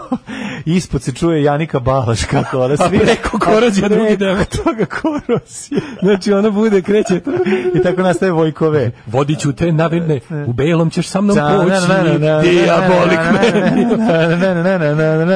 [0.65, 3.03] ispod se čuje Janika Balaš kako ona svira.
[3.03, 4.35] A preko korozija drugi deo.
[4.63, 5.81] toga korozija.
[6.01, 7.21] Znači ona bude, kreće.
[7.75, 8.91] I tako nastaje Vojkove.
[9.05, 13.85] Vodiću te navirne, u belom ćeš sa mnom poći, diabolik meni.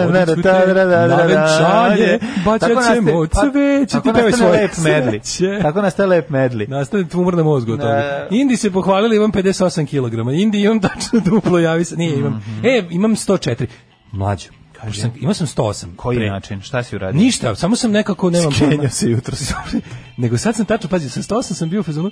[0.05, 0.73] Vodiću te
[1.09, 3.91] navenčanje, baćat ćemo cveće.
[3.91, 5.21] Tako nastaje lep medli.
[5.61, 6.67] Tako nastaje lep medli.
[6.79, 8.27] Nastane tumor na mozgu od toga.
[8.31, 10.33] Indi se pohvalili, imam 58 kg.
[10.33, 11.95] Indi imam tačno duplo, javi se.
[11.95, 12.33] Nije, imam.
[12.33, 12.65] Mhm.
[12.65, 13.65] E, imam 104.
[14.11, 14.49] Mlađo.
[14.81, 15.95] Pošto Sam, imao sam 108.
[15.95, 16.29] Koji pre.
[16.29, 16.61] način?
[16.61, 17.21] Šta si uradio?
[17.21, 19.37] Ništa, samo sam nekako nemam Skenjao se jutro.
[20.17, 22.11] Nego sad sam tačno, pazi, sa 108 sam bio u fazonu,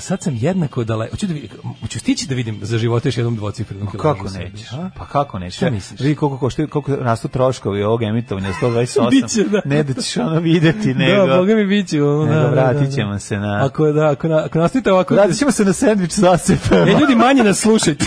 [0.00, 1.10] sad sam jednako daleko.
[1.10, 1.50] Hoću da vidim,
[1.80, 4.72] hoću stići da vidim za života još jednom dvocifrenom kilogramu kako nećeš?
[4.72, 4.90] a?
[4.96, 5.56] Pa kako nećeš?
[5.56, 6.00] Šta misliš?
[6.00, 9.10] Vidi koliko košta, koliko rastu troškovi ovog emitovanja 128.
[9.10, 9.60] Biće, da.
[9.64, 11.26] Ne da ćeš ono videti, nego...
[11.26, 12.02] Da, boga mi biće.
[12.02, 13.18] Ono, nego da, da, vratit da, da.
[13.18, 13.64] se na...
[13.64, 15.14] Ako, da, ako, na, ako nastavite ovako...
[15.14, 16.90] Vratit ćemo se na sandvič zasepama.
[16.90, 18.04] E, ljudi, manje nas slušajte.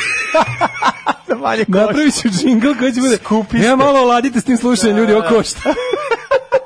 [1.44, 3.18] manje Napravit ću džingl koji će bude...
[3.18, 5.60] Skupi Ja malo oladite s tim slušanjem, ljudi, ovo košta.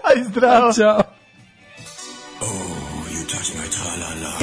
[0.04, 0.74] Aj, zdravo.
[0.74, 1.02] Ćao.